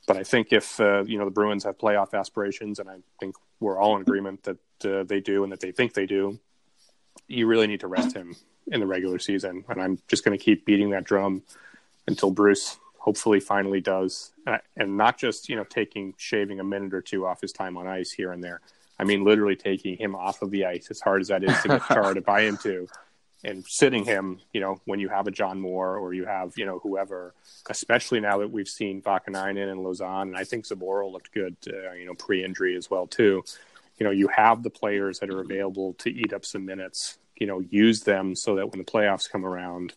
but 0.07 0.17
I 0.17 0.23
think 0.23 0.53
if 0.53 0.79
uh, 0.81 1.05
you 1.05 1.19
know 1.19 1.25
the 1.25 1.31
Bruins 1.31 1.65
have 1.65 1.79
playoff 1.79 2.15
aspirations, 2.15 2.79
and 2.79 2.89
I 2.89 2.97
think 3.19 3.35
we're 3.61 3.79
all 3.79 3.97
in 3.97 4.03
agreement 4.03 4.45
that 4.45 4.59
uh, 4.85 5.05
they 5.05 5.21
do 5.21 5.43
and 5.43 5.53
that 5.53 5.61
they 5.61 5.73
think 5.73 5.95
they 5.95 6.07
do, 6.07 6.39
you 7.27 7.47
really 7.47 7.67
need 7.67 7.81
to 7.81 7.89
rest 7.89 8.15
him 8.15 8.37
in 8.69 8.81
the 8.81 8.87
regular 8.87 9.19
season. 9.19 9.65
And 9.69 9.83
I'm 9.83 9.99
just 10.07 10.25
going 10.25 10.39
to 10.39 10.43
keep 10.43 10.65
beating 10.65 10.91
that 10.91 11.05
drum 11.05 11.43
until 12.07 12.31
Bruce 12.31 12.79
hopefully 13.09 13.41
finally 13.41 13.81
does, 13.81 14.33
and 14.77 14.99
not 14.99 15.17
just 15.17 15.49
you 15.49 15.57
know 15.57 15.65
taking 15.65 16.13
shaving 16.19 16.61
a 16.61 16.65
minute 16.65 16.93
or 16.93 17.01
two 17.01 17.25
off 17.25 17.41
his 17.41 17.53
time 17.53 17.75
on 17.79 17.87
ice 17.87 18.11
here 18.11 18.33
and 18.33 18.45
there. 18.45 18.61
I 18.99 19.05
mean, 19.05 19.25
literally 19.25 19.57
taking 19.57 19.97
him 19.97 20.15
off 20.15 20.43
of 20.43 20.51
the 20.51 20.67
ice, 20.67 20.89
as 20.91 21.01
hard 21.01 21.23
as 21.23 21.29
that 21.29 21.43
is 21.43 21.59
to 21.63 21.69
get 21.69 21.83
Chara 21.89 22.15
to 22.15 22.21
buy 22.21 22.43
into 22.43 22.87
and 23.45 23.65
sitting 23.67 24.05
him, 24.05 24.41
you 24.53 24.61
know, 24.61 24.79
when 24.85 25.01
you 25.01 25.09
have 25.09 25.27
a 25.27 25.31
John 25.31 25.59
Moore 25.59 25.97
or 25.97 26.13
you 26.13 26.27
have, 26.27 26.53
you 26.59 26.67
know, 26.67 26.81
whoever, 26.81 27.33
especially 27.71 28.21
now 28.21 28.37
that 28.41 28.51
we've 28.51 28.69
seen 28.69 29.01
Vaakanainen 29.01 29.73
and 29.73 29.81
Lauzon, 29.81 30.23
and 30.23 30.37
I 30.37 30.45
think 30.45 30.67
Zboril 30.67 31.11
looked 31.11 31.33
good, 31.33 31.57
uh, 31.67 31.93
you 31.93 32.05
know, 32.05 32.15
pre-injury 32.15 32.77
as 32.77 32.91
well 32.91 33.07
too. 33.07 33.43
You 33.97 34.05
know, 34.05 34.11
you 34.11 34.29
have 34.29 34.63
the 34.63 34.71
players 34.71 35.21
that 35.21 35.31
are 35.31 35.41
available 35.41 35.95
to 35.95 36.11
eat 36.11 36.35
up 36.35 36.45
some 36.45 36.67
minutes. 36.67 37.17
You 37.37 37.47
know, 37.47 37.61
use 37.71 38.03
them 38.03 38.35
so 38.35 38.57
that 38.57 38.71
when 38.71 38.81
the 38.81 38.93
playoffs 38.93 39.31
come 39.31 39.47
around, 39.47 39.95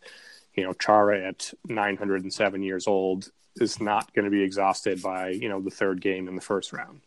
you 0.62 0.68
know, 0.68 0.74
Chara 0.74 1.28
at 1.28 1.54
907 1.68 2.62
years 2.64 2.88
old 2.88 3.30
is 3.58 3.82
not 3.82 4.14
going 4.14 4.26
to 4.26 4.32
be 4.32 4.44
exhausted 4.44 5.02
by 5.02 5.30
you 5.30 5.50
know 5.50 5.60
the 5.60 5.72
third 5.72 6.02
game 6.02 6.28
in 6.28 6.36
the 6.36 6.42
first 6.42 6.72
round 6.72 7.02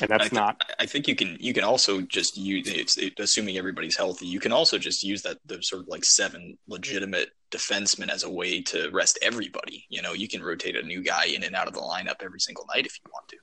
and 0.00 0.10
that's 0.10 0.26
I 0.26 0.28
th- 0.28 0.32
not. 0.32 0.62
I 0.78 0.86
think 0.86 1.08
you 1.08 1.16
can 1.16 1.36
you 1.40 1.52
can 1.52 1.64
also 1.64 2.00
just 2.02 2.36
use 2.36 2.68
it's 2.68 2.98
it, 2.98 3.18
assuming 3.18 3.56
everybody's 3.56 3.96
healthy. 3.96 4.26
You 4.26 4.40
can 4.40 4.52
also 4.52 4.78
just 4.78 5.02
use 5.02 5.22
that 5.22 5.38
the 5.46 5.62
sort 5.62 5.82
of 5.82 5.88
like 5.88 6.04
seven 6.04 6.58
legitimate 6.68 7.30
defensemen 7.50 8.10
as 8.10 8.22
a 8.22 8.30
way 8.30 8.60
to 8.62 8.90
rest 8.90 9.18
everybody. 9.22 9.86
You 9.88 10.02
know, 10.02 10.12
you 10.12 10.28
can 10.28 10.42
rotate 10.42 10.76
a 10.76 10.82
new 10.82 11.02
guy 11.02 11.26
in 11.26 11.42
and 11.42 11.56
out 11.56 11.68
of 11.68 11.74
the 11.74 11.80
lineup 11.80 12.22
every 12.22 12.40
single 12.40 12.66
night 12.74 12.86
if 12.86 12.98
you 13.02 13.10
want 13.12 13.28
to. 13.28 13.36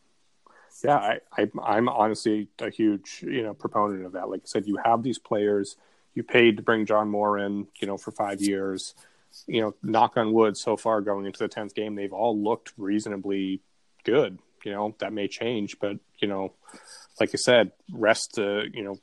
Yeah, 0.84 0.98
I, 0.98 1.20
I 1.38 1.48
I'm 1.64 1.90
honestly 1.90 2.48
a 2.60 2.70
huge 2.70 3.24
you 3.24 3.44
know 3.44 3.54
proponent 3.54 4.06
of 4.06 4.14
that. 4.14 4.30
Like 4.30 4.42
I 4.42 4.48
said, 4.48 4.68
you 4.68 4.78
have 4.84 5.04
these 5.04 5.20
players. 5.20 5.78
You 6.14 6.24
paid 6.24 6.58
to 6.58 6.64
bring 6.64 6.86
John 6.86 7.10
Moore 7.10 7.38
in, 7.40 7.68
you 7.82 7.88
know, 7.88 7.98
for 7.98 8.12
five 8.12 8.42
years. 8.42 8.94
You 9.48 9.62
know, 9.62 9.76
knock 9.84 10.18
on 10.18 10.34
wood, 10.34 10.58
so 10.58 10.78
far 10.78 11.02
going 11.02 11.26
into 11.26 11.40
the 11.40 11.48
tenth 11.48 11.76
game, 11.76 11.96
they've 11.96 12.14
all 12.14 12.42
looked 12.42 12.74
reasonably 12.78 13.62
good 14.04 14.40
you 14.66 14.72
know 14.72 14.96
that 15.00 15.14
may 15.14 15.28
change, 15.28 15.80
but 15.80 15.98
you 16.20 16.28
know, 16.28 16.54
like 17.20 17.30
I 17.34 17.38
said, 17.38 17.72
rest. 17.92 18.38
Uh, 18.38 18.64
you 18.74 18.84
know, 18.84 18.98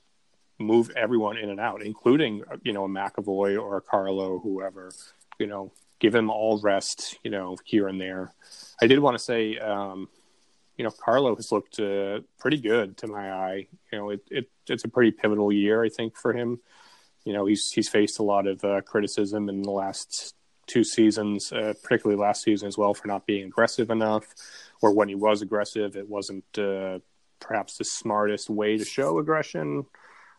move 0.59 0.91
everyone 0.97 1.39
in 1.39 1.49
and 1.49 1.61
out, 1.61 1.83
including 1.83 2.43
you 2.62 2.72
know 2.72 2.85
a 2.85 2.89
McAvoy 2.89 3.59
or 3.59 3.76
a 3.76 3.80
Carlo, 3.80 4.41
whoever. 4.41 4.91
You 5.39 5.47
know, 5.47 5.72
give 6.01 6.12
them 6.12 6.30
all 6.30 6.61
rest. 6.61 7.16
You 7.22 7.30
know, 7.30 7.57
here 7.64 7.89
and 7.89 8.01
there. 8.01 8.33
I 8.83 8.89
did 8.89 8.99
want 8.99 9.16
to 9.16 9.22
say, 9.22 9.57
um, 9.59 10.09
you 10.76 10.85
know, 10.85 10.91
Carlo 10.91 11.37
has 11.37 11.53
looked 11.53 11.78
uh, 11.78 12.20
pretty 12.39 12.61
good 12.61 12.97
to 12.99 13.07
my 13.07 13.33
eye. 13.33 13.68
You 13.93 13.99
know, 13.99 14.11
it, 14.11 14.20
it 14.30 14.51
it's 14.68 14.85
a 14.85 14.89
pretty 14.89 15.12
pivotal 15.12 15.53
year, 15.53 15.85
I 15.85 15.89
think, 15.89 16.16
for 16.16 16.33
him. 16.33 16.59
You 17.25 17.33
know, 17.33 17.47
he's 17.47 17.70
he's 17.70 17.89
faced 17.89 18.18
a 18.18 18.23
lot 18.23 18.47
of 18.47 18.64
uh, 18.64 18.81
criticism 18.83 19.49
in 19.49 19.62
the 19.62 19.70
last 19.70 20.35
two 20.66 20.85
seasons, 20.85 21.53
uh, 21.53 21.75
particularly 21.83 22.20
last 22.20 22.43
season 22.43 22.68
as 22.68 22.79
well, 22.79 22.95
for 22.95 23.09
not 23.09 23.27
being 23.27 23.45
aggressive 23.45 23.91
enough 23.91 24.27
or 24.83 24.93
when 24.93 25.09
he 25.09 25.14
was 25.14 25.41
aggressive, 25.41 25.97
it 25.97 26.09
wasn't 26.09 26.45
uh, 26.59 26.99
perhaps 27.41 27.79
the 27.79 27.85
smartest 27.85 28.51
way 28.51 28.77
to 28.77 28.85
show 28.85 29.18
aggression. 29.18 29.87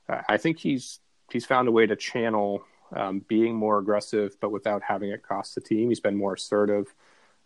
I 0.07 0.38
think 0.38 0.59
he's 0.59 0.99
he's 1.31 1.45
found 1.45 1.67
a 1.69 1.71
way 1.71 1.88
to 1.88 1.95
channel 1.95 2.65
um, 2.91 3.19
being 3.27 3.55
more 3.55 3.79
aggressive, 3.79 4.36
but 4.41 4.51
without 4.51 4.84
having 4.84 5.09
it 5.09 5.23
cost 5.23 5.55
the 5.55 5.61
team. 5.61 5.89
He's 5.89 6.01
been 6.01 6.17
more 6.17 6.34
assertive. 6.34 6.93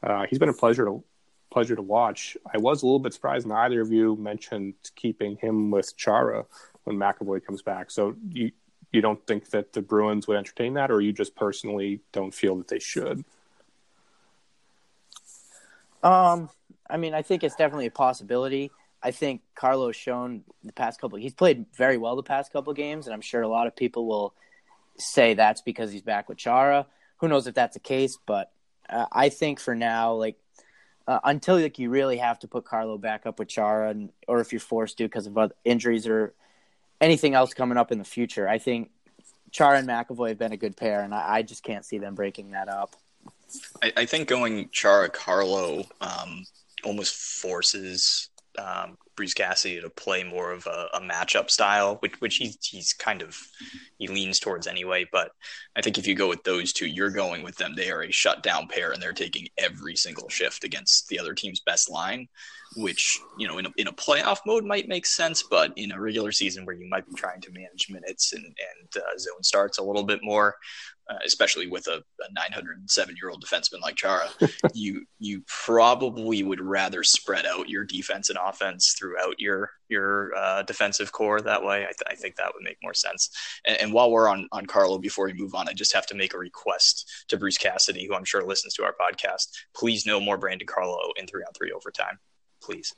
Uh, 0.01 0.25
he's 0.27 0.39
been 0.39 0.49
a 0.49 0.53
pleasure 0.53 0.85
to 0.85 1.03
pleasure 1.51 1.75
to 1.75 1.81
watch. 1.81 2.35
I 2.51 2.57
was 2.57 2.81
a 2.81 2.85
little 2.85 2.99
bit 2.99 3.13
surprised 3.13 3.47
neither 3.47 3.79
of 3.79 3.91
you 3.91 4.15
mentioned 4.17 4.73
keeping 4.95 5.37
him 5.37 5.71
with 5.71 5.95
Chara 5.95 6.45
when 6.83 6.97
McAvoy 6.97 7.45
comes 7.45 7.61
back. 7.61 7.91
So 7.91 8.15
you 8.29 8.51
you 8.91 9.01
don't 9.01 9.25
think 9.27 9.49
that 9.49 9.73
the 9.73 9.81
Bruins 9.81 10.27
would 10.27 10.37
entertain 10.37 10.73
that, 10.75 10.91
or 10.91 11.01
you 11.01 11.11
just 11.11 11.35
personally 11.35 12.01
don't 12.11 12.33
feel 12.33 12.55
that 12.57 12.67
they 12.67 12.79
should? 12.79 13.23
Um, 16.03 16.49
I 16.89 16.97
mean, 16.97 17.13
I 17.13 17.21
think 17.21 17.43
it's 17.43 17.55
definitely 17.55 17.87
a 17.87 17.91
possibility. 17.91 18.71
I 19.01 19.11
think 19.11 19.41
Carlo's 19.55 19.95
shown 19.95 20.43
the 20.63 20.73
past 20.73 20.99
couple. 20.99 21.17
He's 21.19 21.33
played 21.33 21.65
very 21.75 21.97
well 21.97 22.15
the 22.15 22.23
past 22.23 22.51
couple 22.51 22.73
games, 22.73 23.07
and 23.07 23.13
I'm 23.13 23.21
sure 23.21 23.41
a 23.41 23.47
lot 23.47 23.67
of 23.67 23.75
people 23.75 24.07
will 24.07 24.33
say 24.97 25.33
that's 25.33 25.61
because 25.61 25.91
he's 25.91 26.01
back 26.01 26.29
with 26.29 26.37
Chara. 26.37 26.87
Who 27.17 27.27
knows 27.27 27.47
if 27.47 27.55
that's 27.55 27.75
the 27.75 27.79
case? 27.79 28.17
But 28.25 28.51
uh, 28.89 29.05
I 29.11 29.29
think 29.29 29.59
for 29.59 29.75
now, 29.75 30.13
like 30.13 30.37
uh, 31.07 31.19
until 31.23 31.59
like 31.59 31.79
you 31.79 31.89
really 31.89 32.17
have 32.17 32.39
to 32.39 32.47
put 32.47 32.65
Carlo 32.65 32.97
back 32.97 33.25
up 33.25 33.39
with 33.39 33.47
Chara, 33.47 33.89
and, 33.89 34.09
or 34.27 34.39
if 34.39 34.51
you're 34.51 34.59
forced 34.59 34.97
to 34.97 35.03
because 35.05 35.27
of 35.27 35.37
other 35.37 35.55
injuries 35.63 36.07
or 36.07 36.33
anything 37.01 37.33
else 37.33 37.53
coming 37.53 37.77
up 37.77 37.91
in 37.91 37.97
the 37.97 38.05
future, 38.05 38.47
I 38.47 38.57
think 38.57 38.91
Chara 39.51 39.77
and 39.79 39.87
McAvoy 39.87 40.29
have 40.29 40.39
been 40.39 40.53
a 40.53 40.57
good 40.57 40.77
pair, 40.77 41.01
and 41.01 41.13
I, 41.13 41.37
I 41.37 41.41
just 41.41 41.63
can't 41.63 41.85
see 41.85 41.97
them 41.97 42.15
breaking 42.15 42.51
that 42.51 42.69
up. 42.69 42.95
I, 43.81 43.93
I 43.97 44.05
think 44.05 44.27
going 44.27 44.69
Chara 44.71 45.09
Carlo 45.09 45.85
um, 46.01 46.45
almost 46.83 47.15
forces 47.15 48.29
um, 48.57 48.97
Bruce 49.15 49.33
Cassidy 49.33 49.81
to 49.81 49.89
play 49.89 50.23
more 50.23 50.51
of 50.51 50.65
a, 50.67 50.87
a 50.93 50.99
matchup 50.99 51.49
style, 51.49 51.95
which 51.97 52.19
which 52.19 52.37
he's 52.37 52.57
he's 52.63 52.93
kind 52.93 53.21
of 53.21 53.37
he 53.97 54.07
leans 54.07 54.39
towards 54.39 54.67
anyway. 54.67 55.05
But 55.11 55.31
I 55.75 55.81
think 55.81 55.97
if 55.97 56.07
you 56.07 56.15
go 56.15 56.27
with 56.27 56.43
those 56.43 56.73
two, 56.73 56.87
you're 56.87 57.11
going 57.11 57.43
with 57.43 57.55
them. 57.57 57.73
They 57.75 57.91
are 57.91 58.03
a 58.03 58.11
shutdown 58.11 58.67
pair, 58.67 58.91
and 58.91 59.01
they're 59.01 59.13
taking 59.13 59.47
every 59.57 59.95
single 59.95 60.29
shift 60.29 60.63
against 60.63 61.07
the 61.07 61.19
other 61.19 61.33
team's 61.33 61.61
best 61.61 61.89
line, 61.89 62.27
which 62.77 63.19
you 63.37 63.47
know 63.47 63.57
in 63.57 63.65
a, 63.65 63.69
in 63.77 63.87
a 63.87 63.93
playoff 63.93 64.39
mode 64.45 64.63
might 64.63 64.87
make 64.87 65.05
sense, 65.05 65.43
but 65.43 65.73
in 65.75 65.91
a 65.91 65.99
regular 65.99 66.31
season 66.31 66.65
where 66.65 66.75
you 66.75 66.87
might 66.89 67.07
be 67.07 67.13
trying 67.15 67.41
to 67.41 67.51
manage 67.51 67.89
minutes 67.89 68.33
and 68.33 68.45
and 68.45 69.03
uh, 69.03 69.17
zone 69.17 69.43
starts 69.43 69.79
a 69.79 69.83
little 69.83 70.03
bit 70.03 70.19
more, 70.23 70.55
uh, 71.09 71.17
especially 71.25 71.67
with 71.67 71.87
a, 71.87 71.97
a 71.97 72.33
907 72.33 73.15
year 73.19 73.29
old 73.29 73.43
defenseman 73.43 73.81
like 73.81 73.95
Chara, 73.95 74.29
you 74.73 75.05
you 75.19 75.41
probably 75.47 76.43
would 76.43 76.61
rather 76.61 77.03
spread 77.03 77.45
out 77.45 77.69
your 77.69 77.83
defense 77.83 78.29
and 78.29 78.37
offense 78.41 78.95
throughout 78.97 79.39
your 79.39 79.71
your 79.89 80.35
uh, 80.35 80.63
defensive 80.63 81.11
corps 81.11 81.41
that 81.41 81.63
way. 81.63 81.83
I, 81.83 81.85
th- 81.85 82.07
I, 82.09 82.15
think 82.15 82.35
that 82.35 82.51
would 82.53 82.63
make 82.63 82.77
more 82.83 82.93
sense. 82.93 83.29
And, 83.65 83.77
and, 83.79 83.93
while 83.93 84.11
we're 84.11 84.27
on 84.27 84.47
on 84.51 84.65
Carlo, 84.65 84.97
before 84.97 85.25
we 85.27 85.33
move 85.33 85.55
on, 85.55 85.69
I 85.69 85.73
just 85.73 85.93
have 85.93 86.05
to 86.07 86.15
make 86.15 86.33
a 86.33 86.37
request 86.37 87.09
to 87.29 87.37
Bruce 87.37 87.57
Cassidy, 87.57 88.05
who 88.05 88.13
I'm 88.13 88.25
sure 88.25 88.45
listens 88.45 88.73
to 88.75 88.83
our 88.83 88.95
podcast. 88.99 89.47
Please, 89.75 90.05
no 90.05 90.19
more 90.19 90.37
Brandon 90.37 90.67
Carlo 90.67 90.97
in 91.15 91.25
three 91.25 91.43
on 91.43 91.53
three 91.53 91.71
overtime, 91.71 92.19
please. 92.61 92.95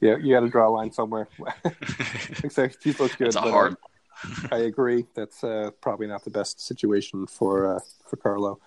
Yeah, 0.00 0.16
you 0.16 0.34
got 0.34 0.40
to 0.40 0.48
draw 0.48 0.68
a 0.68 0.70
line 0.70 0.92
somewhere. 0.92 1.28
exactly. 2.42 2.92
he 2.92 2.98
looks 2.98 3.14
good. 3.14 3.28
It's 3.28 3.36
a 3.36 3.40
hard. 3.40 3.74
Uh, 3.74 4.48
I 4.50 4.58
agree. 4.58 5.06
That's 5.14 5.42
uh, 5.44 5.70
probably 5.80 6.06
not 6.06 6.24
the 6.24 6.30
best 6.30 6.60
situation 6.60 7.26
for 7.26 7.76
uh, 7.76 7.80
for 8.08 8.16
Carlo. 8.16 8.58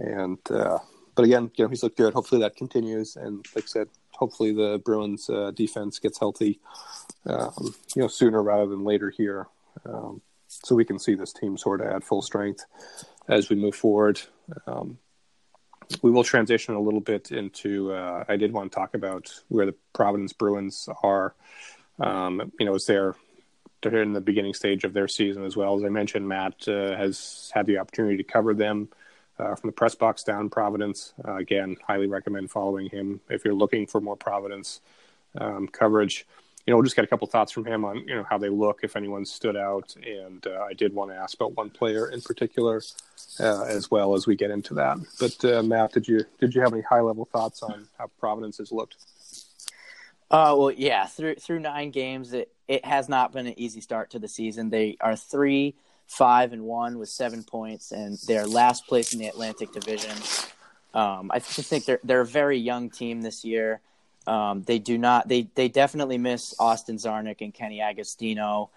And 0.00 0.38
uh, 0.50 0.78
but 1.14 1.24
again, 1.24 1.50
you 1.56 1.64
know, 1.64 1.68
he's 1.68 1.82
looked 1.82 1.98
good. 1.98 2.14
Hopefully 2.14 2.40
that 2.40 2.56
continues. 2.56 3.16
And 3.16 3.44
like 3.54 3.64
I 3.64 3.68
said, 3.68 3.88
hopefully 4.12 4.52
the 4.52 4.80
Bruins 4.84 5.28
uh, 5.28 5.50
defense 5.50 5.98
gets 5.98 6.18
healthy, 6.18 6.60
um, 7.26 7.74
you 7.94 8.02
know, 8.02 8.08
sooner 8.08 8.42
rather 8.42 8.66
than 8.66 8.84
later 8.84 9.10
here, 9.10 9.48
um, 9.84 10.22
so 10.48 10.74
we 10.74 10.84
can 10.84 10.98
see 10.98 11.14
this 11.14 11.32
team 11.32 11.56
sort 11.56 11.80
of 11.80 11.88
at 11.88 12.04
full 12.04 12.22
strength 12.22 12.64
as 13.28 13.50
we 13.50 13.56
move 13.56 13.74
forward. 13.74 14.20
Um, 14.66 14.98
we 16.02 16.10
will 16.10 16.24
transition 16.24 16.74
a 16.74 16.80
little 16.80 17.00
bit 17.00 17.30
into. 17.30 17.92
Uh, 17.92 18.24
I 18.28 18.36
did 18.36 18.52
want 18.52 18.72
to 18.72 18.76
talk 18.76 18.94
about 18.94 19.32
where 19.48 19.66
the 19.66 19.74
Providence 19.92 20.32
Bruins 20.32 20.88
are. 21.02 21.34
Um, 22.00 22.52
you 22.58 22.66
know, 22.66 22.74
is 22.74 22.86
there 22.86 23.14
they're 23.82 24.02
in 24.02 24.12
the 24.12 24.20
beginning 24.20 24.54
stage 24.54 24.84
of 24.84 24.92
their 24.92 25.08
season 25.08 25.44
as 25.44 25.56
well. 25.56 25.76
As 25.76 25.84
I 25.84 25.88
mentioned, 25.88 26.28
Matt 26.28 26.68
uh, 26.68 26.96
has 26.96 27.50
had 27.52 27.66
the 27.66 27.78
opportunity 27.78 28.16
to 28.16 28.22
cover 28.22 28.54
them 28.54 28.88
uh, 29.38 29.54
from 29.56 29.68
the 29.68 29.72
press 29.72 29.94
box 29.94 30.22
down 30.22 30.48
Providence. 30.50 31.12
Uh, 31.26 31.34
again, 31.34 31.76
highly 31.86 32.06
recommend 32.06 32.50
following 32.50 32.88
him 32.88 33.20
if 33.28 33.44
you're 33.44 33.54
looking 33.54 33.86
for 33.86 34.00
more 34.00 34.16
Providence 34.16 34.80
um, 35.38 35.66
coverage. 35.68 36.26
You 36.66 36.70
know, 36.70 36.76
we'll 36.76 36.84
just 36.84 36.94
get 36.94 37.04
a 37.04 37.08
couple 37.08 37.26
thoughts 37.26 37.50
from 37.50 37.64
him 37.64 37.84
on 37.84 37.96
you 38.06 38.14
know 38.14 38.24
how 38.28 38.38
they 38.38 38.48
look, 38.48 38.80
if 38.82 38.94
anyone 38.96 39.24
stood 39.24 39.56
out, 39.56 39.94
and 39.96 40.46
uh, 40.46 40.66
I 40.68 40.74
did 40.74 40.94
want 40.94 41.10
to 41.10 41.16
ask 41.16 41.34
about 41.34 41.56
one 41.56 41.70
player 41.70 42.08
in 42.08 42.20
particular 42.20 42.80
uh, 43.40 43.64
as 43.64 43.90
well 43.90 44.14
as 44.14 44.26
we 44.26 44.36
get 44.36 44.50
into 44.50 44.74
that. 44.74 44.98
But 45.18 45.44
uh, 45.44 45.62
Matt, 45.62 45.92
did 45.92 46.06
you 46.06 46.24
did 46.38 46.54
you 46.54 46.60
have 46.60 46.72
any 46.72 46.82
high 46.82 47.00
level 47.00 47.24
thoughts 47.24 47.62
on 47.62 47.88
how 47.98 48.10
Providence 48.18 48.58
has 48.58 48.72
looked? 48.72 48.96
Uh, 50.30 50.54
well, 50.56 50.70
yeah, 50.70 51.06
through 51.06 51.36
through 51.36 51.60
nine 51.60 51.90
games, 51.90 52.32
it, 52.32 52.52
it 52.68 52.84
has 52.84 53.08
not 53.08 53.32
been 53.32 53.46
an 53.46 53.58
easy 53.58 53.80
start 53.80 54.10
to 54.10 54.18
the 54.18 54.28
season. 54.28 54.70
They 54.70 54.96
are 55.00 55.16
three 55.16 55.74
five 56.06 56.52
and 56.52 56.64
one 56.64 56.98
with 56.98 57.08
seven 57.08 57.42
points, 57.42 57.92
and 57.92 58.18
they're 58.26 58.46
last 58.46 58.86
place 58.86 59.12
in 59.12 59.18
the 59.18 59.26
Atlantic 59.26 59.72
Division. 59.72 60.16
Um, 60.94 61.30
I 61.32 61.38
just 61.38 61.68
think 61.68 61.84
they're 61.84 62.00
they're 62.04 62.20
a 62.20 62.26
very 62.26 62.58
young 62.58 62.90
team 62.90 63.22
this 63.22 63.44
year. 63.44 63.80
Um, 64.26 64.62
they 64.62 64.78
do 64.78 64.98
not 64.98 65.28
they 65.28 65.48
they 65.54 65.68
definitely 65.68 66.18
miss 66.18 66.54
Austin 66.58 66.96
Czarnik 66.96 67.40
and 67.40 67.52
Kenny 67.52 67.80
Agostino. 67.80 68.70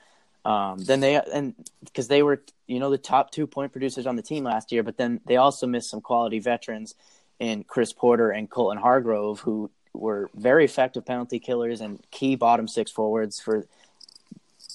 Um, 0.43 0.80
then 0.80 1.00
they 1.00 1.16
and 1.16 1.54
because 1.84 2.08
they 2.08 2.24
were 2.24 2.41
you 2.68 2.80
know 2.80 2.89
the 2.89 2.98
top 2.98 3.32
two 3.32 3.48
point 3.48 3.72
producers 3.72 4.08
on 4.08 4.16
the 4.16 4.22
team 4.22 4.43
last 4.43 4.72
year, 4.72 4.84
but 4.84 4.98
then 4.98 5.22
they 5.26 5.38
also 5.38 5.68
missed 5.68 5.89
some 5.89 6.02
quality 6.02 6.39
veterans 6.39 6.96
in 7.39 7.64
Chris 7.64 7.93
Porter 7.93 8.32
and 8.32 8.50
Colton 8.50 8.78
Hargrove, 8.78 9.39
who 9.41 9.70
were 9.93 10.30
very 10.36 10.66
effective 10.66 11.06
penalty 11.06 11.39
killers 11.39 11.82
and 11.82 12.00
key 12.12 12.36
bottom 12.36 12.68
six 12.68 12.91
forwards 12.91 13.39
for 13.39 13.66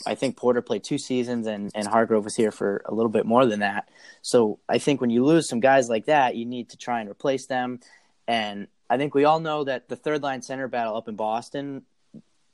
I 0.07 0.15
think 0.15 0.37
Porter 0.37 0.63
played 0.63 0.83
two 0.83 0.99
seasons 0.99 1.47
and, 1.47 1.71
and 1.75 1.87
Hargrove 1.87 2.25
was 2.25 2.37
here 2.37 2.51
for 2.51 2.83
a 2.87 2.95
little 2.95 3.11
bit 3.11 3.27
more 3.27 3.45
than 3.45 3.61
that. 3.61 3.89
So 4.23 4.59
I 4.69 4.79
think 4.79 5.01
when 5.01 5.11
you 5.11 5.25
lose 5.25 5.49
some 5.49 5.61
guys 5.61 5.89
like 5.89 6.07
that, 6.07 6.37
you 6.37 6.47
need 6.47 6.71
to 6.71 6.77
try 6.77 7.01
and 7.01 7.11
replace 7.11 7.47
them. 7.47 7.81
And 8.27 8.69
I 8.91 8.99
think 8.99 9.15
we 9.15 9.25
all 9.25 9.39
know 9.39 9.63
that 9.65 9.89
the 9.89 9.95
third 9.95 10.23
line 10.23 10.43
center 10.43 10.67
battle 10.67 10.97
up 10.97 11.09
in 11.09 11.15
Boston, 11.15 11.83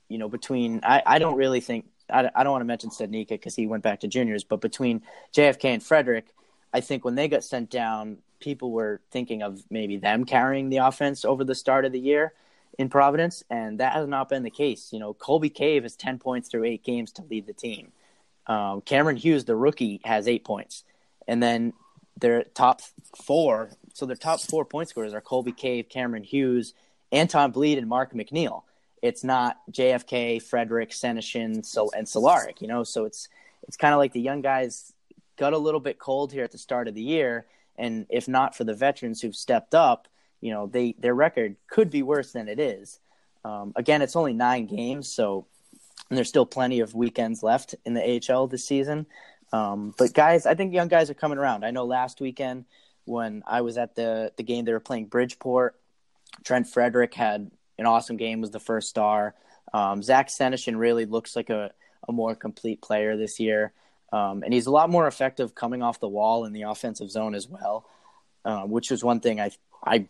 you 0.07 0.19
know, 0.19 0.29
between, 0.29 0.81
I, 0.83 1.01
I 1.03 1.19
don't 1.19 1.35
really 1.35 1.59
think, 1.59 1.87
I, 2.09 2.29
I 2.33 2.43
don't 2.43 2.51
want 2.51 2.61
to 2.61 2.65
mention 2.65 2.91
Studnicka 2.91 3.29
because 3.29 3.55
he 3.55 3.65
went 3.65 3.81
back 3.81 4.01
to 4.01 4.07
juniors, 4.07 4.43
but 4.43 4.61
between 4.61 5.01
JFK 5.35 5.65
and 5.65 5.83
Frederic, 5.83 6.27
I 6.71 6.81
think 6.81 7.03
when 7.03 7.15
they 7.15 7.27
got 7.27 7.43
sent 7.43 7.71
down, 7.71 8.19
people 8.39 8.71
were 8.71 9.01
thinking 9.09 9.41
of 9.41 9.63
maybe 9.71 9.97
them 9.97 10.25
carrying 10.25 10.69
the 10.69 10.77
offense 10.77 11.25
over 11.25 11.43
the 11.43 11.55
start 11.55 11.85
of 11.85 11.91
the 11.91 11.99
year 11.99 12.33
in 12.77 12.87
Providence, 12.87 13.43
and 13.49 13.79
that 13.79 13.93
has 13.93 14.07
not 14.07 14.29
been 14.29 14.43
the 14.43 14.51
case. 14.51 14.93
You 14.93 14.99
know, 14.99 15.15
Colby 15.15 15.49
Cave 15.49 15.81
has 15.81 15.95
10 15.95 16.19
points 16.19 16.49
through 16.49 16.65
eight 16.65 16.83
games 16.83 17.11
to 17.13 17.23
lead 17.23 17.47
the 17.47 17.53
team. 17.53 17.91
Um, 18.45 18.81
Cameron 18.81 19.17
Hughes, 19.17 19.45
the 19.45 19.55
rookie, 19.55 20.01
has 20.03 20.27
eight 20.27 20.45
points. 20.45 20.83
And 21.27 21.41
then 21.41 21.73
their 22.19 22.43
top 22.43 22.81
four, 23.15 23.71
so 23.97 24.05
their 24.05 24.15
top 24.15 24.39
four 24.39 24.63
point 24.63 24.89
scorers 24.89 25.15
are 25.15 25.21
Colby 25.21 25.51
Cave, 25.51 25.89
Cameron 25.89 26.23
Hughes, 26.23 26.75
Anton 27.11 27.51
Blidh, 27.51 27.79
and 27.79 27.87
Mark 27.87 28.13
McNeill. 28.13 28.61
It's 29.01 29.23
not 29.23 29.57
JFK, 29.71 30.41
Frederic, 30.41 30.91
Senyshyn, 30.91 31.65
so 31.65 31.89
and 31.97 32.05
Cehlarik, 32.05 32.61
you 32.61 32.67
know. 32.67 32.83
So 32.83 33.05
it's 33.05 33.27
it's 33.67 33.75
kind 33.75 33.95
of 33.95 33.97
like 33.97 34.13
the 34.13 34.21
young 34.21 34.41
guys 34.41 34.93
got 35.35 35.53
a 35.53 35.57
little 35.57 35.79
bit 35.79 35.97
cold 35.97 36.31
here 36.31 36.43
at 36.43 36.51
the 36.51 36.59
start 36.59 36.87
of 36.87 36.93
the 36.93 37.01
year, 37.01 37.47
and 37.75 38.05
if 38.09 38.27
not 38.27 38.55
for 38.55 38.63
the 38.63 38.75
veterans 38.75 39.19
who've 39.19 39.35
stepped 39.35 39.73
up, 39.73 40.07
you 40.41 40.51
know 40.51 40.67
they 40.67 40.93
their 40.99 41.15
record 41.15 41.55
could 41.67 41.89
be 41.89 42.03
worse 42.03 42.31
than 42.33 42.47
it 42.47 42.59
is. 42.59 42.99
Um, 43.43 43.73
again, 43.75 44.03
it's 44.03 44.15
only 44.15 44.33
nine 44.33 44.67
games, 44.67 45.11
so 45.11 45.47
there's 46.11 46.29
still 46.29 46.45
plenty 46.45 46.81
of 46.81 46.93
weekends 46.93 47.41
left 47.41 47.73
in 47.83 47.95
the 47.95 48.21
AHL 48.31 48.45
this 48.45 48.63
season. 48.65 49.07
Um, 49.51 49.95
but 49.97 50.13
guys, 50.13 50.45
I 50.45 50.53
think 50.53 50.71
young 50.71 50.87
guys 50.87 51.09
are 51.09 51.15
coming 51.15 51.39
around. 51.39 51.65
I 51.65 51.71
know 51.71 51.85
last 51.85 52.21
weekend 52.21 52.65
when 53.07 53.43
I 53.47 53.61
was 53.61 53.77
at 53.77 53.95
the 53.95 54.31
the 54.37 54.43
game 54.43 54.65
they 54.65 54.73
were 54.73 54.79
playing 54.79 55.05
Bridgeport, 55.05 55.75
Trent 56.43 56.67
Frederic 56.67 57.13
had 57.13 57.51
an 57.77 57.85
awesome 57.85 58.17
game, 58.17 58.41
was 58.41 58.51
the 58.51 58.59
first 58.59 58.89
star. 58.89 59.35
Um, 59.73 60.01
Zach 60.01 60.29
Senyshyn 60.29 60.77
really 60.77 61.05
looks 61.05 61.35
like 61.35 61.49
a, 61.49 61.71
a 62.07 62.11
more 62.11 62.35
complete 62.35 62.81
player 62.81 63.17
this 63.17 63.39
year. 63.39 63.73
Um, 64.13 64.43
and 64.43 64.53
he's 64.53 64.67
a 64.67 64.71
lot 64.71 64.89
more 64.89 65.07
effective 65.07 65.53
coming 65.53 65.83
off 65.83 65.99
the 65.99 66.07
wall 66.07 66.45
in 66.45 66.53
the 66.53 66.63
offensive 66.63 67.11
zone 67.11 67.35
as 67.35 67.47
well, 67.47 67.85
uh, 68.45 68.63
which 68.63 68.91
is 68.91 69.03
one 69.03 69.19
thing 69.19 69.39
I 69.39 69.51
I 69.85 70.07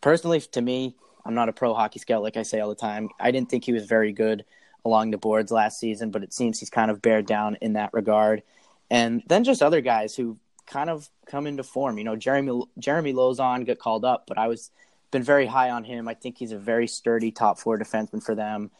personally, 0.00 0.40
to 0.40 0.62
me, 0.62 0.96
I'm 1.24 1.34
not 1.34 1.48
a 1.48 1.52
pro 1.52 1.74
hockey 1.74 1.98
scout 1.98 2.22
like 2.22 2.36
I 2.36 2.42
say 2.42 2.60
all 2.60 2.68
the 2.68 2.74
time. 2.74 3.10
I 3.20 3.30
didn't 3.30 3.50
think 3.50 3.64
he 3.64 3.72
was 3.72 3.86
very 3.86 4.12
good 4.12 4.44
along 4.84 5.10
the 5.10 5.18
boards 5.18 5.50
last 5.50 5.80
season, 5.80 6.10
but 6.10 6.22
it 6.22 6.32
seems 6.32 6.60
he's 6.60 6.70
kind 6.70 6.90
of 6.90 7.02
bared 7.02 7.26
down 7.26 7.56
in 7.60 7.74
that 7.74 7.92
regard. 7.92 8.42
And 8.90 9.22
then 9.26 9.42
just 9.42 9.62
other 9.62 9.80
guys 9.80 10.14
who 10.14 10.38
kind 10.66 10.90
of 10.90 11.08
come 11.26 11.46
into 11.46 11.62
form. 11.62 11.98
You 11.98 12.04
know, 12.04 12.16
Jeremy 12.16 12.62
Jeremy 12.78 13.12
Lauzon 13.12 13.66
got 13.66 13.78
called 13.78 14.04
up, 14.04 14.24
but 14.26 14.38
I 14.38 14.48
was 14.48 14.70
been 15.10 15.22
very 15.22 15.46
high 15.46 15.70
on 15.70 15.84
him. 15.84 16.08
I 16.08 16.14
think 16.14 16.36
he's 16.36 16.52
a 16.52 16.58
very 16.58 16.86
sturdy 16.86 17.30
top 17.30 17.58
four 17.58 17.78
defenseman 17.78 18.22
for 18.22 18.34
them. 18.34 18.70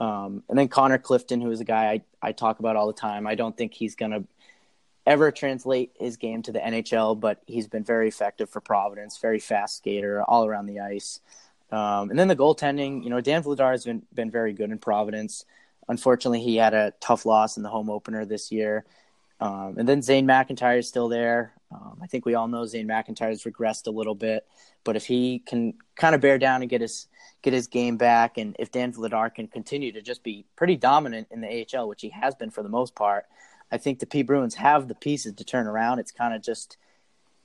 Um, 0.00 0.42
and 0.48 0.58
then 0.58 0.68
Connor 0.68 0.98
Clifton, 0.98 1.40
who 1.40 1.50
is 1.50 1.60
a 1.60 1.64
guy 1.64 1.92
I, 1.92 2.28
I 2.28 2.32
talk 2.32 2.58
about 2.58 2.76
all 2.76 2.86
the 2.86 2.92
time. 2.92 3.26
I 3.26 3.34
don't 3.34 3.56
think 3.56 3.74
he's 3.74 3.94
going 3.94 4.10
to 4.10 4.24
ever 5.06 5.30
translate 5.30 5.92
his 5.98 6.16
game 6.16 6.42
to 6.42 6.52
the 6.52 6.58
NHL, 6.58 7.18
but 7.20 7.42
he's 7.46 7.68
been 7.68 7.84
very 7.84 8.08
effective 8.08 8.48
for 8.48 8.60
Providence, 8.60 9.18
very 9.18 9.38
fast 9.38 9.76
skater 9.76 10.22
all 10.22 10.46
around 10.46 10.66
the 10.66 10.80
ice. 10.80 11.20
Um, 11.70 12.10
and 12.10 12.18
then 12.18 12.28
the 12.28 12.36
goaltending, 12.36 13.04
you 13.04 13.10
know, 13.10 13.20
Dan 13.20 13.42
Vladar 13.42 13.72
has 13.72 13.84
been, 13.84 14.02
been 14.14 14.30
very 14.30 14.52
good 14.52 14.70
in 14.70 14.78
Providence. 14.78 15.44
Unfortunately, 15.88 16.40
he 16.40 16.56
had 16.56 16.74
a 16.74 16.92
tough 17.00 17.26
loss 17.26 17.56
in 17.56 17.62
the 17.62 17.68
home 17.68 17.90
opener 17.90 18.24
this 18.24 18.50
year. 18.50 18.84
Um, 19.40 19.74
and 19.78 19.88
then 19.88 20.02
Zane 20.02 20.26
McIntyre 20.26 20.78
is 20.78 20.88
still 20.88 21.08
there. 21.08 21.54
Um, 21.70 21.98
I 22.02 22.06
think 22.06 22.24
we 22.24 22.34
all 22.34 22.48
know 22.48 22.66
Zane 22.66 22.86
McIntyre 22.86 23.30
has 23.30 23.44
regressed 23.44 23.86
a 23.86 23.90
little 23.90 24.14
bit, 24.14 24.46
but 24.84 24.96
if 24.96 25.06
he 25.06 25.40
can 25.40 25.74
kind 25.96 26.14
of 26.14 26.20
bear 26.20 26.38
down 26.38 26.62
and 26.62 26.70
get 26.70 26.80
his 26.80 27.08
get 27.42 27.52
his 27.52 27.66
game 27.66 27.96
back, 27.96 28.38
and 28.38 28.56
if 28.58 28.70
Dan 28.70 28.92
Vladar 28.92 29.34
can 29.34 29.48
continue 29.48 29.92
to 29.92 30.00
just 30.00 30.22
be 30.22 30.46
pretty 30.56 30.76
dominant 30.76 31.28
in 31.30 31.40
the 31.40 31.66
AHL, 31.76 31.88
which 31.88 32.00
he 32.00 32.10
has 32.10 32.34
been 32.34 32.50
for 32.50 32.62
the 32.62 32.68
most 32.68 32.94
part, 32.94 33.26
I 33.72 33.76
think 33.76 33.98
the 33.98 34.06
P 34.06 34.22
Bruins 34.22 34.54
have 34.54 34.88
the 34.88 34.94
pieces 34.94 35.34
to 35.34 35.44
turn 35.44 35.66
around. 35.66 35.98
It's 35.98 36.12
kind 36.12 36.32
of 36.32 36.42
just 36.42 36.76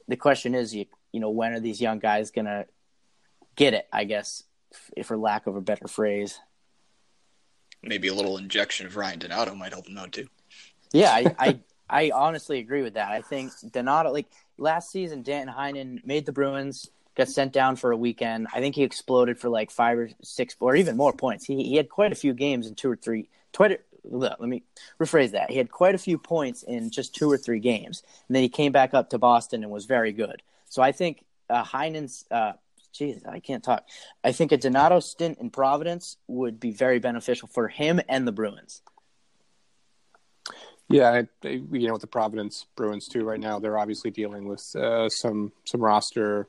the 0.07 0.15
question 0.15 0.53
is, 0.53 0.75
you 0.75 0.85
you 1.11 1.19
know, 1.19 1.31
when 1.31 1.53
are 1.53 1.59
these 1.59 1.81
young 1.81 1.99
guys 1.99 2.29
gonna 2.29 2.65
get 3.55 3.73
it? 3.73 3.87
I 3.91 4.03
guess, 4.03 4.43
if, 4.95 5.07
for 5.07 5.17
lack 5.17 5.47
of 5.47 5.55
a 5.55 5.61
better 5.61 5.87
phrase. 5.87 6.39
Maybe 7.81 8.09
a 8.09 8.13
little 8.13 8.37
injection 8.37 8.85
of 8.85 8.95
Ryan 8.95 9.19
Donato 9.19 9.55
might 9.55 9.73
help 9.73 9.85
them 9.85 9.97
out 9.97 10.11
too. 10.11 10.27
Yeah, 10.91 11.11
I, 11.11 11.35
I, 11.39 11.59
I 11.89 12.11
honestly 12.13 12.59
agree 12.59 12.81
with 12.81 12.93
that. 12.93 13.11
I 13.11 13.21
think 13.21 13.51
Donato, 13.71 14.11
like 14.11 14.27
last 14.57 14.91
season, 14.91 15.23
Danton 15.23 15.53
Heinen 15.53 16.05
made 16.05 16.25
the 16.25 16.31
Bruins, 16.31 16.89
got 17.15 17.27
sent 17.27 17.51
down 17.51 17.75
for 17.75 17.91
a 17.91 17.97
weekend. 17.97 18.47
I 18.53 18.59
think 18.59 18.75
he 18.75 18.83
exploded 18.83 19.39
for 19.39 19.49
like 19.49 19.71
five 19.71 19.97
or 19.97 20.09
six 20.21 20.55
or 20.59 20.75
even 20.75 20.95
more 20.97 21.13
points. 21.13 21.45
He 21.45 21.63
he 21.63 21.75
had 21.75 21.89
quite 21.89 22.11
a 22.11 22.15
few 22.15 22.33
games 22.33 22.67
in 22.67 22.75
two 22.75 22.91
or 22.91 22.95
three, 22.95 23.27
quite 23.53 23.81
let 24.03 24.39
me 24.41 24.63
rephrase 24.99 25.31
that. 25.31 25.51
He 25.51 25.57
had 25.57 25.71
quite 25.71 25.95
a 25.95 25.99
few 25.99 26.17
points 26.17 26.63
in 26.63 26.89
just 26.89 27.13
two 27.15 27.29
or 27.29 27.37
three 27.37 27.59
games, 27.59 28.03
and 28.27 28.35
then 28.35 28.43
he 28.43 28.49
came 28.49 28.71
back 28.71 28.93
up 28.93 29.09
to 29.09 29.17
Boston 29.17 29.63
and 29.63 29.71
was 29.71 29.85
very 29.85 30.11
good. 30.11 30.41
So 30.69 30.81
I 30.81 30.91
think 30.91 31.25
uh, 31.49 31.63
Heinen's, 31.63 32.25
uh, 32.31 32.53
geez, 32.93 33.23
I 33.25 33.39
can't 33.39 33.63
talk. 33.63 33.85
I 34.23 34.31
think 34.31 34.51
a 34.51 34.57
Donato 34.57 34.99
stint 34.99 35.39
in 35.39 35.49
Providence 35.49 36.17
would 36.27 36.59
be 36.59 36.71
very 36.71 36.99
beneficial 36.99 37.47
for 37.47 37.67
him 37.67 37.99
and 38.07 38.27
the 38.27 38.31
Bruins. 38.31 38.81
Yeah, 40.89 41.21
you 41.43 41.87
know, 41.87 41.93
with 41.93 42.01
the 42.01 42.07
Providence 42.07 42.65
Bruins 42.75 43.07
too, 43.07 43.23
right 43.23 43.39
now 43.39 43.59
they're 43.59 43.77
obviously 43.77 44.09
dealing 44.09 44.47
with 44.47 44.75
uh, 44.75 45.07
some 45.07 45.51
some 45.63 45.81
roster 45.81 46.47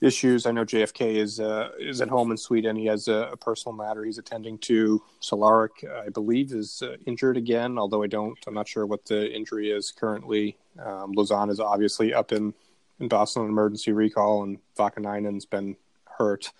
issues. 0.00 0.46
I 0.46 0.50
know 0.50 0.64
JFK 0.64 1.16
is 1.16 1.38
uh, 1.38 1.70
is 1.78 2.00
at 2.00 2.08
home 2.08 2.32
in 2.32 2.36
Sweden. 2.36 2.74
He 2.74 2.86
has 2.86 3.06
a, 3.06 3.30
a 3.32 3.36
personal 3.36 3.76
matter 3.76 4.04
he's 4.04 4.18
attending 4.18 4.58
to. 4.58 5.02
Cehlarik, 5.22 5.88
I 6.04 6.08
believe, 6.08 6.52
is 6.52 6.82
uh, 6.82 6.96
injured 7.06 7.36
again. 7.36 7.78
Although 7.78 8.02
I 8.02 8.08
don't, 8.08 8.36
I'm 8.46 8.54
not 8.54 8.66
sure 8.66 8.86
what 8.86 9.04
the 9.06 9.32
injury 9.32 9.70
is 9.70 9.92
currently. 9.92 10.56
Um, 10.78 11.14
Lauzon 11.14 11.50
is 11.50 11.60
obviously 11.60 12.12
up 12.12 12.32
in 12.32 12.54
in 12.98 13.06
Boston 13.06 13.42
on 13.42 13.48
emergency 13.48 13.92
recall, 13.92 14.42
and 14.42 14.58
Vaakanainen's 14.76 15.46
been 15.46 15.76
hurt, 16.04 16.50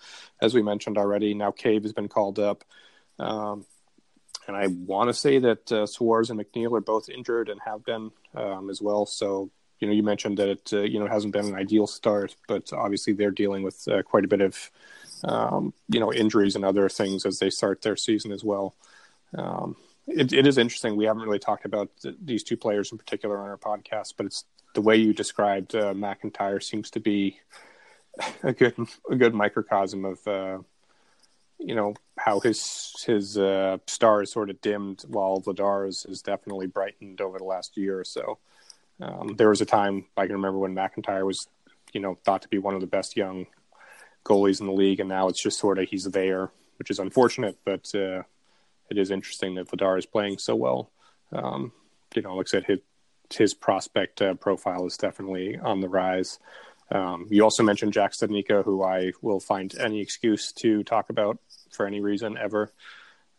as 0.41 0.53
we 0.53 0.61
mentioned 0.61 0.97
already. 0.97 1.33
Now 1.33 1.51
Cave 1.51 1.83
has 1.83 1.93
been 1.93 2.07
called 2.07 2.39
up. 2.39 2.63
Um, 3.19 3.65
and 4.49 4.57
I 4.57 4.65
want 4.67 5.09
to 5.09 5.13
say 5.13 5.37
that 5.37 5.71
uh, 5.71 5.85
Szwarz 5.85 6.31
and 6.31 6.39
McNeill 6.39 6.75
are 6.75 6.81
both 6.81 7.07
injured 7.07 7.49
and 7.49 7.61
have 7.61 7.85
been 7.85 8.11
um, 8.33 8.71
as 8.71 8.81
well. 8.81 9.05
So 9.05 9.51
you 9.79 9.87
know, 9.87 9.93
you 9.93 10.01
mentioned 10.01 10.37
that 10.39 10.49
it 10.49 10.73
uh, 10.73 10.81
you 10.81 10.99
know 10.99 11.07
hasn't 11.07 11.33
been 11.33 11.45
an 11.45 11.55
ideal 11.55 11.85
start, 11.85 12.35
but 12.47 12.73
obviously 12.73 13.13
they're 13.13 13.31
dealing 13.31 13.61
with 13.61 13.87
uh, 13.87 14.01
quite 14.01 14.25
a 14.25 14.27
bit 14.27 14.41
of 14.41 14.71
um, 15.23 15.73
you 15.87 15.99
know 15.99 16.11
injuries 16.11 16.55
and 16.55 16.65
other 16.65 16.89
things 16.89 17.27
as 17.27 17.37
they 17.37 17.51
start 17.51 17.83
their 17.83 17.95
season 17.95 18.31
as 18.31 18.43
well. 18.43 18.75
Um, 19.37 19.75
it, 20.07 20.33
it 20.33 20.47
is 20.47 20.57
interesting. 20.57 20.95
We 20.95 21.05
haven't 21.05 21.21
really 21.21 21.39
talked 21.39 21.65
about 21.65 21.89
th- 22.01 22.15
these 22.19 22.43
two 22.43 22.57
players 22.57 22.91
in 22.91 22.97
particular 22.97 23.37
on 23.37 23.49
our 23.49 23.57
podcast, 23.57 24.15
but 24.17 24.25
it's 24.25 24.45
the 24.73 24.81
way 24.81 24.95
you 24.95 25.13
described 25.13 25.75
uh, 25.75 25.93
McIntyre 25.93 26.61
seems 26.61 26.89
to 26.91 26.99
be 26.99 27.39
a 28.43 28.51
good 28.51 28.75
a 29.11 29.15
good 29.15 29.35
microcosm 29.35 30.05
of 30.05 30.27
uh, 30.27 30.57
you 31.59 31.75
know 31.75 31.93
how 32.17 32.39
his 32.39 32.93
his 33.05 33.37
uh, 33.37 33.77
star 33.87 34.23
is 34.23 34.31
sort 34.31 34.49
of 34.49 34.61
dimmed 34.61 35.03
while 35.07 35.41
Vladar's 35.41 36.03
has 36.03 36.21
definitely 36.21 36.67
brightened 36.67 37.21
over 37.21 37.37
the 37.37 37.43
last 37.43 37.77
year 37.77 37.99
or 37.99 38.05
so. 38.05 38.39
Um, 39.01 39.35
there 39.37 39.49
was 39.49 39.61
a 39.61 39.65
time 39.65 40.05
I 40.17 40.25
can 40.25 40.35
remember 40.35 40.59
when 40.59 40.75
McIntyre 40.75 41.25
was 41.25 41.47
you 41.93 41.99
know, 41.99 42.15
thought 42.23 42.41
to 42.43 42.47
be 42.47 42.57
one 42.57 42.75
of 42.75 42.81
the 42.81 42.87
best 42.87 43.17
young 43.17 43.47
goalies 44.25 44.59
in 44.59 44.67
the 44.67 44.73
league, 44.73 44.99
and 44.99 45.09
now 45.09 45.27
it's 45.27 45.41
just 45.41 45.59
sort 45.59 45.79
of 45.79 45.87
he's 45.89 46.05
there, 46.05 46.51
which 46.77 46.91
is 46.91 46.99
unfortunate, 46.99 47.57
but 47.65 47.93
uh, 47.95 48.23
it 48.89 48.97
is 48.97 49.11
interesting 49.11 49.55
that 49.55 49.69
Vladar 49.69 49.97
is 49.97 50.05
playing 50.05 50.37
so 50.37 50.55
well. 50.55 50.91
Um, 51.31 51.71
you 52.15 52.21
know, 52.21 52.35
like 52.35 52.47
I 52.47 52.49
said, 52.49 52.65
his 52.65 52.79
his 53.31 53.53
prospect 53.53 54.23
uh, 54.23 54.33
profile 54.33 54.87
is 54.87 54.97
definitely 54.97 55.55
on 55.57 55.81
the 55.81 55.89
rise. 55.89 56.39
Um, 56.89 57.27
you 57.29 57.43
also 57.43 57.61
mentioned 57.61 57.93
Jack 57.93 58.13
Studnicka, 58.13 58.65
who 58.65 58.81
I 58.81 59.11
will 59.21 59.39
find 59.39 59.77
any 59.77 60.01
excuse 60.01 60.51
to 60.53 60.83
talk 60.83 61.11
about 61.11 61.37
for 61.71 61.85
any 61.85 62.01
reason 62.01 62.37
ever. 62.37 62.71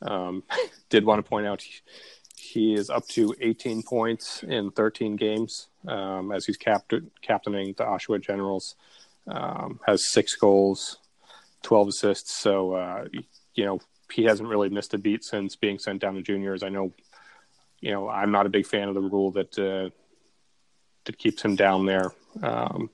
Um, 0.02 0.42
did 0.88 1.04
want 1.04 1.24
to 1.24 1.28
point 1.28 1.46
out 1.46 1.62
he, 2.36 2.74
is 2.74 2.90
up 2.90 3.06
to 3.08 3.34
18 3.40 3.82
points 3.82 4.42
in 4.42 4.70
13 4.70 5.16
games 5.16 5.68
um, 5.86 6.32
as 6.32 6.46
he's 6.46 6.56
capt- 6.56 6.94
captaining 7.22 7.74
the 7.76 7.84
Oshawa 7.84 8.20
Generals. 8.20 8.76
Um, 9.28 9.78
has 9.86 10.10
six 10.10 10.34
goals, 10.34 10.98
12 11.62 11.88
assists. 11.88 12.34
So, 12.34 12.74
uh, 12.74 13.04
you 13.54 13.64
know, 13.64 13.80
he 14.12 14.24
hasn't 14.24 14.48
really 14.48 14.68
missed 14.68 14.94
a 14.94 14.98
beat 14.98 15.22
since 15.22 15.54
being 15.54 15.78
sent 15.78 16.00
down 16.00 16.14
to 16.14 16.22
juniors. 16.22 16.62
I 16.62 16.68
know, 16.68 16.92
you 17.80 17.92
know, 17.92 18.08
I'm 18.08 18.32
not 18.32 18.46
a 18.46 18.50
big 18.50 18.66
fan 18.66 18.88
of 18.88 18.94
the 18.94 19.00
rule 19.00 19.30
that 19.32 19.58
uh, 19.58 19.90
that 21.04 21.18
keeps 21.18 21.42
him 21.42 21.56
down 21.56 21.86
there. 21.86 22.12
Um, 22.42 22.90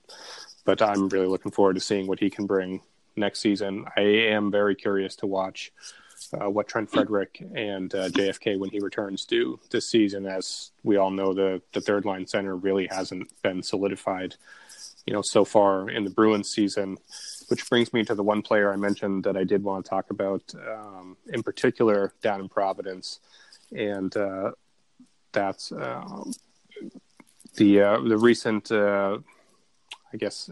but 0.65 0.81
I'm 0.81 1.09
really 1.09 1.27
looking 1.27 1.51
forward 1.51 1.75
to 1.75 1.79
seeing 1.79 2.07
what 2.07 2.19
he 2.19 2.29
can 2.29 2.45
bring 2.45 2.81
next 3.17 3.39
season. 3.39 3.85
I 3.95 4.01
am 4.01 4.51
very 4.51 4.75
curious 4.75 5.15
to 5.17 5.27
watch 5.27 5.71
uh, 6.33 6.49
what 6.49 6.67
Trent 6.67 6.89
Frederic 6.89 7.43
and 7.55 7.93
uh, 7.93 8.09
JFK 8.09 8.59
when 8.59 8.69
he 8.69 8.79
returns 8.79 9.25
do 9.25 9.59
this 9.69 9.89
season. 9.89 10.25
As 10.25 10.71
we 10.83 10.97
all 10.97 11.11
know, 11.11 11.33
the 11.33 11.61
the 11.73 11.81
third 11.81 12.05
line 12.05 12.27
center 12.27 12.55
really 12.55 12.87
hasn't 12.87 13.31
been 13.41 13.63
solidified, 13.63 14.35
you 15.05 15.13
know, 15.13 15.21
so 15.23 15.45
far 15.45 15.89
in 15.89 16.03
the 16.03 16.09
Bruins 16.09 16.49
season. 16.49 16.97
Which 17.49 17.69
brings 17.69 17.93
me 17.93 18.03
to 18.03 18.13
the 18.13 18.23
one 18.23 18.41
player 18.41 18.73
I 18.73 18.75
mentioned 18.75 19.23
that 19.23 19.37
I 19.37 19.45
did 19.45 19.63
want 19.63 19.85
to 19.85 19.89
talk 19.89 20.09
about, 20.09 20.43
um, 20.69 21.15
in 21.31 21.43
particular 21.43 22.13
down 22.21 22.41
in 22.41 22.49
Providence, 22.49 23.21
and 23.73 24.15
uh, 24.17 24.51
that's 25.31 25.71
uh, 25.71 26.23
the 27.55 27.81
uh, 27.81 28.01
the 28.01 28.17
recent 28.17 28.69
uh, 28.71 29.19
I 30.13 30.17
guess 30.17 30.49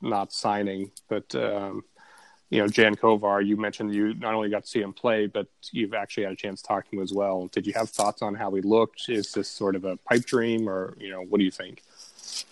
not 0.00 0.32
signing, 0.32 0.90
but 1.08 1.32
um, 1.34 1.84
you 2.52 2.58
know, 2.58 2.68
Jan 2.68 2.94
Kovar. 2.94 3.44
You 3.44 3.56
mentioned 3.56 3.94
you 3.94 4.12
not 4.12 4.34
only 4.34 4.50
got 4.50 4.64
to 4.64 4.68
see 4.68 4.82
him 4.82 4.92
play, 4.92 5.26
but 5.26 5.46
you've 5.70 5.94
actually 5.94 6.24
had 6.24 6.34
a 6.34 6.36
chance 6.36 6.60
to 6.60 6.68
talk 6.68 6.84
to 6.90 6.96
him 6.96 7.02
as 7.02 7.10
well. 7.10 7.46
Did 7.46 7.66
you 7.66 7.72
have 7.72 7.88
thoughts 7.88 8.20
on 8.20 8.34
how 8.34 8.52
he 8.52 8.60
looked? 8.60 9.08
Is 9.08 9.32
this 9.32 9.48
sort 9.48 9.74
of 9.74 9.86
a 9.86 9.96
pipe 9.96 10.26
dream, 10.26 10.68
or 10.68 10.94
you 10.98 11.10
know, 11.10 11.22
what 11.22 11.38
do 11.38 11.44
you 11.44 11.50
think? 11.50 11.82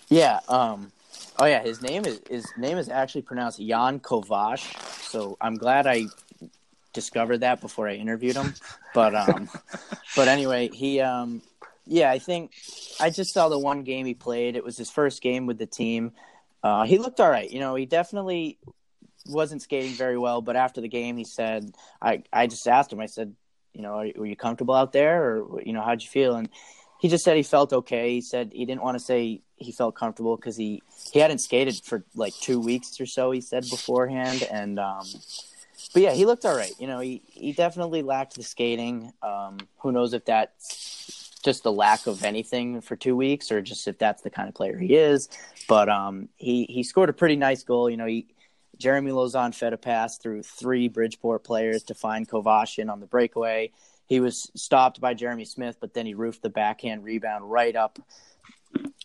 Yeah. 0.09 0.41
Um, 0.49 0.91
oh 1.39 1.45
yeah, 1.45 1.63
his 1.63 1.83
name 1.83 2.07
is 2.07 2.23
his 2.31 2.47
name 2.57 2.79
is 2.79 2.89
actually 2.89 3.23
pronounced 3.23 3.59
Jan 3.59 4.01
Kovash. 4.01 4.75
So 5.03 5.37
I'm 5.39 5.57
glad 5.57 5.87
I 5.87 6.07
discovered 6.95 7.39
that 7.39 7.61
before 7.61 7.87
I 7.87 7.93
interviewed 7.97 8.37
him. 8.37 8.55
But 8.95 9.15
um, 9.15 9.51
but 10.17 10.29
anyway, 10.29 10.69
he 10.69 11.01
um, 11.03 11.43
yeah, 11.87 12.11
I 12.11 12.19
think 12.19 12.53
I 13.01 13.11
just 13.11 13.35
saw 13.35 13.51
the 13.51 13.59
one 13.59 13.83
game 13.83 14.07
he 14.07 14.15
played. 14.15 14.57
It 14.57 14.65
was 14.65 14.79
his 14.79 14.91
first 14.91 15.21
game 15.21 15.45
with 15.45 15.59
the 15.59 15.67
team. 15.67 16.13
Uh, 16.63 16.85
he 16.85 16.97
looked 16.97 17.21
all 17.21 17.31
right. 17.31 17.51
You 17.51 17.61
know, 17.61 17.75
he 17.75 17.85
definitely 17.85 18.57
wasn't 19.27 19.63
skating 19.63 19.93
very 19.93 20.19
well, 20.19 20.41
but 20.41 20.57
after 20.57 20.81
the 20.81 20.89
game, 20.89 21.17
he 21.17 21.25
said, 21.25 21.73
"I 22.01 22.23
I 22.33 22.47
just 22.47 22.67
asked 22.67 22.93
him. 22.93 23.01
I 23.01 23.07
said, 23.07 23.35
you 23.73 23.83
know, 23.83 24.11
were 24.17 24.27
you 24.27 24.37
comfortable 24.37 24.75
out 24.75 24.93
there, 24.93 25.23
or 25.25 25.63
you 25.63 25.73
know, 25.73 25.83
how'd 25.83 26.03
you 26.03 26.09
feel?" 26.09 26.37
And 26.37 26.49
he 27.01 27.09
just 27.09 27.25
said 27.25 27.37
he 27.37 27.43
felt 27.43 27.73
okay. 27.73 28.15
He 28.15 28.21
said 28.21 28.53
he 28.53 28.65
didn't 28.65 28.83
want 28.83 28.99
to 28.99 29.05
say 29.05 29.41
he 29.57 29.73
felt 29.73 29.95
comfortable 29.95 30.37
because 30.37 30.57
he 30.57 30.83
he 31.13 31.19
hadn't 31.19 31.39
skated 31.39 31.81
for 31.85 32.05
like 32.15 32.35
two 32.35 32.61
weeks 32.61 33.01
or 33.01 33.07
so. 33.07 33.31
He 33.31 33.41
said 33.41 33.65
beforehand, 33.71 34.47
and 34.51 34.79
um, 34.79 35.07
but 35.93 36.03
yeah, 36.03 36.13
he 36.13 36.27
looked 36.27 36.45
all 36.45 36.57
right. 36.57 36.73
You 36.79 36.87
know, 36.87 37.01
he 37.01 37.23
he 37.27 37.53
definitely 37.53 38.03
lacked 38.03 38.37
the 38.37 38.43
skating. 38.43 39.13
Um, 39.23 39.59
who 39.79 39.93
knows 39.93 40.13
if 40.13 40.25
that's 40.25 41.39
just 41.43 41.63
the 41.63 41.73
lack 41.73 42.07
of 42.07 42.23
anything 42.23 42.81
for 42.81 42.97
two 42.97 43.17
weeks, 43.17 43.51
or 43.51 43.63
just 43.63 43.89
if 43.89 43.99
that's 43.99 44.23
the 44.23 44.31
kind 44.31 44.49
of 44.49 44.55
player 44.55 44.79
he 44.79 44.95
is. 44.95 45.29
But 45.69 45.89
um, 45.89 46.29
he 46.37 46.65
he 46.65 46.83
scored 46.83 47.09
a 47.09 47.15
pretty 47.15 47.37
nice 47.37 47.63
goal. 47.63 47.89
You 47.89 47.97
know, 47.97 48.07
he 48.07 48.27
Jeremy 48.81 49.11
Lauzon 49.11 49.55
fed 49.55 49.75
a 49.75 49.77
pass 49.77 50.17
through 50.17 50.43
three 50.43 50.89
Bridgeport 50.89 51.45
players 51.45 51.83
to 51.85 51.95
find 51.95 52.29
Kovashin 52.29 52.91
on 52.91 52.99
the 52.99 53.07
breakaway. 53.07 53.73
He 54.07 54.21
was 54.21 54.51
stopped 54.57 55.01
by 55.01 55.15
Jeremy 55.15 55.45
Smith, 55.45 55.77
but 55.81 55.95
then 55.95 56.07
he 56.07 56.15
roofed 56.15 56.43
the 56.43 56.49
backhand 56.49 57.05
rebound 57.05 57.49
right 57.49 57.77
up 57.77 57.99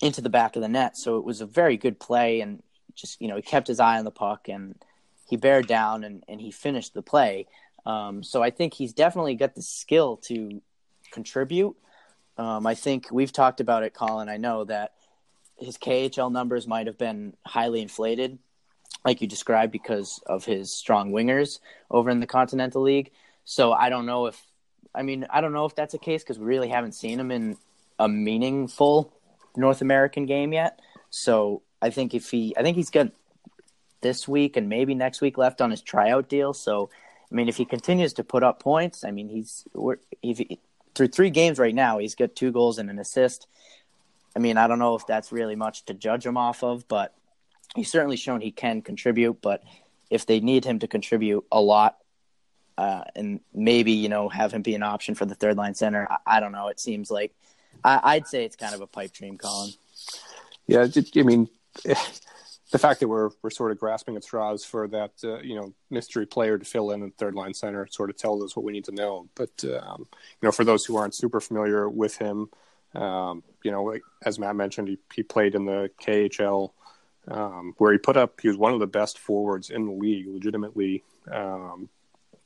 into 0.02 0.22
the 0.22 0.30
back 0.30 0.56
of 0.56 0.62
the 0.62 0.70
net. 0.70 0.98
So 0.98 1.18
it 1.18 1.26
was 1.26 1.42
a 1.42 1.46
very 1.46 1.76
good 1.76 2.00
play, 2.00 2.40
and 2.40 2.64
just 2.96 3.22
you 3.22 3.28
know 3.28 3.36
he 3.36 3.42
kept 3.42 3.68
his 3.68 3.80
eye 3.82 4.00
on 4.00 4.06
the 4.06 4.12
puck 4.12 4.48
and 4.48 4.76
he 5.28 5.36
bared 5.36 5.68
down 5.68 6.04
and, 6.04 6.24
and 6.28 6.40
he 6.40 6.52
finished 6.52 6.94
the 6.94 7.02
play. 7.02 7.48
Um, 7.86 8.24
so 8.24 8.42
I 8.42 8.50
think 8.52 8.74
he's 8.74 8.94
definitely 8.94 9.36
got 9.36 9.56
the 9.56 9.62
skill 9.62 10.18
to 10.26 10.62
contribute. 11.12 11.76
Um, 12.38 12.66
I 12.66 12.76
think 12.76 13.08
we've 13.12 13.32
talked 13.32 13.60
about 13.60 13.84
it, 13.84 13.94
Colin. 13.94 14.30
I 14.30 14.38
know 14.38 14.64
that 14.66 14.94
his 15.58 15.78
KHL 15.78 16.32
numbers 16.32 16.68
might 16.68 16.88
have 16.88 16.98
been 16.98 17.36
highly 17.46 17.82
inflated, 17.82 18.40
like 19.06 19.22
you 19.22 19.28
described, 19.28 19.72
because 19.72 20.20
of 20.26 20.44
his 20.44 20.74
strong 20.74 21.12
wingers 21.12 21.60
over 21.90 22.10
in 22.10 22.20
the 22.20 22.28
Continental 22.28 22.82
League. 22.82 23.12
So 23.46 23.72
I 23.72 23.90
don't 23.90 24.06
know 24.06 24.26
if, 24.26 24.42
I 24.94 25.04
mean, 25.04 25.28
I 25.30 25.40
don't 25.42 25.54
know 25.54 25.66
if 25.66 25.76
that's 25.76 25.94
a 25.94 26.00
case 26.00 26.24
because 26.24 26.40
we 26.40 26.46
really 26.46 26.70
haven't 26.70 26.94
seen 26.94 27.20
him 27.20 27.32
in 27.32 27.58
a 28.00 28.10
meaningful 28.10 29.14
North 29.56 29.82
American 29.82 30.26
game 30.26 30.52
yet. 30.52 30.80
So 31.12 31.62
I 31.82 31.92
think 31.92 32.14
if 32.14 32.32
he, 32.32 32.56
I 32.58 32.64
think 32.64 32.76
he's 32.76 32.90
got 32.90 33.12
this 34.02 34.28
week 34.28 34.58
and 34.58 34.68
maybe 34.68 34.96
next 34.96 35.22
week 35.22 35.38
left 35.38 35.62
on 35.62 35.72
his 35.72 35.82
tryout 35.82 36.28
deal. 36.28 36.54
So 36.54 36.90
I 37.32 37.36
mean, 37.36 37.50
if 37.50 37.58
he 37.58 37.66
continues 37.66 38.14
to 38.14 38.24
put 38.24 38.44
up 38.44 38.60
points, 38.62 39.04
I 39.04 39.12
mean, 39.12 39.30
he's 39.30 39.66
if 40.22 40.38
he, 40.38 40.60
through 40.94 41.08
three 41.08 41.30
games 41.30 41.60
right 41.60 41.76
now, 41.76 41.98
he's 41.98 42.16
got 42.16 42.36
two 42.36 42.52
goals 42.52 42.78
and 42.78 42.90
an 42.90 43.00
assist. 43.00 43.48
I 44.36 44.40
mean, 44.40 44.58
I 44.58 44.68
don't 44.68 44.80
know 44.80 44.96
if 44.96 45.08
that's 45.08 45.32
really 45.32 45.56
much 45.56 45.86
to 45.86 45.94
judge 45.94 46.26
him 46.26 46.38
off 46.38 46.64
of, 46.64 46.88
but 46.88 47.14
he's 47.76 47.92
certainly 47.92 48.18
shown 48.18 48.42
he 48.42 48.52
can 48.52 48.82
contribute. 48.82 49.42
But 49.42 49.64
if 50.10 50.26
they 50.26 50.40
need 50.40 50.66
him 50.66 50.80
to 50.80 50.88
contribute 50.88 51.46
a 51.52 51.62
lot, 51.62 51.98
uh, 52.78 53.04
and 53.16 53.40
maybe 53.54 53.94
you 53.94 54.10
know 54.10 54.30
have 54.30 54.52
him 54.52 54.62
be 54.62 54.76
an 54.76 54.84
option 54.84 55.16
for 55.16 55.26
the 55.26 55.36
third 55.36 55.58
line 55.58 55.76
center, 55.76 56.08
I, 56.10 56.38
I 56.38 56.40
don't 56.40 56.52
know. 56.52 56.68
It 56.68 56.80
seems 56.80 57.10
like 57.12 57.34
I, 57.84 58.16
would 58.16 58.28
say 58.28 58.46
it's 58.46 58.56
kind 58.56 58.74
of 58.74 58.82
a 58.82 58.88
pipe 58.88 59.12
dream, 59.12 59.38
Colin. 59.38 59.72
Yeah, 60.68 60.88
I 61.16 61.24
mean, 61.24 61.48
the 62.72 62.80
fact 62.80 63.00
that 63.00 63.08
we're 63.08 63.30
we're 63.42 63.50
sort 63.50 63.72
of 63.72 63.80
grasping 63.80 64.16
at 64.16 64.24
straws 64.24 64.66
for 64.66 64.88
that 64.90 65.12
uh, 65.24 65.40
you 65.40 65.56
know 65.56 65.74
mystery 65.90 66.26
player 66.26 66.58
to 66.58 66.66
fill 66.66 66.92
in 66.92 67.04
in 67.04 67.12
third 67.12 67.36
line 67.36 67.54
center 67.54 67.88
sort 67.90 68.10
of 68.10 68.18
tells 68.18 68.44
us 68.44 68.56
what 68.56 68.66
we 68.66 68.72
need 68.72 68.86
to 68.86 68.92
know. 68.92 69.30
But 69.36 69.64
um, 69.66 70.08
you 70.10 70.48
know, 70.48 70.52
for 70.52 70.64
those 70.64 70.86
who 70.86 70.98
aren't 70.98 71.16
super 71.16 71.40
familiar 71.40 71.90
with 71.90 72.18
him, 72.18 72.50
um, 72.96 73.44
you 73.64 73.72
know, 73.72 73.96
as 74.24 74.40
Matt 74.40 74.56
mentioned, 74.56 74.88
he, 74.88 74.98
he 75.14 75.24
played 75.24 75.56
in 75.56 75.66
the 75.66 75.90
KHL 76.02 76.72
um, 77.28 77.74
where 77.78 77.92
he 77.92 77.98
put 77.98 78.18
up. 78.18 78.42
He 78.42 78.48
was 78.48 78.58
one 78.58 78.74
of 78.74 78.80
the 78.80 78.88
best 78.88 79.20
forwards 79.20 79.70
in 79.70 79.86
the 79.86 79.92
league, 79.92 80.28
legitimately. 80.28 81.04
Um, 81.32 81.90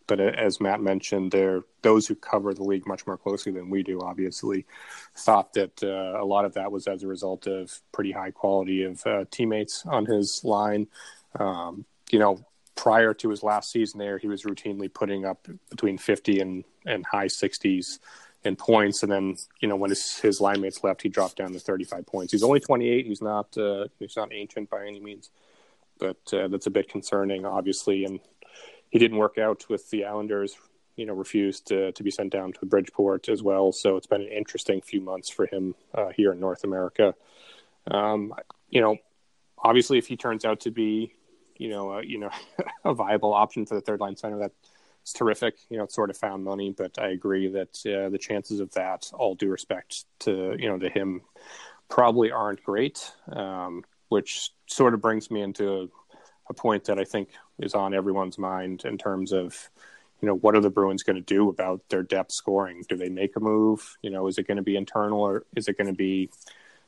but 0.08 0.20
as 0.20 0.60
Matt 0.60 0.82
mentioned, 0.82 1.32
there 1.32 1.62
those 1.84 2.08
who 2.08 2.16
cover 2.16 2.54
the 2.54 2.64
league 2.64 2.88
much 2.88 3.06
more 3.06 3.18
closely 3.18 3.52
than 3.52 3.70
we 3.70 3.84
do, 3.84 4.02
obviously, 4.02 4.66
thought 5.16 5.54
that 5.54 5.84
uh, 5.84 6.20
a 6.20 6.26
lot 6.26 6.46
of 6.46 6.56
that 6.56 6.72
was 6.72 6.88
as 6.88 7.04
a 7.04 7.08
result 7.08 7.46
of 7.46 7.80
pretty 7.92 8.12
high 8.12 8.32
quality 8.32 8.84
of 8.84 9.06
uh, 9.06 9.26
teammates 9.30 9.86
on 9.86 10.08
his 10.08 10.44
line. 10.44 10.88
Um, 11.40 11.86
you 12.12 12.18
know, 12.18 12.44
prior 12.76 13.14
to 13.14 13.30
his 13.30 13.44
last 13.44 13.72
season 13.72 14.00
there, 14.00 14.18
he 14.18 14.28
was 14.28 14.44
routinely 14.44 14.92
putting 14.92 15.26
up 15.26 15.48
between 15.70 16.00
50 16.00 16.40
and, 16.40 16.64
and 16.88 17.06
high 17.06 17.28
60s 17.28 18.00
in 18.44 18.56
points, 18.56 19.04
and 19.04 19.12
then 19.12 19.36
you 19.60 19.68
know 19.68 19.76
when 19.76 19.90
his, 19.90 20.18
his 20.20 20.40
line 20.42 20.62
mates 20.62 20.84
left, 20.84 21.02
he 21.02 21.10
dropped 21.10 21.38
down 21.38 21.54
to 21.54 21.60
35 21.60 22.06
points. 22.06 22.32
He's 22.32 22.44
only 22.44 22.60
28. 22.60 23.06
He's 23.06 23.22
not 23.22 23.58
uh, 23.58 23.88
he's 24.00 24.16
not 24.16 24.34
ancient 24.34 24.70
by 24.70 24.86
any 24.86 25.00
means, 25.00 25.30
but 25.98 26.18
uh, 26.34 26.48
that's 26.48 26.68
a 26.68 26.72
bit 26.72 26.90
concerning, 26.90 27.46
obviously, 27.46 28.06
and 28.06 28.20
he 28.90 29.00
didn't 29.00 29.18
work 29.18 29.38
out 29.38 29.66
with 29.70 29.90
the 29.90 30.06
Islanders. 30.06 30.56
You 30.96 31.06
know, 31.06 31.14
refused 31.14 31.68
to 31.68 31.92
to 31.92 32.04
be 32.04 32.12
sent 32.12 32.32
down 32.32 32.54
to 32.54 32.66
Bridgeport 32.66 33.30
as 33.30 33.44
well. 33.44 33.72
So 33.72 33.98
it's 33.98 34.08
been 34.08 34.22
an 34.22 34.30
interesting 34.30 34.82
few 34.82 35.02
months 35.02 35.30
for 35.30 35.46
him 35.46 35.76
uh, 35.94 36.10
here 36.16 36.32
in 36.32 36.40
North 36.40 36.64
America. 36.64 37.16
Um, 37.90 38.34
you 38.70 38.82
know, 38.82 38.98
obviously, 39.58 39.98
if 39.98 40.08
he 40.08 40.18
turns 40.18 40.46
out 40.46 40.62
to 40.62 40.72
be, 40.72 41.14
you 41.58 41.70
know, 41.70 41.94
uh, 41.94 42.02
you 42.02 42.20
know, 42.20 42.30
a 42.86 42.94
viable 42.94 43.34
option 43.34 43.66
for 43.66 43.76
the 43.76 43.82
third 43.82 44.00
line 44.00 44.16
center, 44.16 44.52
that's 45.10 45.18
terrific. 45.18 45.58
You 45.70 45.78
know, 45.78 45.86
it's 45.86 45.96
sort 45.96 46.10
of 46.10 46.18
found 46.18 46.44
money, 46.44 46.72
but 46.76 47.00
I 47.00 47.10
agree 47.10 47.48
that 47.48 47.80
uh, 47.86 48.10
the 48.10 48.18
chances 48.20 48.60
of 48.60 48.72
that, 48.74 49.10
all 49.14 49.36
due 49.36 49.50
respect 49.50 50.06
to 50.20 50.56
you 50.60 50.70
know 50.70 50.78
to 50.78 50.90
him, 50.90 51.22
probably 51.90 52.32
aren't 52.32 52.64
great. 52.64 53.12
Um, 53.32 53.84
which 54.10 54.52
sort 54.68 54.94
of 54.94 55.02
brings 55.02 55.30
me 55.30 55.42
into 55.42 55.92
a 56.50 56.54
point 56.54 56.86
that 56.86 57.00
I 57.00 57.04
think 57.04 57.30
is 57.60 57.76
on 57.76 57.94
everyone's 57.94 58.40
mind 58.40 58.84
in 58.86 58.98
terms 58.98 59.32
of, 59.32 59.70
you 60.20 60.28
know, 60.28 60.36
what 60.36 60.56
are 60.56 60.62
the 60.62 60.72
Bruins 60.72 61.04
going 61.04 61.16
to 61.16 61.22
do 61.22 61.50
about 61.50 61.82
their 61.90 62.02
depth 62.02 62.32
scoring? 62.32 62.84
Do 62.90 62.98
they 62.98 63.10
make 63.10 63.36
a 63.36 63.40
move? 63.40 63.98
You 64.02 64.10
know, 64.10 64.26
is 64.26 64.40
it 64.40 64.48
going 64.48 64.58
to 64.58 64.64
be 64.64 64.76
internal 64.76 65.22
or 65.22 65.46
is 65.56 65.68
it 65.68 65.78
going 65.78 65.94
to 65.94 65.94
be 65.94 66.32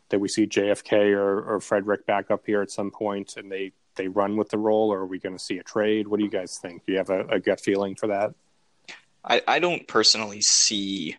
that 0.10 0.20
we 0.20 0.30
see 0.30 0.48
JFK 0.48 1.16
or, 1.16 1.44
or 1.44 1.60
Frederic 1.60 2.08
back 2.08 2.32
up 2.32 2.42
here 2.48 2.64
at 2.64 2.72
some 2.72 2.90
point 2.90 3.38
and 3.38 3.52
they 3.52 3.72
they 4.02 4.08
run 4.08 4.36
with 4.36 4.50
the 4.50 4.58
role, 4.58 4.92
or 4.92 5.00
are 5.00 5.06
we 5.06 5.20
going 5.20 5.38
to 5.38 5.44
see 5.44 5.60
a 5.60 5.64
trade? 5.64 6.08
What 6.08 6.18
do 6.18 6.26
you 6.26 6.32
guys 6.32 6.58
think? 6.58 6.86
Do 6.86 6.94
you 6.94 6.98
have 6.98 7.12
a, 7.12 7.26
a 7.28 7.40
gut 7.40 7.62
feeling 7.62 7.94
for 7.96 8.08
that? 8.08 8.34
I, 9.24 9.42
I 9.48 9.60
don't 9.60 9.88
personally 9.88 10.42
see 10.42 11.18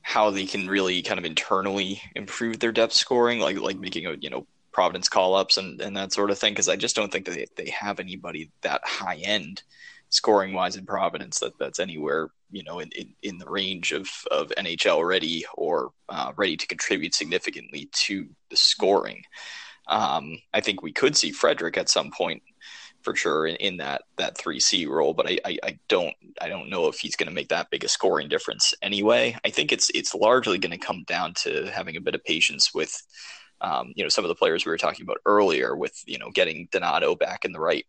how 0.00 0.30
they 0.30 0.46
can 0.46 0.68
really 0.68 1.02
kind 1.02 1.18
of 1.18 1.24
internally 1.24 2.00
improve 2.14 2.60
their 2.60 2.70
depth 2.70 2.92
scoring, 2.92 3.40
like 3.40 3.58
like 3.58 3.78
making 3.78 4.06
a 4.06 4.12
you 4.20 4.30
know 4.30 4.46
Providence 4.70 5.08
call 5.08 5.34
ups 5.34 5.56
and, 5.56 5.80
and 5.80 5.96
that 5.96 6.12
sort 6.12 6.30
of 6.30 6.38
thing, 6.38 6.52
because 6.52 6.68
I 6.68 6.76
just 6.76 6.94
don't 6.94 7.10
think 7.10 7.26
that 7.26 7.34
they, 7.34 7.64
they 7.64 7.70
have 7.70 7.98
anybody 7.98 8.50
that 8.62 8.82
high 8.84 9.16
end 9.16 9.62
scoring 10.10 10.52
wise 10.52 10.76
in 10.76 10.86
Providence 10.86 11.40
that 11.40 11.58
that's 11.58 11.80
anywhere 11.80 12.28
you 12.52 12.62
know 12.62 12.78
in, 12.78 12.90
in, 12.92 13.14
in 13.22 13.38
the 13.38 13.50
range 13.50 13.90
of, 13.90 14.08
of 14.30 14.52
NHL 14.56 15.04
ready 15.04 15.44
or 15.54 15.90
uh, 16.08 16.32
ready 16.36 16.56
to 16.56 16.66
contribute 16.68 17.14
significantly 17.14 17.88
to 17.92 18.28
the 18.50 18.56
scoring. 18.56 19.24
Um, 19.86 20.38
I 20.52 20.60
think 20.60 20.82
we 20.82 20.92
could 20.92 21.16
see 21.16 21.30
Frederic 21.30 21.76
at 21.76 21.88
some 21.88 22.10
point 22.10 22.42
for 23.04 23.14
sure 23.14 23.46
in, 23.46 23.56
in 23.56 23.76
that 23.76 24.02
that 24.16 24.36
three 24.36 24.58
C 24.58 24.86
role, 24.86 25.12
but 25.12 25.28
I, 25.28 25.38
I, 25.44 25.58
I, 25.62 25.78
don't 25.88 26.14
I 26.40 26.48
don't 26.48 26.70
know 26.70 26.88
if 26.88 26.98
he's 26.98 27.16
going 27.16 27.28
to 27.28 27.34
make 27.34 27.48
that 27.48 27.70
big 27.70 27.84
a 27.84 27.88
scoring 27.88 28.28
difference 28.28 28.74
anyway. 28.82 29.36
I 29.44 29.50
think 29.50 29.70
it's 29.70 29.90
it's 29.94 30.14
largely 30.14 30.58
going 30.58 30.72
to 30.72 30.78
come 30.78 31.04
down 31.06 31.34
to 31.42 31.66
having 31.66 31.96
a 31.96 32.00
bit 32.00 32.14
of 32.14 32.24
patience 32.24 32.72
with 32.74 33.00
um, 33.60 33.92
you 33.94 34.02
know 34.02 34.08
some 34.08 34.24
of 34.24 34.30
the 34.30 34.34
players 34.34 34.64
we 34.64 34.70
were 34.70 34.78
talking 34.78 35.04
about 35.04 35.18
earlier, 35.26 35.76
with 35.76 35.94
you 36.06 36.18
know 36.18 36.30
getting 36.30 36.68
Donato 36.72 37.14
back 37.14 37.44
in 37.44 37.52
the 37.52 37.60
right 37.60 37.84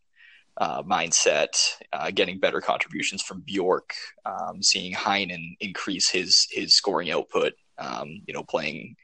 uh, 0.57 0.83
mindset, 0.83 1.49
uh, 1.93 2.11
getting 2.11 2.39
better 2.39 2.61
contributions 2.61 3.21
from 3.21 3.41
Bjork, 3.41 3.93
um, 4.25 4.61
seeing 4.61 4.93
Heinen 4.93 5.55
increase 5.59 6.09
his 6.09 6.47
his 6.51 6.75
scoring 6.75 7.09
output, 7.09 7.53
um, 7.77 8.21
you 8.27 8.33
know 8.33 8.43
playing 8.43 8.95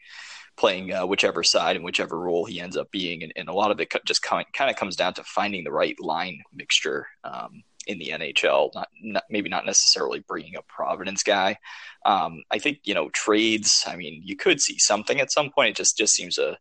playing 0.57 0.93
uh, 0.93 1.05
whichever 1.05 1.43
side 1.43 1.75
and 1.75 1.85
whichever 1.85 2.19
role 2.19 2.45
he 2.45 2.59
ends 2.59 2.77
up 2.77 2.91
being. 2.91 3.23
And, 3.23 3.33
and 3.35 3.49
a 3.49 3.53
lot 3.53 3.71
of 3.71 3.79
it 3.79 3.93
just 4.05 4.21
kind 4.21 4.45
of 4.59 4.75
comes 4.75 4.95
down 4.95 5.13
to 5.15 5.23
finding 5.23 5.63
the 5.63 5.71
right 5.71 5.99
line 5.99 6.41
mixture 6.53 7.07
um, 7.23 7.63
in 7.87 7.99
the 7.99 8.09
NHL. 8.09 8.73
Not, 8.75 8.87
not, 9.01 9.23
maybe 9.29 9.49
not 9.49 9.65
necessarily 9.65 10.19
bringing 10.19 10.55
a 10.55 10.61
Providence 10.63 11.23
guy. 11.23 11.57
Um, 12.05 12.43
I 12.51 12.59
think 12.59 12.79
you 12.83 12.93
know 12.93 13.09
trades. 13.09 13.83
I 13.87 13.95
mean, 13.95 14.21
you 14.23 14.35
could 14.35 14.61
see 14.61 14.77
something 14.77 15.19
at 15.19 15.31
some 15.31 15.51
point. 15.51 15.69
It 15.69 15.75
just 15.75 15.97
just 15.97 16.15
seems 16.15 16.37
a 16.37 16.57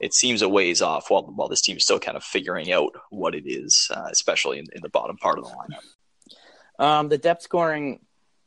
it 0.00 0.12
seems 0.12 0.42
a 0.42 0.48
ways 0.48 0.82
off 0.82 1.10
while 1.10 1.22
while 1.34 1.48
this 1.48 1.62
team 1.62 1.76
is 1.76 1.84
still 1.84 2.00
kind 2.00 2.16
of 2.16 2.24
figuring 2.24 2.72
out 2.72 2.92
what 3.10 3.34
it 3.34 3.44
is, 3.46 3.90
uh, 3.94 4.08
especially 4.10 4.58
in, 4.58 4.66
in, 4.74 4.82
the 4.82 4.88
bottom 4.88 5.16
part 5.16 5.38
of 5.38 5.44
the 5.44 5.50
lineup. 5.50 6.84
Um, 6.84 7.08
the 7.08 7.18
depth 7.18 7.42
scoring, 7.42 8.00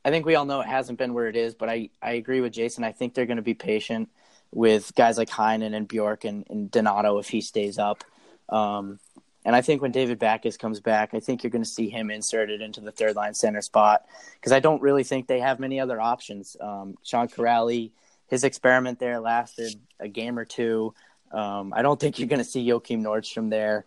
I 0.03 0.09
think 0.09 0.25
we 0.25 0.35
all 0.35 0.45
know 0.45 0.59
it 0.61 0.67
hasn't 0.67 0.99
been 0.99 1.13
where 1.13 1.27
it 1.27 1.37
is, 1.37 1.55
but 1.55 1.69
I, 1.69 1.89
I 2.01 2.13
agree 2.13 2.41
with 2.41 2.51
Jason. 2.51 2.83
I 2.83 2.91
think 2.91 3.13
they're 3.13 3.25
going 3.25 3.37
to 3.37 3.43
be 3.43 3.53
patient 3.53 4.09
with 4.51 4.93
guys 4.95 5.17
like 5.17 5.29
Heinen 5.29 5.75
and 5.75 5.87
Bjork 5.87 6.23
and, 6.23 6.45
and 6.49 6.71
Donato 6.71 7.17
if 7.17 7.27
he 7.29 7.41
stays 7.41 7.77
up. 7.77 8.03
Um, 8.49 8.99
and 9.45 9.55
I 9.55 9.61
think 9.61 9.81
when 9.81 9.91
David 9.91 10.17
Backes 10.17 10.57
comes 10.57 10.79
back, 10.79 11.13
I 11.13 11.19
think 11.19 11.43
you're 11.43 11.51
going 11.51 11.63
to 11.63 11.69
see 11.69 11.87
him 11.87 12.09
inserted 12.09 12.61
into 12.61 12.81
the 12.81 12.91
third 12.91 13.15
line 13.15 13.35
center 13.35 13.61
spot 13.61 14.05
because 14.35 14.51
I 14.51 14.59
don't 14.59 14.81
really 14.81 15.03
think 15.03 15.27
they 15.27 15.39
have 15.39 15.59
many 15.59 15.79
other 15.79 16.01
options. 16.01 16.57
Um, 16.59 16.97
Sean 17.03 17.27
Kuraly, 17.27 17.91
his 18.27 18.43
experiment 18.43 18.99
there 18.99 19.19
lasted 19.19 19.75
a 19.99 20.07
game 20.07 20.39
or 20.39 20.45
two. 20.45 20.95
Um, 21.31 21.73
I 21.75 21.83
don't 21.83 21.99
think 21.99 22.17
you're 22.17 22.27
going 22.27 22.39
to 22.39 22.45
see 22.45 22.65
Joakim 22.67 23.01
Nordstrom 23.01 23.51
there. 23.51 23.85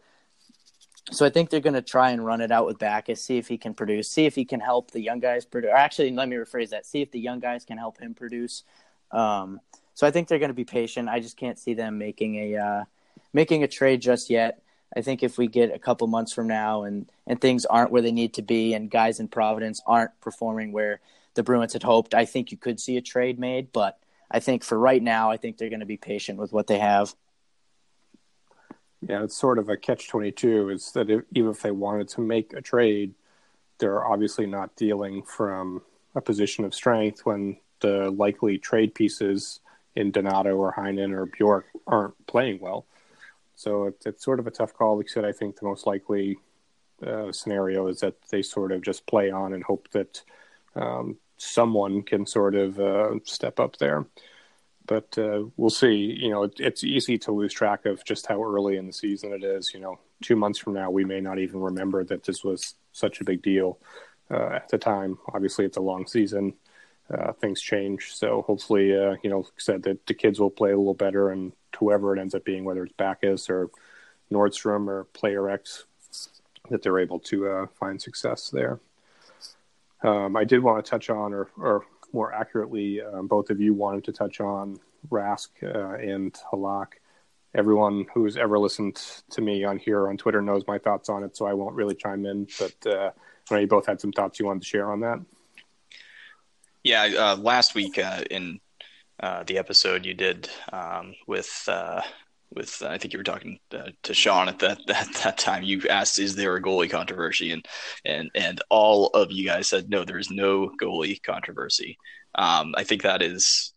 So 1.10 1.24
I 1.24 1.30
think 1.30 1.50
they're 1.50 1.60
going 1.60 1.74
to 1.74 1.82
try 1.82 2.10
and 2.10 2.24
run 2.24 2.40
it 2.40 2.52
out 2.52 2.66
with 2.66 2.78
Backes, 2.78 3.22
see 3.22 3.38
if 3.38 3.48
he 3.48 3.56
can 3.56 3.74
produce, 3.74 4.10
see 4.10 4.26
if 4.26 4.34
he 4.34 4.44
can 4.44 4.60
help 4.60 4.90
the 4.90 5.00
young 5.00 5.20
guys 5.20 5.44
produce. 5.46 5.70
Actually, 5.74 6.12
let 6.12 6.28
me 6.28 6.36
rephrase 6.36 6.70
that: 6.70 6.84
see 6.84 7.00
if 7.00 7.10
the 7.10 7.18
young 7.18 7.40
guys 7.40 7.64
can 7.64 7.78
help 7.78 7.98
him 7.98 8.14
produce. 8.14 8.62
Um, 9.10 9.60
so 9.98 10.06
I 10.06 10.12
think 10.12 10.28
they're 10.28 10.38
going 10.38 10.50
to 10.50 10.54
be 10.54 10.64
patient. 10.64 11.08
I 11.08 11.18
just 11.18 11.36
can't 11.36 11.58
see 11.58 11.74
them 11.74 11.98
making 11.98 12.36
a 12.36 12.56
uh, 12.56 12.84
making 13.32 13.64
a 13.64 13.66
trade 13.66 14.00
just 14.00 14.30
yet. 14.30 14.62
I 14.96 15.02
think 15.02 15.24
if 15.24 15.36
we 15.36 15.48
get 15.48 15.74
a 15.74 15.78
couple 15.80 16.06
months 16.06 16.32
from 16.32 16.46
now 16.46 16.84
and 16.84 17.10
and 17.26 17.40
things 17.40 17.66
aren't 17.66 17.90
where 17.90 18.00
they 18.00 18.12
need 18.12 18.34
to 18.34 18.42
be, 18.42 18.74
and 18.74 18.88
guys 18.88 19.18
in 19.18 19.26
Providence 19.26 19.82
aren't 19.88 20.12
performing 20.20 20.70
where 20.70 21.00
the 21.34 21.42
Bruins 21.42 21.72
had 21.72 21.82
hoped, 21.82 22.14
I 22.14 22.26
think 22.26 22.52
you 22.52 22.56
could 22.56 22.78
see 22.78 22.96
a 22.96 23.00
trade 23.00 23.40
made. 23.40 23.72
But 23.72 23.98
I 24.30 24.38
think 24.38 24.62
for 24.62 24.78
right 24.78 25.02
now, 25.02 25.32
I 25.32 25.36
think 25.36 25.58
they're 25.58 25.68
going 25.68 25.80
to 25.80 25.86
be 25.86 25.96
patient 25.96 26.38
with 26.38 26.52
what 26.52 26.68
they 26.68 26.78
have. 26.78 27.12
Yeah, 29.00 29.24
it's 29.24 29.36
sort 29.36 29.58
of 29.58 29.68
a 29.68 29.76
catch 29.76 30.06
twenty 30.06 30.30
two. 30.30 30.68
Is 30.68 30.92
that 30.92 31.10
if, 31.10 31.24
even 31.34 31.50
if 31.50 31.60
they 31.60 31.72
wanted 31.72 32.06
to 32.10 32.20
make 32.20 32.52
a 32.52 32.62
trade, 32.62 33.14
they're 33.78 34.06
obviously 34.06 34.46
not 34.46 34.76
dealing 34.76 35.24
from 35.24 35.82
a 36.14 36.20
position 36.20 36.64
of 36.64 36.72
strength 36.72 37.26
when 37.26 37.56
the 37.80 38.12
likely 38.12 38.58
trade 38.58 38.94
pieces 38.94 39.58
in 39.98 40.12
Donato 40.12 40.56
or 40.56 40.72
Heinen 40.72 41.12
or 41.12 41.26
Bjork 41.26 41.66
aren't 41.86 42.26
playing 42.26 42.60
well. 42.60 42.86
So 43.56 43.86
it's, 43.86 44.06
it's 44.06 44.24
sort 44.24 44.38
of 44.38 44.46
a 44.46 44.52
tough 44.52 44.72
call. 44.72 44.96
Like 44.96 45.06
I 45.10 45.12
said, 45.12 45.24
I 45.24 45.32
think 45.32 45.56
the 45.56 45.66
most 45.66 45.86
likely 45.86 46.38
uh, 47.04 47.32
scenario 47.32 47.88
is 47.88 48.00
that 48.00 48.14
they 48.30 48.42
sort 48.42 48.70
of 48.70 48.82
just 48.82 49.06
play 49.06 49.30
on 49.32 49.52
and 49.52 49.64
hope 49.64 49.88
that 49.90 50.22
um, 50.76 51.16
someone 51.36 52.02
can 52.02 52.26
sort 52.26 52.54
of 52.54 52.78
uh, 52.78 53.14
step 53.24 53.58
up 53.58 53.76
there. 53.78 54.06
But 54.86 55.18
uh, 55.18 55.46
we'll 55.56 55.70
see. 55.70 55.96
You 55.96 56.30
know, 56.30 56.44
it, 56.44 56.54
it's 56.60 56.84
easy 56.84 57.18
to 57.18 57.32
lose 57.32 57.52
track 57.52 57.84
of 57.84 58.04
just 58.04 58.28
how 58.28 58.42
early 58.42 58.76
in 58.76 58.86
the 58.86 58.92
season 58.92 59.32
it 59.32 59.42
is. 59.42 59.74
You 59.74 59.80
know, 59.80 59.98
two 60.22 60.36
months 60.36 60.60
from 60.60 60.74
now, 60.74 60.90
we 60.92 61.04
may 61.04 61.20
not 61.20 61.40
even 61.40 61.60
remember 61.60 62.04
that 62.04 62.22
this 62.22 62.44
was 62.44 62.74
such 62.92 63.20
a 63.20 63.24
big 63.24 63.42
deal 63.42 63.80
uh, 64.30 64.50
at 64.50 64.68
the 64.68 64.78
time. 64.78 65.18
Obviously, 65.34 65.64
it's 65.64 65.76
a 65.76 65.82
long 65.82 66.06
season 66.06 66.54
uh, 67.12 67.32
things 67.32 67.60
change. 67.60 68.14
So 68.14 68.42
hopefully, 68.42 68.96
uh, 68.96 69.16
you 69.22 69.30
know, 69.30 69.38
like 69.38 69.46
I 69.46 69.60
said 69.60 69.82
that 69.84 70.06
the 70.06 70.14
kids 70.14 70.38
will 70.38 70.50
play 70.50 70.72
a 70.72 70.78
little 70.78 70.94
better, 70.94 71.30
and 71.30 71.52
whoever 71.78 72.14
it 72.14 72.20
ends 72.20 72.34
up 72.34 72.44
being, 72.44 72.64
whether 72.64 72.84
it's 72.84 72.92
Backes 72.94 73.48
or 73.48 73.70
Nordstrom 74.30 74.88
or 74.88 75.04
Player 75.04 75.48
X, 75.50 75.84
that 76.70 76.82
they're 76.82 76.98
able 76.98 77.20
to 77.20 77.48
uh, 77.48 77.66
find 77.78 78.00
success 78.00 78.50
there. 78.50 78.80
Um, 80.02 80.36
I 80.36 80.44
did 80.44 80.62
want 80.62 80.84
to 80.84 80.90
touch 80.90 81.10
on, 81.10 81.32
or, 81.32 81.48
or 81.56 81.84
more 82.12 82.32
accurately, 82.32 83.02
um, 83.02 83.26
both 83.26 83.50
of 83.50 83.60
you 83.60 83.74
wanted 83.74 84.04
to 84.04 84.12
touch 84.12 84.40
on 84.40 84.78
Rask 85.08 85.48
uh, 85.62 85.94
and 85.98 86.32
Halak. 86.52 86.94
Everyone 87.54 88.06
who's 88.12 88.36
ever 88.36 88.58
listened 88.58 89.00
to 89.30 89.40
me 89.40 89.64
on 89.64 89.78
here 89.78 90.08
on 90.08 90.16
Twitter 90.18 90.42
knows 90.42 90.64
my 90.66 90.78
thoughts 90.78 91.08
on 91.08 91.24
it, 91.24 91.36
so 91.36 91.46
I 91.46 91.54
won't 91.54 91.74
really 91.74 91.94
chime 91.94 92.26
in. 92.26 92.46
But 92.58 92.86
uh, 92.86 93.10
I 93.50 93.54
know 93.54 93.60
you 93.60 93.66
both 93.66 93.86
had 93.86 94.00
some 94.00 94.12
thoughts 94.12 94.38
you 94.38 94.46
wanted 94.46 94.62
to 94.62 94.68
share 94.68 94.92
on 94.92 95.00
that. 95.00 95.18
Yeah, 96.84 97.02
uh, 97.02 97.36
last 97.36 97.74
week 97.74 97.98
uh, 97.98 98.22
in 98.30 98.60
uh, 99.20 99.42
the 99.44 99.58
episode 99.58 100.06
you 100.06 100.14
did 100.14 100.48
um, 100.72 101.14
with 101.26 101.64
uh, 101.66 102.02
with 102.54 102.82
I 102.82 102.98
think 102.98 103.12
you 103.12 103.18
were 103.18 103.24
talking 103.24 103.58
uh, 103.72 103.90
to 104.04 104.14
Sean 104.14 104.48
at 104.48 104.60
that, 104.60 104.78
that 104.86 105.08
that 105.24 105.38
time. 105.38 105.64
You 105.64 105.82
asked, 105.90 106.18
"Is 106.18 106.36
there 106.36 106.56
a 106.56 106.62
goalie 106.62 106.90
controversy?" 106.90 107.50
and 107.52 107.66
and 108.04 108.30
and 108.34 108.60
all 108.70 109.08
of 109.08 109.32
you 109.32 109.44
guys 109.44 109.68
said, 109.68 109.90
"No, 109.90 110.04
there 110.04 110.18
is 110.18 110.30
no 110.30 110.70
goalie 110.80 111.22
controversy." 111.22 111.98
Um, 112.34 112.74
I 112.76 112.84
think 112.84 113.02
that 113.02 113.22
is 113.22 113.72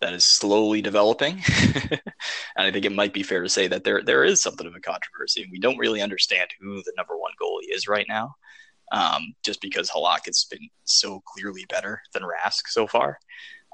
that 0.00 0.14
is 0.14 0.24
slowly 0.24 0.82
developing, 0.82 1.42
and 1.90 2.00
I 2.56 2.70
think 2.70 2.84
it 2.84 2.92
might 2.92 3.12
be 3.12 3.22
fair 3.22 3.42
to 3.42 3.48
say 3.48 3.68
that 3.68 3.84
there 3.84 4.02
there 4.02 4.24
is 4.24 4.42
something 4.42 4.66
of 4.66 4.74
a 4.74 4.80
controversy, 4.80 5.42
and 5.42 5.52
we 5.52 5.60
don't 5.60 5.78
really 5.78 6.00
understand 6.00 6.48
who 6.60 6.76
the 6.82 6.92
number 6.96 7.16
one 7.18 7.32
goalie 7.40 7.74
is 7.74 7.86
right 7.86 8.06
now 8.08 8.34
um, 8.92 9.34
just 9.44 9.60
because 9.60 9.90
Halak 9.90 10.26
has 10.26 10.46
been 10.50 10.68
so 10.84 11.22
clearly 11.26 11.64
better 11.68 12.00
than 12.12 12.22
Rask 12.22 12.62
so 12.68 12.86
far. 12.86 13.18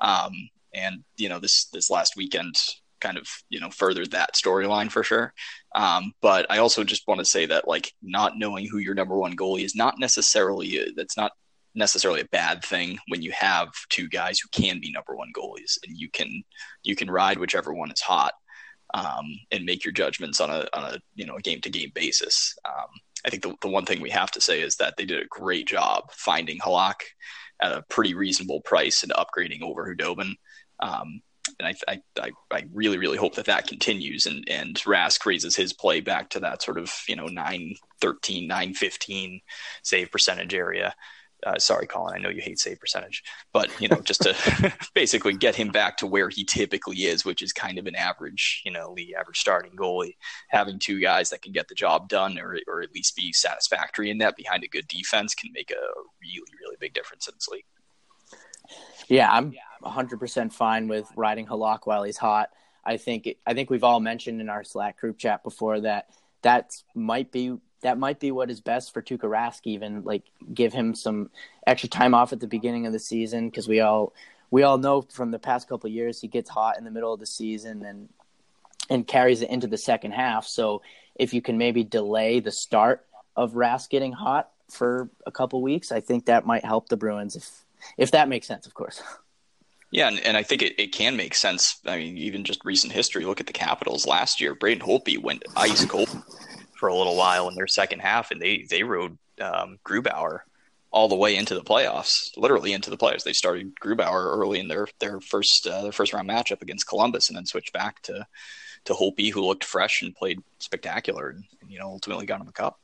Um, 0.00 0.32
and 0.74 1.04
you 1.16 1.28
know 1.28 1.38
this 1.38 1.66
this 1.66 1.90
last 1.90 2.14
weekend 2.16 2.56
kind 3.00 3.18
of 3.18 3.26
you 3.50 3.60
know 3.60 3.70
furthered 3.70 4.12
that 4.12 4.34
storyline 4.34 4.90
for 4.90 5.02
sure. 5.02 5.32
Um, 5.74 6.12
but 6.22 6.46
I 6.50 6.58
also 6.58 6.84
just 6.84 7.06
want 7.06 7.18
to 7.18 7.24
say 7.24 7.46
that 7.46 7.68
like 7.68 7.92
not 8.02 8.38
knowing 8.38 8.66
who 8.66 8.78
your 8.78 8.94
number 8.94 9.16
one 9.16 9.36
goalie 9.36 9.64
is 9.64 9.74
not 9.74 9.98
necessarily 9.98 10.92
that's 10.96 11.16
not 11.16 11.32
necessarily 11.74 12.20
a 12.20 12.26
bad 12.26 12.62
thing 12.64 12.98
when 13.08 13.22
you 13.22 13.32
have 13.32 13.68
two 13.88 14.08
guys 14.08 14.38
who 14.38 14.48
can 14.50 14.78
be 14.78 14.92
number 14.92 15.16
one 15.16 15.32
goalies 15.36 15.78
and 15.86 15.96
you 15.96 16.08
can 16.10 16.42
you 16.82 16.94
can 16.94 17.10
ride 17.10 17.38
whichever 17.38 17.72
one 17.72 17.90
is 17.90 18.00
hot 18.00 18.34
um, 18.94 19.26
and 19.50 19.64
make 19.64 19.84
your 19.84 19.92
judgments 19.92 20.40
on 20.40 20.50
a 20.50 20.66
on 20.74 20.94
a 20.94 20.98
you 21.14 21.26
know 21.26 21.38
game 21.38 21.60
to 21.60 21.70
game 21.70 21.92
basis. 21.94 22.54
Um, 22.64 22.88
I 23.24 23.30
think 23.30 23.42
the, 23.42 23.54
the 23.60 23.68
one 23.68 23.84
thing 23.84 24.00
we 24.00 24.10
have 24.10 24.30
to 24.32 24.40
say 24.40 24.60
is 24.60 24.76
that 24.76 24.96
they 24.96 25.04
did 25.04 25.22
a 25.22 25.28
great 25.28 25.66
job 25.66 26.10
finding 26.12 26.58
Halak 26.58 27.02
at 27.60 27.72
a 27.72 27.84
pretty 27.88 28.14
reasonable 28.14 28.60
price 28.60 29.02
and 29.02 29.12
upgrading 29.12 29.62
over 29.62 29.94
Khudobin. 29.94 30.34
Um, 30.80 31.22
and 31.58 31.76
I, 31.88 32.00
I, 32.20 32.30
I 32.50 32.64
really, 32.72 32.98
really 32.98 33.16
hope 33.16 33.34
that 33.36 33.46
that 33.46 33.66
continues 33.66 34.26
and, 34.26 34.44
and 34.48 34.74
Rask 34.76 35.24
raises 35.26 35.56
his 35.56 35.72
play 35.72 36.00
back 36.00 36.30
to 36.30 36.40
that 36.40 36.62
sort 36.62 36.78
of, 36.78 36.92
you 37.08 37.16
know, 37.16 37.26
913, 37.26 38.46
915 38.46 39.40
save 39.82 40.10
percentage 40.10 40.54
area. 40.54 40.94
Uh, 41.44 41.58
sorry, 41.58 41.86
Colin, 41.86 42.14
I 42.14 42.18
know 42.18 42.28
you 42.28 42.40
hate 42.40 42.58
save 42.58 42.78
percentage, 42.78 43.22
but 43.52 43.68
you 43.80 43.88
know, 43.88 44.00
just 44.00 44.22
to 44.22 44.72
basically 44.94 45.34
get 45.34 45.56
him 45.56 45.68
back 45.68 45.96
to 45.98 46.06
where 46.06 46.28
he 46.28 46.44
typically 46.44 47.04
is, 47.04 47.24
which 47.24 47.42
is 47.42 47.52
kind 47.52 47.78
of 47.78 47.86
an 47.86 47.96
average, 47.96 48.62
you 48.64 48.70
know, 48.70 48.94
the 48.94 49.14
average 49.14 49.38
starting 49.38 49.72
goalie. 49.72 50.16
Having 50.50 50.78
two 50.78 51.00
guys 51.00 51.30
that 51.30 51.42
can 51.42 51.52
get 51.52 51.68
the 51.68 51.74
job 51.74 52.08
done, 52.08 52.38
or 52.38 52.58
or 52.68 52.82
at 52.82 52.94
least 52.94 53.16
be 53.16 53.32
satisfactory 53.32 54.10
in 54.10 54.18
that 54.18 54.36
behind 54.36 54.62
a 54.62 54.68
good 54.68 54.86
defense, 54.88 55.34
can 55.34 55.50
make 55.52 55.70
a 55.70 56.00
really, 56.20 56.52
really 56.60 56.76
big 56.78 56.94
difference 56.94 57.26
in 57.26 57.34
this 57.34 57.48
league. 57.48 57.64
Yeah, 59.08 59.30
I'm 59.30 59.54
100% 59.84 60.52
fine 60.52 60.88
with 60.88 61.06
riding 61.16 61.46
Halak 61.46 61.80
while 61.84 62.04
he's 62.04 62.16
hot. 62.16 62.50
I 62.84 62.96
think 62.96 63.28
I 63.46 63.54
think 63.54 63.70
we've 63.70 63.84
all 63.84 64.00
mentioned 64.00 64.40
in 64.40 64.48
our 64.48 64.64
Slack 64.64 64.98
group 64.98 65.18
chat 65.18 65.42
before 65.44 65.80
that 65.80 66.08
that 66.42 66.72
might 66.94 67.30
be 67.30 67.56
that 67.82 67.98
might 67.98 68.18
be 68.18 68.30
what 68.30 68.50
is 68.50 68.60
best 68.60 68.92
for 68.92 69.02
Tuukka 69.02 69.28
Rask. 69.28 69.60
Even 69.64 70.02
like 70.02 70.24
give 70.52 70.72
him 70.72 70.94
some 70.94 71.30
extra 71.66 71.88
time 71.88 72.14
off 72.14 72.32
at 72.32 72.40
the 72.40 72.46
beginning 72.46 72.86
of 72.86 72.92
the 72.92 72.98
season 72.98 73.48
because 73.48 73.68
we 73.68 73.80
all 73.80 74.12
we 74.50 74.62
all 74.62 74.78
know 74.78 75.02
from 75.02 75.30
the 75.30 75.38
past 75.38 75.68
couple 75.68 75.88
years 75.90 76.20
he 76.20 76.28
gets 76.28 76.48
hot 76.48 76.78
in 76.78 76.84
the 76.84 76.90
middle 76.90 77.12
of 77.12 77.20
the 77.20 77.26
season 77.26 77.84
and 77.84 78.08
and 78.90 79.06
carries 79.06 79.42
it 79.42 79.50
into 79.50 79.66
the 79.66 79.78
second 79.78 80.12
half. 80.12 80.46
So 80.46 80.82
if 81.14 81.34
you 81.34 81.42
can 81.42 81.58
maybe 81.58 81.84
delay 81.84 82.40
the 82.40 82.50
start 82.50 83.06
of 83.36 83.52
Rask 83.52 83.88
getting 83.90 84.12
hot 84.12 84.50
for 84.70 85.10
a 85.26 85.30
couple 85.30 85.62
weeks, 85.62 85.92
I 85.92 86.00
think 86.00 86.26
that 86.26 86.46
might 86.46 86.64
help 86.64 86.88
the 86.88 86.96
Bruins 86.96 87.36
if 87.36 87.50
if 87.98 88.12
that 88.12 88.28
makes 88.28 88.46
sense, 88.46 88.66
of 88.66 88.74
course. 88.74 89.02
Yeah, 89.92 90.08
and, 90.08 90.18
and 90.20 90.38
I 90.38 90.42
think 90.42 90.62
it, 90.62 90.80
it 90.80 90.92
can 90.92 91.16
make 91.16 91.34
sense. 91.34 91.78
I 91.84 91.98
mean, 91.98 92.16
even 92.16 92.44
just 92.44 92.64
recent 92.64 92.94
history, 92.94 93.26
look 93.26 93.40
at 93.40 93.46
the 93.46 93.52
Capitals 93.52 94.06
last 94.06 94.40
year. 94.40 94.54
Braden 94.54 94.82
Holtby 94.82 95.22
went 95.22 95.44
ice 95.54 95.84
cold 95.84 96.21
for 96.82 96.88
a 96.88 96.96
little 96.96 97.16
while 97.16 97.48
in 97.48 97.54
their 97.54 97.68
second 97.68 98.00
half, 98.00 98.32
and 98.32 98.42
they 98.42 98.66
they 98.68 98.82
rode 98.82 99.16
um, 99.40 99.78
Grubauer 99.86 100.40
all 100.90 101.08
the 101.08 101.14
way 101.14 101.36
into 101.36 101.54
the 101.54 101.62
playoffs, 101.62 102.36
literally 102.36 102.72
into 102.72 102.90
the 102.90 102.96
playoffs. 102.96 103.22
They 103.22 103.32
started 103.32 103.72
Grubauer 103.80 104.36
early 104.36 104.58
in 104.58 104.66
their 104.66 104.88
their 104.98 105.20
first 105.20 105.64
uh, 105.64 105.82
their 105.82 105.92
first 105.92 106.12
round 106.12 106.28
matchup 106.28 106.60
against 106.60 106.88
Columbus, 106.88 107.28
and 107.28 107.36
then 107.36 107.46
switched 107.46 107.72
back 107.72 108.02
to 108.02 108.26
to 108.86 108.94
Holtby, 108.94 109.30
who 109.30 109.42
looked 109.42 109.62
fresh 109.62 110.02
and 110.02 110.12
played 110.12 110.40
spectacular, 110.58 111.28
and, 111.28 111.44
and 111.60 111.70
you 111.70 111.78
know 111.78 111.86
ultimately 111.86 112.26
got 112.26 112.40
him 112.40 112.46
the 112.46 112.52
cup. 112.52 112.80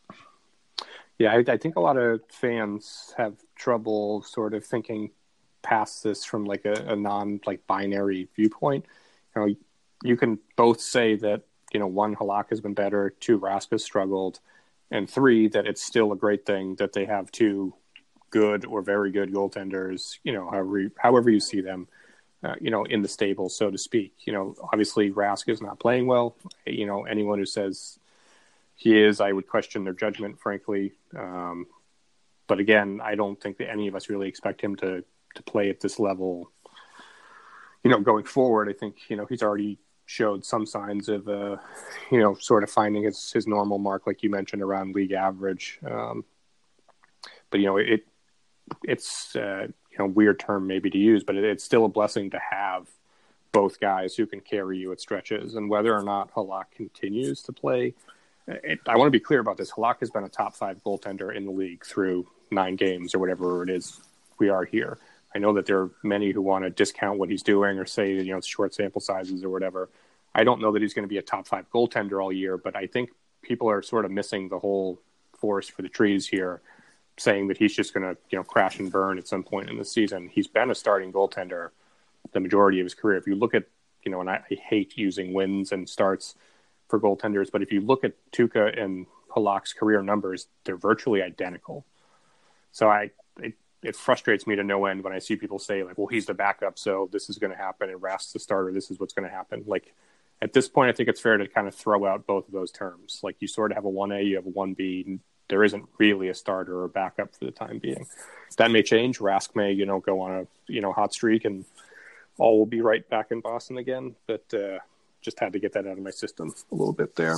Yeah, 1.19 1.33
I, 1.33 1.53
I, 1.53 1.57
think 1.57 1.75
a 1.75 1.81
lot 1.81 1.97
of 1.97 2.21
fans 2.31 3.13
have 3.17 3.35
trouble 3.57 4.23
sort 4.23 4.55
of 4.55 4.65
thinking 4.65 5.11
past 5.63 6.05
this 6.05 6.25
from 6.25 6.45
like 6.45 6.67
a, 6.67 6.93
a 6.93 6.95
non 6.95 7.41
like 7.47 7.67
binary 7.67 8.29
viewpoint. 8.37 8.87
You 9.35 9.43
know, 9.43 9.55
you 10.05 10.17
can 10.17 10.39
both 10.55 10.81
say 10.81 11.17
that 11.17 11.43
you 11.73 11.81
know 11.81 11.87
one 11.87 12.16
Halak 12.16 12.51
has 12.51 12.61
been 12.61 12.75
better, 12.75 13.11
two 13.21 13.39
Rask 13.39 13.71
has 13.71 13.85
struggled, 13.85 14.41
and 14.91 15.09
three 15.09 15.49
that 15.49 15.66
it's 15.66 15.83
still 15.83 16.12
a 16.12 16.16
great 16.16 16.47
thing 16.47 16.77
that 16.77 16.93
they 16.93 17.05
have 17.05 17.31
two 17.31 17.75
good 18.31 18.64
or 18.64 18.83
very 18.83 19.11
good 19.11 19.33
goaltenders. 19.33 20.19
You 20.25 20.33
know, 20.33 20.51
however 20.51 20.91
however 20.99 21.31
you 21.31 21.41
see 21.41 21.61
them. 21.61 21.89
Uh, 22.41 22.55
you 22.61 22.71
know, 22.71 22.85
in 22.85 23.03
the 23.03 23.09
stable, 23.09 23.49
so 23.49 23.69
to 23.69 23.77
speak. 23.77 24.14
You 24.25 24.33
know, 24.33 24.55
obviously 24.73 25.11
Rask 25.11 25.49
is 25.49 25.61
not 25.61 25.81
playing 25.81 26.07
well. 26.07 26.37
You 26.64 26.87
know, 26.87 27.05
anyone 27.05 27.41
who 27.41 27.45
says 27.45 27.99
he 28.77 28.97
is, 28.97 29.21
I 29.21 29.33
would 29.33 29.49
question 29.49 29.83
their 29.83 29.93
judgment, 29.93 30.39
frankly. 30.39 30.93
Um, 31.16 31.66
but 32.47 32.61
again, 32.61 33.01
I 33.03 33.16
don't 33.16 33.41
think 33.41 33.59
that 33.59 33.71
any 33.71 33.89
of 33.89 33.97
us 33.97 34.09
really 34.09 34.29
expect 34.29 34.61
him 34.61 34.77
to 34.77 35.05
to 35.35 35.43
play 35.43 35.69
at 35.69 35.81
this 35.81 35.99
level. 35.99 36.51
You 37.83 37.91
know, 37.91 38.01
going 38.01 38.25
forward, 38.25 38.69
I 38.69 38.73
think 38.73 38.97
you 39.09 39.16
know 39.16 39.27
he's 39.27 39.43
already 39.43 39.79
showed 40.09 40.45
some 40.45 40.65
signs 40.65 41.09
of, 41.09 41.29
uh, 41.29 41.57
you 42.11 42.19
know, 42.19 42.35
sort 42.35 42.63
of 42.63 42.71
finding 42.71 43.05
his 43.05 43.31
his 43.33 43.47
normal 43.47 43.79
mark, 43.79 44.07
like 44.07 44.23
you 44.23 44.31
mentioned, 44.31 44.63
around 44.63 44.95
league 44.95 45.13
average. 45.13 45.79
Um, 45.87 46.25
but 47.51 47.61
you 47.61 47.67
know, 47.67 47.77
it 47.77 48.07
it's 48.85 49.37
uh, 49.37 49.67
you 49.91 49.99
know 49.99 50.07
weird 50.07 50.41
term 50.41 50.67
maybe 50.67 50.91
to 50.91 50.99
use, 50.99 51.25
but 51.25 51.37
it, 51.37 51.45
it's 51.45 51.65
still 51.65 51.85
a 51.85 51.89
blessing 51.89 52.31
to 52.31 52.41
have 52.51 52.89
both 53.53 53.81
guys 53.81 54.15
who 54.15 54.27
can 54.27 54.41
carry 54.41 54.79
you 54.79 54.93
at 54.93 55.01
stretches, 55.01 55.55
and 55.55 55.69
whether 55.69 55.95
or 55.95 56.03
not 56.03 56.33
Halak 56.35 56.71
continues 56.77 57.43
to 57.43 57.53
play 57.53 57.95
it, 58.49 58.81
I 58.87 58.97
want 58.97 59.09
to 59.09 59.11
be 59.11 59.21
clear 59.21 59.41
about 59.41 59.57
this. 59.57 59.71
Halak 59.73 60.01
has 60.01 60.11
been 60.11 60.25
a 60.25 60.29
top 60.29 60.57
five 60.57 60.83
goaltender 60.83 61.35
in 61.35 61.45
the 61.45 61.51
league 61.51 61.85
through 61.85 62.27
nine 62.51 62.77
games 62.77 63.15
or 63.15 63.19
whatever 63.19 63.63
it 63.63 63.71
is 63.71 64.01
we 64.39 64.49
are 64.49 64.65
here. 64.65 64.99
I 65.39 65.41
know 65.41 65.53
that 65.53 65.66
there 65.66 65.78
are 65.78 65.91
many 66.03 66.32
who 66.32 66.43
want 66.43 66.64
to 66.64 66.70
discount 66.70 67.16
what 67.16 67.30
he's 67.30 67.45
doing 67.45 67.78
or 67.78 67.86
say 67.86 68.12
you 68.12 68.32
know 68.32 68.39
it's 68.39 68.47
short 68.49 68.74
sample 68.74 69.01
sizes 69.01 69.45
or 69.45 69.51
whatever. 69.51 69.89
I 70.34 70.43
don't 70.43 70.61
know 70.61 70.72
that 70.72 70.82
he's 70.82 70.95
going 70.95 71.05
to 71.05 71.09
be 71.09 71.18
a 71.18 71.22
top 71.22 71.47
five 71.47 71.70
goaltender 71.70 72.20
all 72.20 72.32
year, 72.32 72.59
but 72.59 72.74
I 72.74 72.89
think 72.89 73.11
people 73.41 73.70
are 73.70 73.80
sort 73.80 74.05
of 74.05 74.11
missing 74.11 74.49
the 74.49 74.59
whole 74.59 75.01
forest 75.39 75.70
for 75.70 75.82
the 75.82 75.89
trees 75.89 76.26
here, 76.26 76.61
saying 77.18 77.47
that 77.49 77.57
he's 77.57 77.72
just 77.72 77.95
going 77.95 78.03
to 78.03 78.20
you 78.30 78.39
know 78.39 78.43
crash 78.43 78.80
and 78.80 78.91
burn 78.91 79.16
at 79.16 79.28
some 79.28 79.45
point 79.45 79.70
in 79.70 79.78
the 79.78 79.84
season. 79.84 80.26
He's 80.26 80.49
been 80.49 80.72
a 80.72 80.74
starting 80.74 81.12
goaltender 81.12 81.70
the 82.32 82.41
majority 82.41 82.80
of 82.80 82.84
his 82.84 82.95
career. 82.95 83.16
If 83.16 83.28
you 83.28 83.36
look 83.36 83.55
at 83.55 83.62
you 84.03 84.11
know, 84.11 84.20
and 84.20 84.28
I, 84.28 84.43
I 84.51 84.55
hate 84.57 84.97
using 84.97 85.32
wins 85.32 85.70
and 85.70 85.89
starts 85.89 86.34
for 86.89 86.99
goaltenders, 86.99 87.53
but 87.53 87.62
if 87.62 87.70
you 87.70 87.80
look 87.80 88.03
at 88.03 88.14
Tuukka 88.32 88.76
and 88.76 89.07
Halak's 89.36 89.72
career 89.72 90.03
numbers, 90.03 90.49
they're 90.64 90.76
virtually 90.76 91.22
identical. 91.22 91.86
So 92.72 92.89
I 92.89 93.12
it, 93.83 93.89
it 93.89 93.97
frustrates 93.97 94.47
me 94.47 94.57
to 94.57 94.64
no 94.64 94.87
end 94.87 95.03
when 95.03 95.12
I 95.12 95.18
see 95.18 95.37
people 95.37 95.59
say 95.59 95.83
like, 95.83 95.99
"Well, 95.99 96.07
he's 96.07 96.26
the 96.26 96.35
backup, 96.35 96.79
so 96.79 97.09
this 97.12 97.31
is 97.31 97.39
going 97.39 97.53
to 97.53 97.57
happen," 97.57 97.91
and 97.91 98.01
Rask's 98.01 98.33
the 98.33 98.39
starter, 98.39 98.72
this 98.72 98.91
is 98.91 98.99
what's 98.99 99.12
going 99.12 99.29
to 99.29 99.35
happen. 99.35 99.64
Like 99.66 99.93
at 100.41 100.53
this 100.53 100.68
point, 100.68 100.89
I 100.89 100.93
think 100.93 101.09
it's 101.09 101.20
fair 101.20 101.37
to 101.37 101.49
kind 101.49 101.66
of 101.66 101.74
throw 101.74 102.07
out 102.07 102.26
both 102.26 102.47
of 102.47 102.53
those 102.53 102.70
terms. 102.70 103.20
Like 103.22 103.37
you 103.41 103.49
sort 103.49 103.72
of 103.72 103.76
have 103.76 103.85
a 103.85 103.91
one 103.91 104.12
A, 104.12 104.20
you 104.20 104.37
have 104.37 104.47
a 104.47 104.51
one 104.51 104.74
B. 104.74 105.18
There 105.49 105.64
isn't 105.64 105.89
really 105.99 106.29
a 106.29 106.35
starter 106.35 106.83
or 106.83 106.89
backup 106.89 107.35
for 107.35 107.47
the 107.47 107.51
time 107.51 107.79
being. 107.79 108.07
That 108.59 108.70
may 108.70 108.83
change. 108.83 109.18
Rask 109.18 109.57
may, 109.57 109.72
you 109.72 109.87
know, 109.87 110.01
go 110.01 110.20
on 110.20 110.33
a 110.33 110.47
you 110.72 110.81
know 110.81 110.93
hot 110.93 111.12
streak, 111.12 111.45
and 111.45 111.64
all 112.39 112.59
will 112.59 112.66
be 112.66 112.81
right 112.81 113.09
back 113.09 113.31
in 113.31 113.41
Boston 113.41 113.79
again. 113.79 114.14
But 114.26 114.45
uh, 114.53 114.79
just 115.20 115.41
had 115.41 115.53
to 115.55 115.59
get 115.59 115.72
that 115.72 115.87
out 115.87 115.93
of 115.93 116.03
my 116.03 116.11
system 116.11 116.55
a 116.70 116.74
little 116.74 116.93
bit 116.93 117.16
there. 117.16 117.37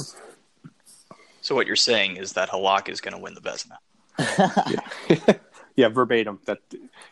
So 1.41 1.55
what 1.55 1.67
you're 1.67 1.77
saying 1.77 2.17
is 2.17 2.35
that 2.35 2.51
Halak 2.51 2.89
is 2.89 3.01
going 3.01 3.15
to 3.15 3.21
win 3.21 3.35
the 3.35 3.41
Vezina. 3.41 3.79
yeah. 5.77 5.87
yeah, 5.87 5.93
verbatim. 5.93 6.41
That 6.47 6.59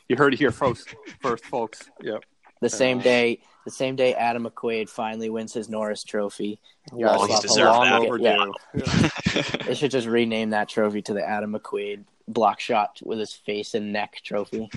you 0.08 0.16
heard 0.16 0.34
it 0.34 0.38
here 0.38 0.52
first, 0.52 0.94
first 1.20 1.44
folks. 1.44 1.90
Yep. 2.02 2.24
The 2.60 2.68
same 2.68 2.98
day, 2.98 3.40
the 3.64 3.70
same 3.70 3.94
day 3.94 4.14
Adam 4.14 4.44
McQuaid 4.44 4.88
finally 4.88 5.30
wins 5.30 5.52
his 5.52 5.68
Norris 5.68 6.02
Trophy. 6.02 6.58
Well, 6.92 7.26
he's 7.26 7.40
deserved 7.40 7.82
that. 7.82 8.00
Overdue. 8.00 8.24
Yeah. 8.24 8.52
yeah. 9.34 9.42
they 9.66 9.74
should 9.74 9.92
just 9.92 10.08
rename 10.08 10.50
that 10.50 10.68
trophy 10.68 11.02
to 11.02 11.14
the 11.14 11.26
Adam 11.26 11.52
McQuaid 11.52 12.04
block 12.26 12.60
shot 12.60 13.00
with 13.04 13.18
his 13.18 13.32
face 13.32 13.74
and 13.74 13.92
neck 13.92 14.20
trophy. 14.24 14.68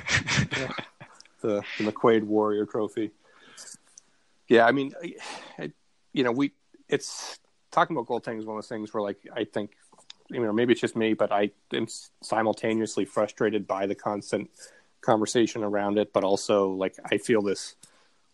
Yeah. 0.57 0.71
The, 1.41 1.63
the 1.79 1.91
McQuaid 1.91 2.21
Warrior 2.21 2.67
Trophy. 2.67 3.09
Yeah, 4.47 4.67
I 4.67 4.71
mean, 4.71 4.93
I, 5.57 5.71
you 6.13 6.23
know, 6.23 6.31
we 6.31 6.51
it's 6.87 7.39
talking 7.71 7.97
about 7.97 8.05
goaltending 8.05 8.37
is 8.37 8.45
one 8.45 8.57
of 8.57 8.61
those 8.61 8.69
things 8.69 8.93
where 8.93 9.01
like 9.01 9.17
I 9.35 9.45
think 9.45 9.71
you 10.31 10.41
know 10.41 10.53
maybe 10.53 10.73
it's 10.73 10.81
just 10.81 10.95
me, 10.95 11.13
but 11.13 11.31
I 11.31 11.51
am 11.73 11.87
simultaneously 12.21 13.05
frustrated 13.05 13.67
by 13.67 13.85
the 13.85 13.95
constant 13.95 14.49
conversation 15.01 15.63
around 15.63 15.97
it, 15.97 16.13
but 16.13 16.23
also 16.23 16.69
like 16.71 16.95
I 17.11 17.17
feel 17.17 17.41
this 17.41 17.75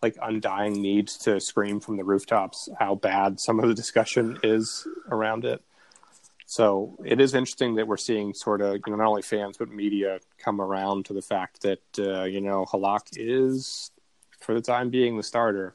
like 0.02 0.18
undying 0.22 0.82
need 0.82 1.08
to 1.08 1.40
scream 1.40 1.80
from 1.80 1.98
the 1.98 2.04
rooftops 2.04 2.70
how 2.80 2.96
bad 2.96 3.40
some 3.40 3.60
of 3.60 3.68
the 3.68 3.74
discussion 3.74 4.38
is 4.44 4.88
around 5.10 5.44
it. 5.44 5.62
So 6.46 6.98
it 7.04 7.20
is 7.20 7.34
interesting 7.34 7.76
that 7.76 7.88
we're 7.88 7.98
seeing 7.98 8.34
sort 8.34 8.62
of 8.62 8.76
you 8.76 8.82
know 8.88 8.96
not 8.96 9.08
only 9.08 9.22
fans 9.22 9.58
but 9.58 9.70
media 9.70 10.20
come 10.38 10.62
around 10.62 11.06
to 11.06 11.14
the 11.14 11.22
fact 11.22 11.62
that 11.64 11.82
uh, 12.00 12.24
you 12.24 12.42
know 12.42 12.66
Halak 12.66 13.08
is 13.14 13.92
for 14.40 14.54
the 14.54 14.62
time 14.62 14.90
being 14.90 15.18
the 15.18 15.24
starter 15.24 15.74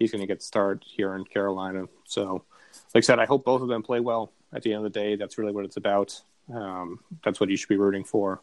he's 0.00 0.10
going 0.10 0.22
to 0.22 0.26
get 0.26 0.40
the 0.40 0.44
start 0.44 0.84
here 0.84 1.14
in 1.14 1.24
Carolina. 1.24 1.86
So, 2.06 2.42
like 2.92 3.04
I 3.04 3.06
said, 3.06 3.20
I 3.20 3.26
hope 3.26 3.44
both 3.44 3.62
of 3.62 3.68
them 3.68 3.84
play 3.84 4.00
well. 4.00 4.32
At 4.52 4.62
the 4.62 4.72
end 4.72 4.84
of 4.84 4.92
the 4.92 4.98
day, 4.98 5.16
that's 5.16 5.38
really 5.38 5.52
what 5.52 5.64
it's 5.64 5.76
about. 5.76 6.20
Um, 6.52 7.00
that's 7.24 7.40
what 7.40 7.50
you 7.50 7.56
should 7.56 7.68
be 7.68 7.76
rooting 7.76 8.04
for. 8.04 8.42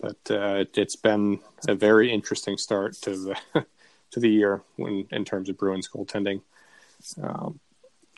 But 0.00 0.30
uh, 0.30 0.64
it's 0.74 0.96
been 0.96 1.40
a 1.66 1.74
very 1.74 2.12
interesting 2.12 2.56
start 2.56 2.94
to 3.02 3.10
the 3.16 3.36
to 4.10 4.20
the 4.20 4.30
year 4.30 4.62
when 4.76 5.06
in 5.10 5.24
terms 5.24 5.48
of 5.48 5.58
Bruins 5.58 5.88
goaltending. 5.88 6.40
Um, 7.22 7.60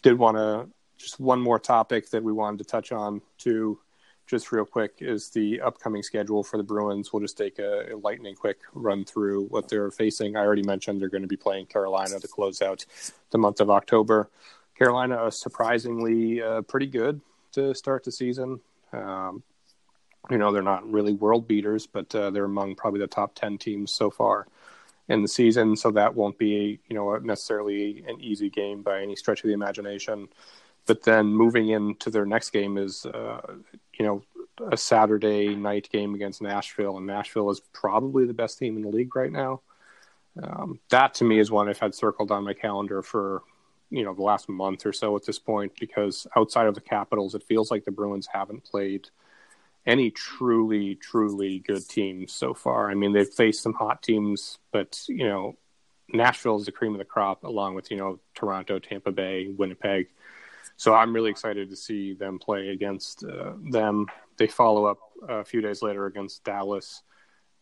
did 0.03 0.19
want 0.19 0.37
to 0.37 0.69
just 0.99 1.19
one 1.19 1.41
more 1.41 1.59
topic 1.59 2.11
that 2.11 2.23
we 2.23 2.33
wanted 2.33 2.59
to 2.59 2.65
touch 2.65 2.93
on 2.93 3.23
too 3.39 3.79
just 4.31 4.53
real 4.53 4.65
quick 4.65 4.99
is 5.01 5.29
the 5.31 5.61
upcoming 5.61 6.05
schedule 6.05 6.45
for 6.45 6.57
the 6.57 6.63
Bruins. 6.63 7.13
We'll 7.13 7.21
just 7.21 7.37
take 7.37 7.59
a, 7.59 7.93
a, 7.93 7.97
lightning 7.97 8.37
quick 8.37 8.59
run 8.73 9.05
through 9.05 9.47
what 9.47 9.69
they're 9.69 9.91
facing. 9.91 10.37
I 10.37 10.41
already 10.41 10.63
mentioned 10.63 11.01
they're 11.01 11.09
going 11.09 11.23
to 11.23 11.29
be 11.29 11.37
playing 11.37 11.67
Carolina 11.67 12.21
to 12.21 12.29
close 12.29 12.63
out 12.63 12.87
the 13.33 13.39
month 13.39 13.61
of 13.61 13.71
October. 13.71 14.31
Carolina 14.81 15.27
is 15.27 15.37
surprisingly 15.37 16.43
uh, 16.43 16.63
pretty 16.63 16.87
good 16.87 17.21
to 17.53 17.75
start 17.75 18.05
the 18.05 18.13
season. 18.13 18.61
Um, 18.93 19.43
you 20.31 20.39
know, 20.39 20.53
they're 20.53 20.63
not 20.63 20.91
really 20.91 21.13
world 21.13 21.47
beaters, 21.47 21.87
but 21.87 22.15
uh, 22.15 22.31
they're 22.31 22.45
among 22.45 22.77
probably 22.77 23.01
the 23.01 23.07
top 23.07 23.35
10 23.35 23.59
teams 23.59 23.93
so 23.93 24.11
far 24.11 24.47
in 25.09 25.23
the 25.23 25.29
season. 25.29 25.77
So 25.77 25.91
that 25.93 26.15
won't 26.15 26.39
be, 26.39 26.81
you 26.89 26.95
know, 26.95 27.17
necessarily 27.19 28.05
an 28.07 28.21
easy 28.21 28.49
game 28.49 28.83
by 28.83 29.03
any 29.03 29.17
stretch 29.17 29.43
of 29.45 29.49
the 29.49 29.55
imagination 29.55 30.29
but 30.87 31.03
then 31.03 31.27
moving 31.27 31.69
into 31.69 32.11
their 32.11 32.27
next 32.27 32.51
game 32.51 32.77
is 32.77 33.07
uh, 33.07 33.41
you 33.99 34.05
know 34.05 34.23
a 34.73 34.77
Saturday 34.77 35.55
night 35.55 35.89
game 35.91 36.15
against 36.15 36.43
Nashville, 36.43 36.97
and 36.97 37.07
Nashville 37.07 37.51
is 37.51 37.61
probably 37.73 38.27
the 38.27 38.35
best 38.35 38.59
team 38.59 38.77
in 38.77 38.83
the 38.83 38.89
league 38.89 39.15
right 39.15 39.33
now. 39.33 39.61
Um, 40.43 40.79
that 40.91 41.15
to 41.15 41.25
me 41.25 41.39
is 41.39 41.51
one 41.51 41.69
I've 41.69 41.79
had 41.79 41.95
circled 41.95 42.31
on 42.31 42.45
my 42.45 42.55
calendar 42.55 43.03
for 43.03 43.43
you 43.91 44.05
know 44.05 44.15
the 44.15 44.23
last 44.23 44.49
month 44.49 44.87
or 44.87 44.93
so 44.93 45.17
at 45.17 45.27
this 45.27 45.39
point 45.39 45.73
because 45.79 46.27
outside 46.37 46.67
of 46.67 46.75
the 46.75 46.81
Capitals, 46.81 47.35
it 47.35 47.43
feels 47.43 47.71
like 47.71 47.85
the 47.85 47.91
Bruins 47.91 48.29
haven't 48.33 48.65
played 48.65 49.09
any 49.87 50.11
truly 50.11 50.95
truly 50.95 51.59
good 51.61 51.89
teams 51.89 52.33
so 52.33 52.55
far. 52.55 52.91
I 52.91 52.95
mean, 52.95 53.13
they've 53.13 53.29
faced 53.29 53.63
some 53.63 53.75
hot 53.75 54.03
teams, 54.03 54.59
but 54.73 55.03
you 55.09 55.29
know 55.29 55.57
Nashville 56.13 56.57
is 56.57 56.67
the 56.67 56.73
cream 56.73 56.93
of 56.93 56.99
the 56.99 57.05
crop, 57.05 57.45
along 57.45 57.75
with 57.75 57.91
you 57.91 57.97
know 57.97 58.19
Toronto, 58.35 58.79
Tampa 58.79 59.13
Bay, 59.13 59.49
Winnipeg. 59.49 60.09
So 60.77 60.95
I'm 60.95 61.15
really 61.15 61.31
excited 61.31 61.69
to 61.71 61.77
see 61.77 62.15
them 62.15 62.39
play 62.39 62.69
against 62.69 63.25
uh, 63.25 63.53
them. 63.71 64.07
They 64.39 64.47
follow 64.47 64.87
up 64.87 64.99
a 65.29 65.45
few 65.45 65.61
days 65.61 65.83
later 65.83 66.07
against 66.07 66.45
Dallas, 66.45 67.03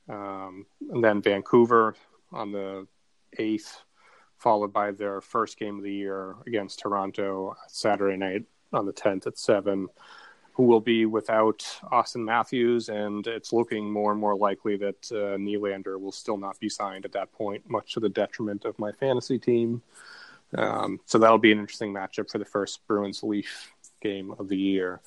um, 0.09 0.67
and 0.91 1.03
then 1.03 1.23
Vancouver 1.23 1.95
on 2.33 2.53
the 2.53 2.87
eighth, 3.39 3.83
followed 4.39 4.73
by 4.73 4.91
their 4.91 5.21
first 5.21 5.59
game 5.59 5.79
of 5.79 5.85
the 5.85 5.93
year 5.93 6.37
against 6.47 6.81
Toronto 6.81 7.57
Saturday 7.69 8.17
night 8.17 8.45
on 8.73 8.87
the 8.87 8.93
tenth 8.93 9.27
at 9.27 9.39
seven 9.39 9.89
who 10.59 10.65
will 10.65 10.81
be 10.81 11.07
without 11.07 11.59
Auston 11.93 12.25
Matthews, 12.25 12.89
and 12.89 13.25
it's 13.29 13.53
looking 13.53 13.89
more 13.89 14.11
and 14.11 14.21
more 14.21 14.37
likely 14.37 14.77
that 14.77 15.09
uh, 15.13 15.39
Nylander 15.39 16.01
will 16.01 16.11
still 16.11 16.37
not 16.37 16.59
be 16.59 16.69
signed 16.69 17.05
at 17.05 17.13
that 17.13 17.31
point, 17.31 17.63
much 17.71 17.95
to 17.95 18.01
the 18.01 18.09
detriment 18.09 18.65
of 18.65 18.77
my 18.77 18.91
fantasy 18.91 19.39
team. 19.39 19.81
Um, 20.57 20.99
so 21.07 21.17
that'll 21.17 21.39
be 21.39 21.53
an 21.53 21.61
interesting 21.61 21.95
matchup 21.95 22.29
for 22.29 22.39
the 22.39 22.45
first 22.45 22.85
Bruins 22.89 23.23
Leaf 23.23 23.73
game 24.03 24.35
of 24.37 24.49
the 24.49 24.57
year. 24.57 25.01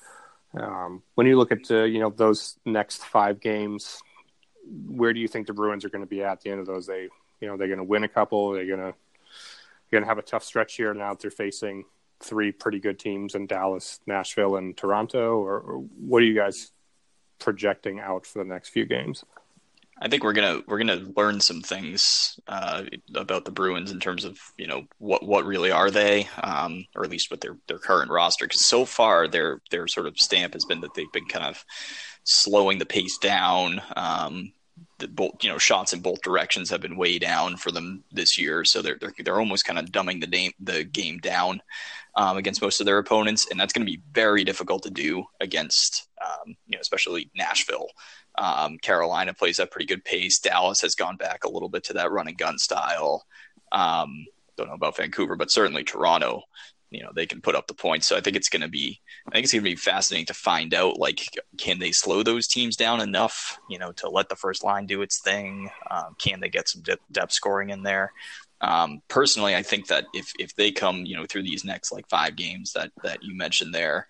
Um, 0.58 1.02
when 1.16 1.26
you 1.26 1.36
look 1.36 1.52
at 1.52 1.70
uh, 1.70 1.82
you 1.82 1.98
know 1.98 2.08
those 2.08 2.58
next 2.64 3.04
five 3.04 3.38
games, 3.38 4.00
where 4.86 5.12
do 5.12 5.20
you 5.20 5.28
think 5.28 5.46
the 5.46 5.52
Bruins 5.52 5.84
are 5.84 5.90
going 5.90 6.04
to 6.04 6.08
be 6.08 6.22
at 6.22 6.40
the 6.40 6.48
end 6.48 6.60
of 6.60 6.66
those? 6.66 6.86
They 6.86 7.08
you 7.40 7.48
know 7.48 7.58
they're 7.58 7.68
going 7.68 7.76
to 7.76 7.84
win 7.84 8.04
a 8.04 8.08
couple. 8.08 8.52
They're 8.52 8.64
going 8.64 8.80
to 8.80 8.94
going 9.92 10.02
to 10.02 10.08
have 10.08 10.18
a 10.18 10.22
tough 10.22 10.44
stretch 10.44 10.76
here 10.76 10.92
now 10.94 11.10
that 11.10 11.20
they're 11.20 11.30
facing 11.30 11.84
three 12.20 12.52
pretty 12.52 12.80
good 12.80 12.98
teams 12.98 13.34
in 13.34 13.46
Dallas, 13.46 14.00
Nashville, 14.06 14.56
and 14.56 14.76
Toronto? 14.76 15.38
Or, 15.38 15.60
or, 15.60 15.78
what 15.78 16.22
are 16.22 16.26
you 16.26 16.34
guys 16.34 16.72
projecting 17.38 18.00
out 18.00 18.26
for 18.26 18.38
the 18.38 18.48
next 18.48 18.70
few 18.70 18.86
games? 18.86 19.24
I 20.00 20.08
think 20.08 20.24
we're 20.24 20.32
gonna 20.32 20.62
we're 20.66 20.78
gonna 20.78 21.12
learn 21.16 21.40
some 21.40 21.60
things 21.60 22.40
uh, 22.48 22.84
about 23.14 23.44
the 23.44 23.52
Bruins 23.52 23.92
in 23.92 24.00
terms 24.00 24.24
of 24.24 24.36
you 24.56 24.66
know 24.66 24.82
what 24.98 25.24
what 25.24 25.44
really 25.44 25.70
are 25.70 25.92
they, 25.92 26.28
um, 26.42 26.86
or 26.96 27.04
at 27.04 27.10
least 27.10 27.30
with 27.30 27.40
their 27.40 27.56
their 27.68 27.78
current 27.78 28.10
roster. 28.10 28.46
Because 28.46 28.66
so 28.66 28.84
far 28.84 29.28
their 29.28 29.60
their 29.70 29.86
sort 29.86 30.08
of 30.08 30.18
stamp 30.18 30.54
has 30.54 30.64
been 30.64 30.80
that 30.80 30.94
they've 30.94 31.12
been 31.12 31.26
kind 31.26 31.44
of 31.44 31.64
slowing 32.24 32.78
the 32.78 32.86
pace 32.86 33.16
down. 33.18 33.80
Um, 33.94 34.52
both 35.08 35.42
you 35.42 35.48
know 35.48 35.58
shots 35.58 35.92
in 35.92 36.00
both 36.00 36.22
directions 36.22 36.70
have 36.70 36.80
been 36.80 36.96
way 36.96 37.18
down 37.18 37.56
for 37.56 37.70
them 37.70 38.04
this 38.12 38.38
year, 38.38 38.64
so 38.64 38.82
they're 38.82 38.98
they're, 39.00 39.14
they're 39.24 39.38
almost 39.38 39.64
kind 39.64 39.78
of 39.78 39.86
dumbing 39.86 40.20
the 40.20 40.26
name 40.26 40.52
the 40.60 40.84
game 40.84 41.18
down 41.18 41.62
um, 42.14 42.36
against 42.36 42.62
most 42.62 42.80
of 42.80 42.86
their 42.86 42.98
opponents, 42.98 43.46
and 43.50 43.58
that's 43.58 43.72
going 43.72 43.86
to 43.86 43.90
be 43.90 44.02
very 44.12 44.44
difficult 44.44 44.82
to 44.82 44.90
do 44.90 45.24
against 45.40 46.08
um, 46.22 46.54
you 46.66 46.76
know 46.76 46.80
especially 46.80 47.30
Nashville. 47.34 47.88
Um, 48.38 48.78
Carolina 48.78 49.34
plays 49.34 49.58
at 49.58 49.70
pretty 49.70 49.86
good 49.86 50.04
pace. 50.04 50.38
Dallas 50.38 50.80
has 50.80 50.94
gone 50.94 51.16
back 51.16 51.44
a 51.44 51.50
little 51.50 51.68
bit 51.68 51.84
to 51.84 51.92
that 51.94 52.10
run 52.10 52.28
and 52.28 52.38
gun 52.38 52.58
style. 52.58 53.26
Um, 53.72 54.26
don't 54.56 54.68
know 54.68 54.74
about 54.74 54.96
Vancouver, 54.96 55.36
but 55.36 55.50
certainly 55.50 55.84
Toronto 55.84 56.42
you 56.92 57.02
know 57.02 57.10
they 57.14 57.26
can 57.26 57.40
put 57.40 57.54
up 57.54 57.66
the 57.66 57.74
points. 57.74 58.06
So 58.06 58.16
I 58.16 58.20
think 58.20 58.36
it's 58.36 58.48
going 58.48 58.62
to 58.62 58.68
be 58.68 59.00
I 59.26 59.32
think 59.32 59.44
it's 59.44 59.52
going 59.52 59.64
to 59.64 59.70
be 59.70 59.76
fascinating 59.76 60.26
to 60.26 60.34
find 60.34 60.74
out 60.74 60.98
like 60.98 61.20
can 61.58 61.78
they 61.78 61.92
slow 61.92 62.22
those 62.22 62.46
teams 62.46 62.76
down 62.76 63.00
enough 63.00 63.58
you 63.68 63.78
know 63.78 63.92
to 63.92 64.08
let 64.08 64.28
the 64.28 64.36
first 64.36 64.62
line 64.62 64.86
do 64.86 65.02
its 65.02 65.20
thing? 65.20 65.70
Um, 65.90 66.14
can 66.18 66.40
they 66.40 66.48
get 66.48 66.68
some 66.68 66.82
depth 67.10 67.32
scoring 67.32 67.70
in 67.70 67.82
there? 67.82 68.12
Um, 68.60 69.02
personally, 69.08 69.56
I 69.56 69.62
think 69.62 69.88
that 69.88 70.04
if 70.14 70.32
if 70.38 70.54
they 70.54 70.70
come 70.70 71.04
you 71.04 71.16
know 71.16 71.26
through 71.26 71.42
these 71.42 71.64
next 71.64 71.92
like 71.92 72.08
five 72.08 72.36
games 72.36 72.72
that 72.74 72.92
that 73.02 73.22
you 73.22 73.34
mentioned 73.34 73.74
there, 73.74 74.06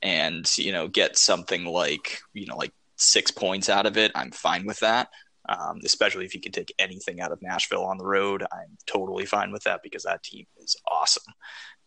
and 0.00 0.46
you 0.56 0.72
know 0.72 0.88
get 0.88 1.18
something 1.18 1.64
like 1.64 2.20
you 2.32 2.46
know 2.46 2.56
like 2.56 2.72
six 2.96 3.30
points 3.30 3.68
out 3.68 3.86
of 3.86 3.96
it, 3.96 4.12
I'm 4.14 4.30
fine 4.30 4.66
with 4.66 4.78
that. 4.80 5.08
Um, 5.48 5.80
especially 5.84 6.24
if 6.24 6.34
you 6.34 6.40
can 6.40 6.52
take 6.52 6.72
anything 6.78 7.20
out 7.20 7.32
of 7.32 7.42
Nashville 7.42 7.84
on 7.84 7.98
the 7.98 8.06
road, 8.06 8.44
I'm 8.52 8.78
totally 8.86 9.26
fine 9.26 9.50
with 9.50 9.64
that 9.64 9.82
because 9.82 10.04
that 10.04 10.22
team 10.22 10.46
is 10.60 10.76
awesome. 10.88 11.34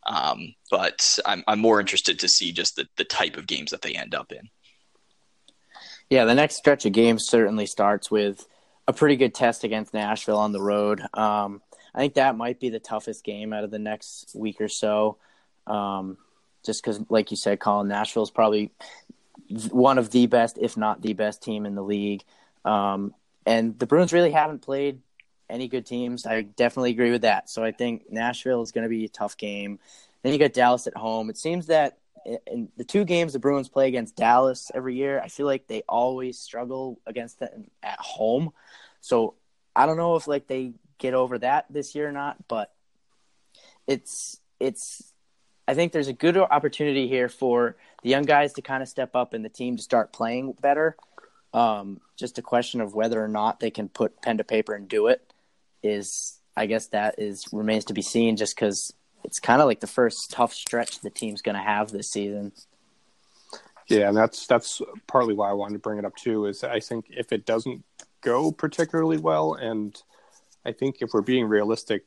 Um, 0.06 0.54
but 0.70 1.18
I'm, 1.26 1.44
I'm 1.48 1.60
more 1.60 1.80
interested 1.80 2.20
to 2.20 2.28
see 2.28 2.52
just 2.52 2.76
the, 2.76 2.88
the 2.98 3.04
type 3.04 3.38
of 3.38 3.48
games 3.48 3.72
that 3.72 3.82
they 3.82 3.94
end 3.94 4.14
up 4.14 4.32
in. 4.32 4.50
Yeah, 6.10 6.26
the 6.26 6.36
next 6.36 6.58
stretch 6.58 6.86
of 6.86 6.92
games 6.92 7.28
certainly 7.28 7.66
starts 7.66 8.12
with 8.12 8.46
a 8.88 8.94
pretty 8.94 9.16
good 9.16 9.34
test 9.34 9.64
against 9.64 9.94
Nashville 9.94 10.38
on 10.38 10.52
the 10.52 10.62
road. 10.62 11.02
Um, 11.14 11.62
I 11.94 12.00
think 12.00 12.16
that 12.16 12.38
might 12.38 12.60
be 12.60 12.70
the 12.70 12.80
toughest 12.80 13.24
game 13.24 13.54
out 13.54 13.64
of 13.64 13.72
the 13.72 13.80
next 13.80 14.36
week 14.36 14.62
or 14.62 14.68
so. 14.68 15.18
Um, 15.66 16.18
just 16.64 16.84
because, 16.84 17.00
like 17.10 17.32
you 17.32 17.38
said, 17.38 17.60
Colin, 17.60 17.88
Nashville 17.88 18.24
is 18.24 18.32
probably 18.32 18.72
one 19.72 19.98
of 19.98 20.12
the 20.12 20.28
best, 20.28 20.58
if 20.60 20.78
not 20.78 21.02
the 21.02 21.14
best 21.14 21.42
team 21.42 21.66
in 21.66 21.76
the 21.76 21.84
league. 21.84 22.24
Um, 22.64 23.14
and 23.46 23.78
the 23.78 23.86
Bruins 23.86 24.14
really 24.14 24.32
haven't 24.32 24.62
played 24.62 25.00
any 25.50 25.68
good 25.68 25.86
teams. 25.86 26.26
I 26.26 26.42
definitely 26.42 26.92
agree 26.92 27.12
with 27.12 27.22
that. 27.22 27.50
So 27.50 27.64
I 27.64 27.72
think 27.72 28.12
Nashville 28.12 28.62
is 28.62 28.72
going 28.72 28.84
to 28.84 28.90
be 28.90 29.06
a 29.06 29.10
tough 29.10 29.38
game. 29.38 29.80
Then 30.24 30.34
you 30.34 30.40
got 30.40 30.54
Dallas 30.54 30.88
at 30.88 30.98
home. 30.98 31.30
It 31.30 31.38
seems 31.38 31.68
that 31.68 31.98
in 32.48 32.70
the 32.78 32.84
two 32.84 33.06
games 33.06 33.34
the 33.34 33.40
Bruins 33.40 33.70
play 33.70 33.88
against 33.88 34.16
Dallas 34.16 34.72
every 34.74 34.96
year, 34.96 35.22
I 35.24 35.28
feel 35.28 35.46
like 35.46 35.68
they 35.68 35.84
always 35.88 36.40
struggle 36.40 37.00
against 37.06 37.40
them 37.40 37.70
at 37.84 38.00
home. 38.00 38.52
So 39.02 39.36
I 39.76 39.86
don't 39.86 39.98
know 39.98 40.16
if 40.16 40.28
like 40.28 40.48
they 40.48 40.74
get 40.98 41.14
over 41.14 41.38
that 41.40 41.66
this 41.70 41.94
year 41.94 42.10
or 42.10 42.12
not, 42.12 42.48
but 42.48 42.74
it's 43.88 44.40
it's 44.60 45.14
I 45.68 45.74
think 45.74 45.92
there's 45.92 46.08
a 46.08 46.14
good 46.14 46.38
opportunity 46.38 47.08
here 47.08 47.30
for 47.30 47.76
the 48.04 48.10
young 48.10 48.24
guys 48.24 48.54
to 48.54 48.62
kind 48.62 48.84
of 48.84 48.90
step 48.90 49.16
up 49.16 49.34
and 49.34 49.44
the 49.44 49.50
team 49.50 49.78
to 49.78 49.84
start 49.84 50.14
playing 50.14 50.54
better. 50.62 50.96
Um, 51.54 52.02
just 52.18 52.38
a 52.38 52.42
question 52.42 52.82
of 52.82 52.94
whether 52.94 53.24
or 53.24 53.28
not 53.28 53.60
they 53.60 53.72
can 53.72 53.90
put 53.90 54.22
pen 54.22 54.38
to 54.38 54.44
paper 54.44 54.74
and 54.74 54.88
do 54.88 55.08
it 55.08 55.25
is 55.86 56.40
I 56.58 56.66
guess 56.66 56.88
that 56.88 57.16
is 57.18 57.46
remains 57.52 57.86
to 57.86 57.94
be 57.94 58.02
seen 58.02 58.38
just 58.38 58.56
because 58.56 58.94
it's 59.24 59.40
kind 59.40 59.62
of 59.62 59.68
like 59.68 59.80
the 59.80 59.88
first 59.88 60.32
tough 60.32 60.54
stretch 60.54 61.02
the 61.02 61.10
team's 61.10 61.42
going 61.42 61.56
to 61.56 61.62
have 61.62 61.92
this 61.92 62.10
season. 62.10 62.52
Yeah, 63.88 64.08
and 64.08 64.18
that's 64.18 64.48
that's 64.48 64.82
partly 65.08 65.34
why 65.34 65.50
I 65.50 65.54
wanted 65.54 65.74
to 65.74 65.80
bring 65.80 66.00
it 66.00 66.06
up 66.06 66.16
too. 66.16 66.46
Is 66.46 66.64
I 66.64 66.80
think 66.80 67.06
if 67.10 67.32
it 67.32 67.46
doesn't 67.46 67.84
go 68.22 68.52
particularly 68.52 69.18
well, 69.18 69.54
and 69.54 69.96
I 70.66 70.72
think 70.72 70.98
if 71.02 71.12
we're 71.14 71.22
being 71.22 71.46
realistic, 71.46 72.06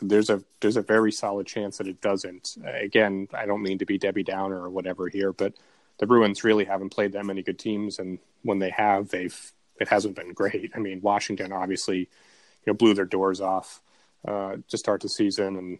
there's 0.00 0.30
a 0.30 0.42
there's 0.60 0.78
a 0.78 0.82
very 0.82 1.12
solid 1.12 1.46
chance 1.46 1.78
that 1.78 1.88
it 1.88 2.00
doesn't. 2.00 2.56
Again, 2.64 3.28
I 3.34 3.44
don't 3.44 3.62
mean 3.62 3.78
to 3.78 3.86
be 3.86 3.98
Debbie 3.98 4.22
Downer 4.22 4.62
or 4.62 4.70
whatever 4.70 5.08
here, 5.08 5.32
but 5.32 5.54
the 5.98 6.06
Bruins 6.06 6.44
really 6.44 6.64
haven't 6.64 6.90
played 6.90 7.12
that 7.12 7.26
many 7.26 7.42
good 7.42 7.58
teams, 7.58 7.98
and 7.98 8.18
when 8.42 8.58
they 8.58 8.70
have, 8.70 9.10
they've 9.10 9.52
it 9.78 9.88
hasn't 9.88 10.16
been 10.16 10.32
great. 10.32 10.72
I 10.74 10.78
mean, 10.78 11.00
Washington 11.02 11.52
obviously 11.52 12.08
you 12.64 12.72
know 12.72 12.74
blew 12.74 12.94
their 12.94 13.04
doors 13.04 13.40
off 13.40 13.80
uh, 14.26 14.56
to 14.68 14.78
start 14.78 15.02
the 15.02 15.08
season, 15.08 15.56
and 15.56 15.78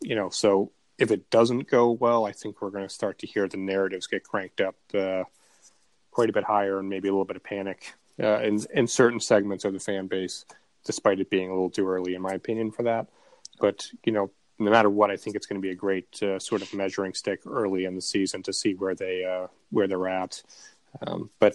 you 0.00 0.14
know 0.14 0.30
so 0.30 0.70
if 0.98 1.10
it 1.10 1.30
doesn't 1.30 1.68
go 1.68 1.90
well, 1.90 2.26
I 2.26 2.32
think 2.32 2.60
we're 2.60 2.70
going 2.70 2.86
to 2.86 2.94
start 2.94 3.18
to 3.20 3.26
hear 3.26 3.48
the 3.48 3.56
narratives 3.56 4.06
get 4.06 4.22
cranked 4.22 4.60
up 4.60 4.76
uh, 4.94 5.24
quite 6.10 6.28
a 6.28 6.32
bit 6.32 6.44
higher, 6.44 6.78
and 6.78 6.88
maybe 6.88 7.08
a 7.08 7.12
little 7.12 7.24
bit 7.24 7.36
of 7.36 7.44
panic 7.44 7.94
uh, 8.22 8.40
in 8.40 8.60
in 8.74 8.86
certain 8.86 9.20
segments 9.20 9.64
of 9.64 9.72
the 9.72 9.80
fan 9.80 10.06
base, 10.06 10.44
despite 10.84 11.20
it 11.20 11.30
being 11.30 11.48
a 11.48 11.52
little 11.52 11.70
too 11.70 11.88
early, 11.88 12.14
in 12.14 12.22
my 12.22 12.32
opinion, 12.32 12.70
for 12.70 12.82
that. 12.84 13.06
But 13.58 13.90
you 14.04 14.12
know, 14.12 14.30
no 14.58 14.70
matter 14.70 14.90
what, 14.90 15.10
I 15.10 15.16
think 15.16 15.36
it's 15.36 15.46
going 15.46 15.60
to 15.60 15.66
be 15.66 15.72
a 15.72 15.76
great 15.76 16.22
uh, 16.22 16.38
sort 16.38 16.62
of 16.62 16.72
measuring 16.74 17.14
stick 17.14 17.40
early 17.46 17.86
in 17.86 17.94
the 17.94 18.02
season 18.02 18.42
to 18.44 18.52
see 18.52 18.74
where 18.74 18.94
they 18.94 19.24
uh, 19.24 19.48
where 19.70 19.88
they're 19.88 20.08
at. 20.08 20.42
Um, 21.06 21.30
but 21.38 21.54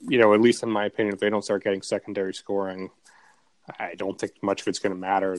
you 0.00 0.18
know, 0.18 0.34
at 0.34 0.40
least 0.40 0.62
in 0.62 0.70
my 0.70 0.84
opinion, 0.84 1.14
if 1.14 1.20
they 1.20 1.30
don't 1.30 1.44
start 1.44 1.64
getting 1.64 1.82
secondary 1.82 2.34
scoring, 2.34 2.90
I 3.78 3.94
don't 3.94 4.18
think 4.18 4.42
much 4.42 4.62
of 4.62 4.68
it's 4.68 4.78
going 4.78 4.94
to 4.94 4.98
matter. 4.98 5.36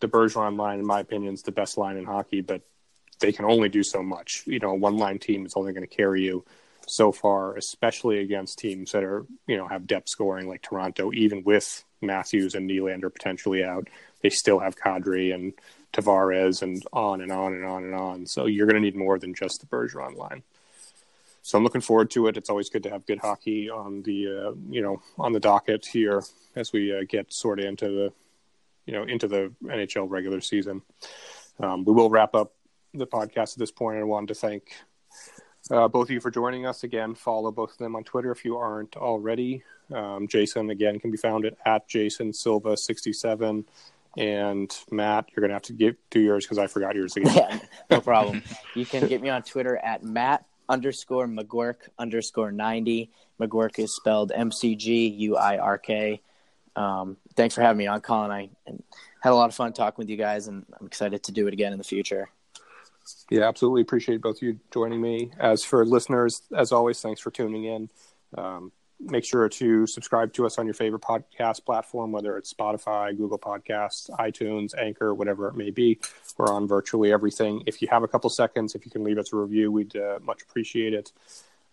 The 0.00 0.08
Bergeron 0.08 0.56
line, 0.56 0.78
in 0.78 0.86
my 0.86 1.00
opinion, 1.00 1.34
is 1.34 1.42
the 1.42 1.52
best 1.52 1.78
line 1.78 1.96
in 1.96 2.04
hockey, 2.04 2.40
but 2.40 2.62
they 3.20 3.32
can 3.32 3.44
only 3.44 3.68
do 3.68 3.82
so 3.82 4.02
much. 4.02 4.42
You 4.46 4.58
know, 4.58 4.70
a 4.70 4.74
one 4.74 4.96
line 4.96 5.18
team 5.18 5.46
is 5.46 5.54
only 5.56 5.72
going 5.72 5.86
to 5.86 5.94
carry 5.94 6.22
you 6.22 6.44
so 6.86 7.12
far, 7.12 7.56
especially 7.56 8.20
against 8.20 8.58
teams 8.58 8.92
that 8.92 9.04
are, 9.04 9.26
you 9.46 9.56
know, 9.56 9.68
have 9.68 9.86
depth 9.86 10.08
scoring 10.08 10.48
like 10.48 10.62
Toronto, 10.62 11.12
even 11.12 11.44
with 11.44 11.84
Matthews 12.00 12.54
and 12.54 12.68
Nylander 12.68 13.12
potentially 13.12 13.62
out. 13.64 13.88
They 14.22 14.30
still 14.30 14.58
have 14.58 14.76
Kadri 14.76 15.34
and 15.34 15.52
Tavares 15.92 16.62
and 16.62 16.82
on 16.92 17.20
and 17.20 17.32
on 17.32 17.54
and 17.54 17.64
on 17.64 17.84
and 17.84 17.94
on. 17.94 18.26
So 18.26 18.46
you're 18.46 18.66
going 18.66 18.80
to 18.80 18.80
need 18.80 18.96
more 18.96 19.18
than 19.18 19.34
just 19.34 19.60
the 19.60 19.66
Bergeron 19.66 20.16
line 20.16 20.42
so 21.48 21.56
I'm 21.56 21.64
looking 21.64 21.80
forward 21.80 22.10
to 22.10 22.26
it. 22.26 22.36
It's 22.36 22.50
always 22.50 22.68
good 22.68 22.82
to 22.82 22.90
have 22.90 23.06
good 23.06 23.20
hockey 23.20 23.70
on 23.70 24.02
the 24.02 24.26
uh, 24.26 24.52
you 24.68 24.82
know 24.82 25.00
on 25.18 25.32
the 25.32 25.40
docket 25.40 25.86
here 25.86 26.22
as 26.54 26.74
we 26.74 26.94
uh, 26.94 27.04
get 27.08 27.32
sort 27.32 27.58
of 27.58 27.64
into 27.64 27.86
the 27.86 28.12
you 28.84 28.92
know 28.92 29.04
into 29.04 29.26
the 29.28 29.50
NHL 29.64 30.10
regular 30.10 30.42
season. 30.42 30.82
Um, 31.58 31.86
we 31.86 31.94
will 31.94 32.10
wrap 32.10 32.34
up 32.34 32.52
the 32.92 33.06
podcast 33.06 33.54
at 33.54 33.60
this 33.60 33.70
point. 33.70 33.98
I 33.98 34.02
wanted 34.02 34.28
to 34.28 34.34
thank 34.34 34.74
uh, 35.70 35.88
both 35.88 36.08
of 36.08 36.10
you 36.10 36.20
for 36.20 36.30
joining 36.30 36.66
us 36.66 36.84
again. 36.84 37.14
Follow 37.14 37.50
both 37.50 37.72
of 37.72 37.78
them 37.78 37.96
on 37.96 38.04
Twitter 38.04 38.30
if 38.30 38.44
you 38.44 38.58
aren't 38.58 38.98
already. 38.98 39.64
Um, 39.90 40.28
Jason 40.28 40.68
again 40.68 41.00
can 41.00 41.10
be 41.10 41.16
found 41.16 41.46
at, 41.46 41.54
at 41.64 41.88
Jason 41.88 42.34
Silva 42.34 42.76
sixty 42.76 43.14
seven. 43.14 43.64
And 44.18 44.70
Matt, 44.90 45.30
you're 45.34 45.40
gonna 45.40 45.54
have 45.54 45.62
to 45.62 45.72
give 45.72 45.96
do 46.10 46.20
yours 46.20 46.44
because 46.44 46.58
I 46.58 46.66
forgot 46.66 46.94
yours 46.94 47.16
again. 47.16 47.32
Yeah, 47.34 47.58
no 47.90 48.02
problem. 48.02 48.42
you 48.74 48.84
can 48.84 49.08
get 49.08 49.22
me 49.22 49.30
on 49.30 49.42
Twitter 49.44 49.78
at 49.78 50.02
Matt 50.02 50.44
underscore 50.68 51.26
McGuirk 51.26 51.88
underscore 51.98 52.52
90. 52.52 53.10
McGuirk 53.40 53.78
is 53.78 53.94
spelled 53.94 54.32
M 54.34 54.50
C 54.52 54.76
G 54.76 55.06
U 55.08 55.36
I 55.36 55.58
R 55.58 55.78
K. 55.78 56.20
Um, 56.76 57.16
thanks 57.34 57.54
for 57.54 57.62
having 57.62 57.78
me 57.78 57.86
on, 57.86 58.00
Colin. 58.00 58.30
I 58.30 58.50
had 59.20 59.32
a 59.32 59.34
lot 59.34 59.48
of 59.48 59.54
fun 59.54 59.72
talking 59.72 59.96
with 59.98 60.08
you 60.08 60.16
guys, 60.16 60.48
and 60.48 60.64
I'm 60.78 60.86
excited 60.86 61.22
to 61.24 61.32
do 61.32 61.46
it 61.48 61.52
again 61.52 61.72
in 61.72 61.78
the 61.78 61.84
future. 61.84 62.30
Yeah, 63.30 63.48
absolutely. 63.48 63.82
Appreciate 63.82 64.20
both 64.20 64.36
of 64.36 64.42
you 64.42 64.60
joining 64.72 65.00
me. 65.00 65.30
As 65.38 65.64
for 65.64 65.84
listeners, 65.84 66.42
as 66.56 66.72
always, 66.72 67.00
thanks 67.00 67.20
for 67.20 67.30
tuning 67.30 67.64
in. 67.64 67.90
Um, 68.36 68.72
make 69.00 69.24
sure 69.24 69.48
to 69.48 69.86
subscribe 69.86 70.32
to 70.34 70.46
us 70.46 70.58
on 70.58 70.66
your 70.66 70.74
favorite 70.74 71.02
podcast 71.02 71.64
platform, 71.64 72.12
whether 72.12 72.36
it's 72.36 72.52
Spotify, 72.52 73.16
Google 73.16 73.38
Podcasts, 73.38 74.10
iTunes, 74.18 74.76
Anchor, 74.76 75.14
whatever 75.14 75.48
it 75.48 75.54
may 75.54 75.70
be. 75.70 75.98
We're 76.36 76.52
on 76.52 76.66
virtually 76.66 77.12
everything. 77.12 77.62
If 77.66 77.80
you 77.80 77.88
have 77.90 78.02
a 78.02 78.08
couple 78.08 78.30
seconds, 78.30 78.74
if 78.74 78.84
you 78.84 78.90
can 78.90 79.04
leave 79.04 79.18
us 79.18 79.32
a 79.32 79.36
review, 79.36 79.70
we'd 79.70 79.94
uh, 79.96 80.18
much 80.22 80.42
appreciate 80.42 80.94
it. 80.94 81.12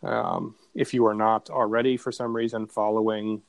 Um, 0.03 0.55
if 0.75 0.93
you 0.93 1.05
are 1.07 1.15
not 1.15 1.49
already, 1.49 1.97
for 1.97 2.11
some 2.11 2.35
reason, 2.35 2.67
following 2.67 3.41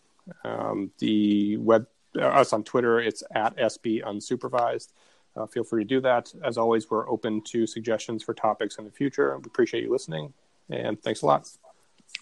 um, 0.44 0.90
the 0.98 1.56
web 1.58 1.86
uh, 2.16 2.22
us 2.22 2.52
on 2.52 2.64
Twitter, 2.64 2.98
it's 2.98 3.22
at 3.34 3.56
SB 3.56 4.02
Unsupervised. 4.02 4.92
Uh, 5.36 5.46
feel 5.46 5.64
free 5.64 5.84
to 5.84 5.88
do 5.88 6.00
that. 6.00 6.32
As 6.42 6.56
always, 6.56 6.90
we're 6.90 7.08
open 7.10 7.42
to 7.42 7.66
suggestions 7.66 8.22
for 8.22 8.32
topics 8.32 8.78
in 8.78 8.86
the 8.86 8.90
future. 8.90 9.36
We 9.36 9.44
appreciate 9.46 9.84
you 9.84 9.92
listening, 9.92 10.32
and 10.70 11.00
thanks 11.02 11.20
a 11.20 11.26
lot. 11.26 11.48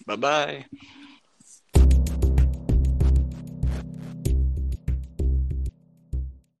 Bye 0.05 0.17
bye. 0.17 0.65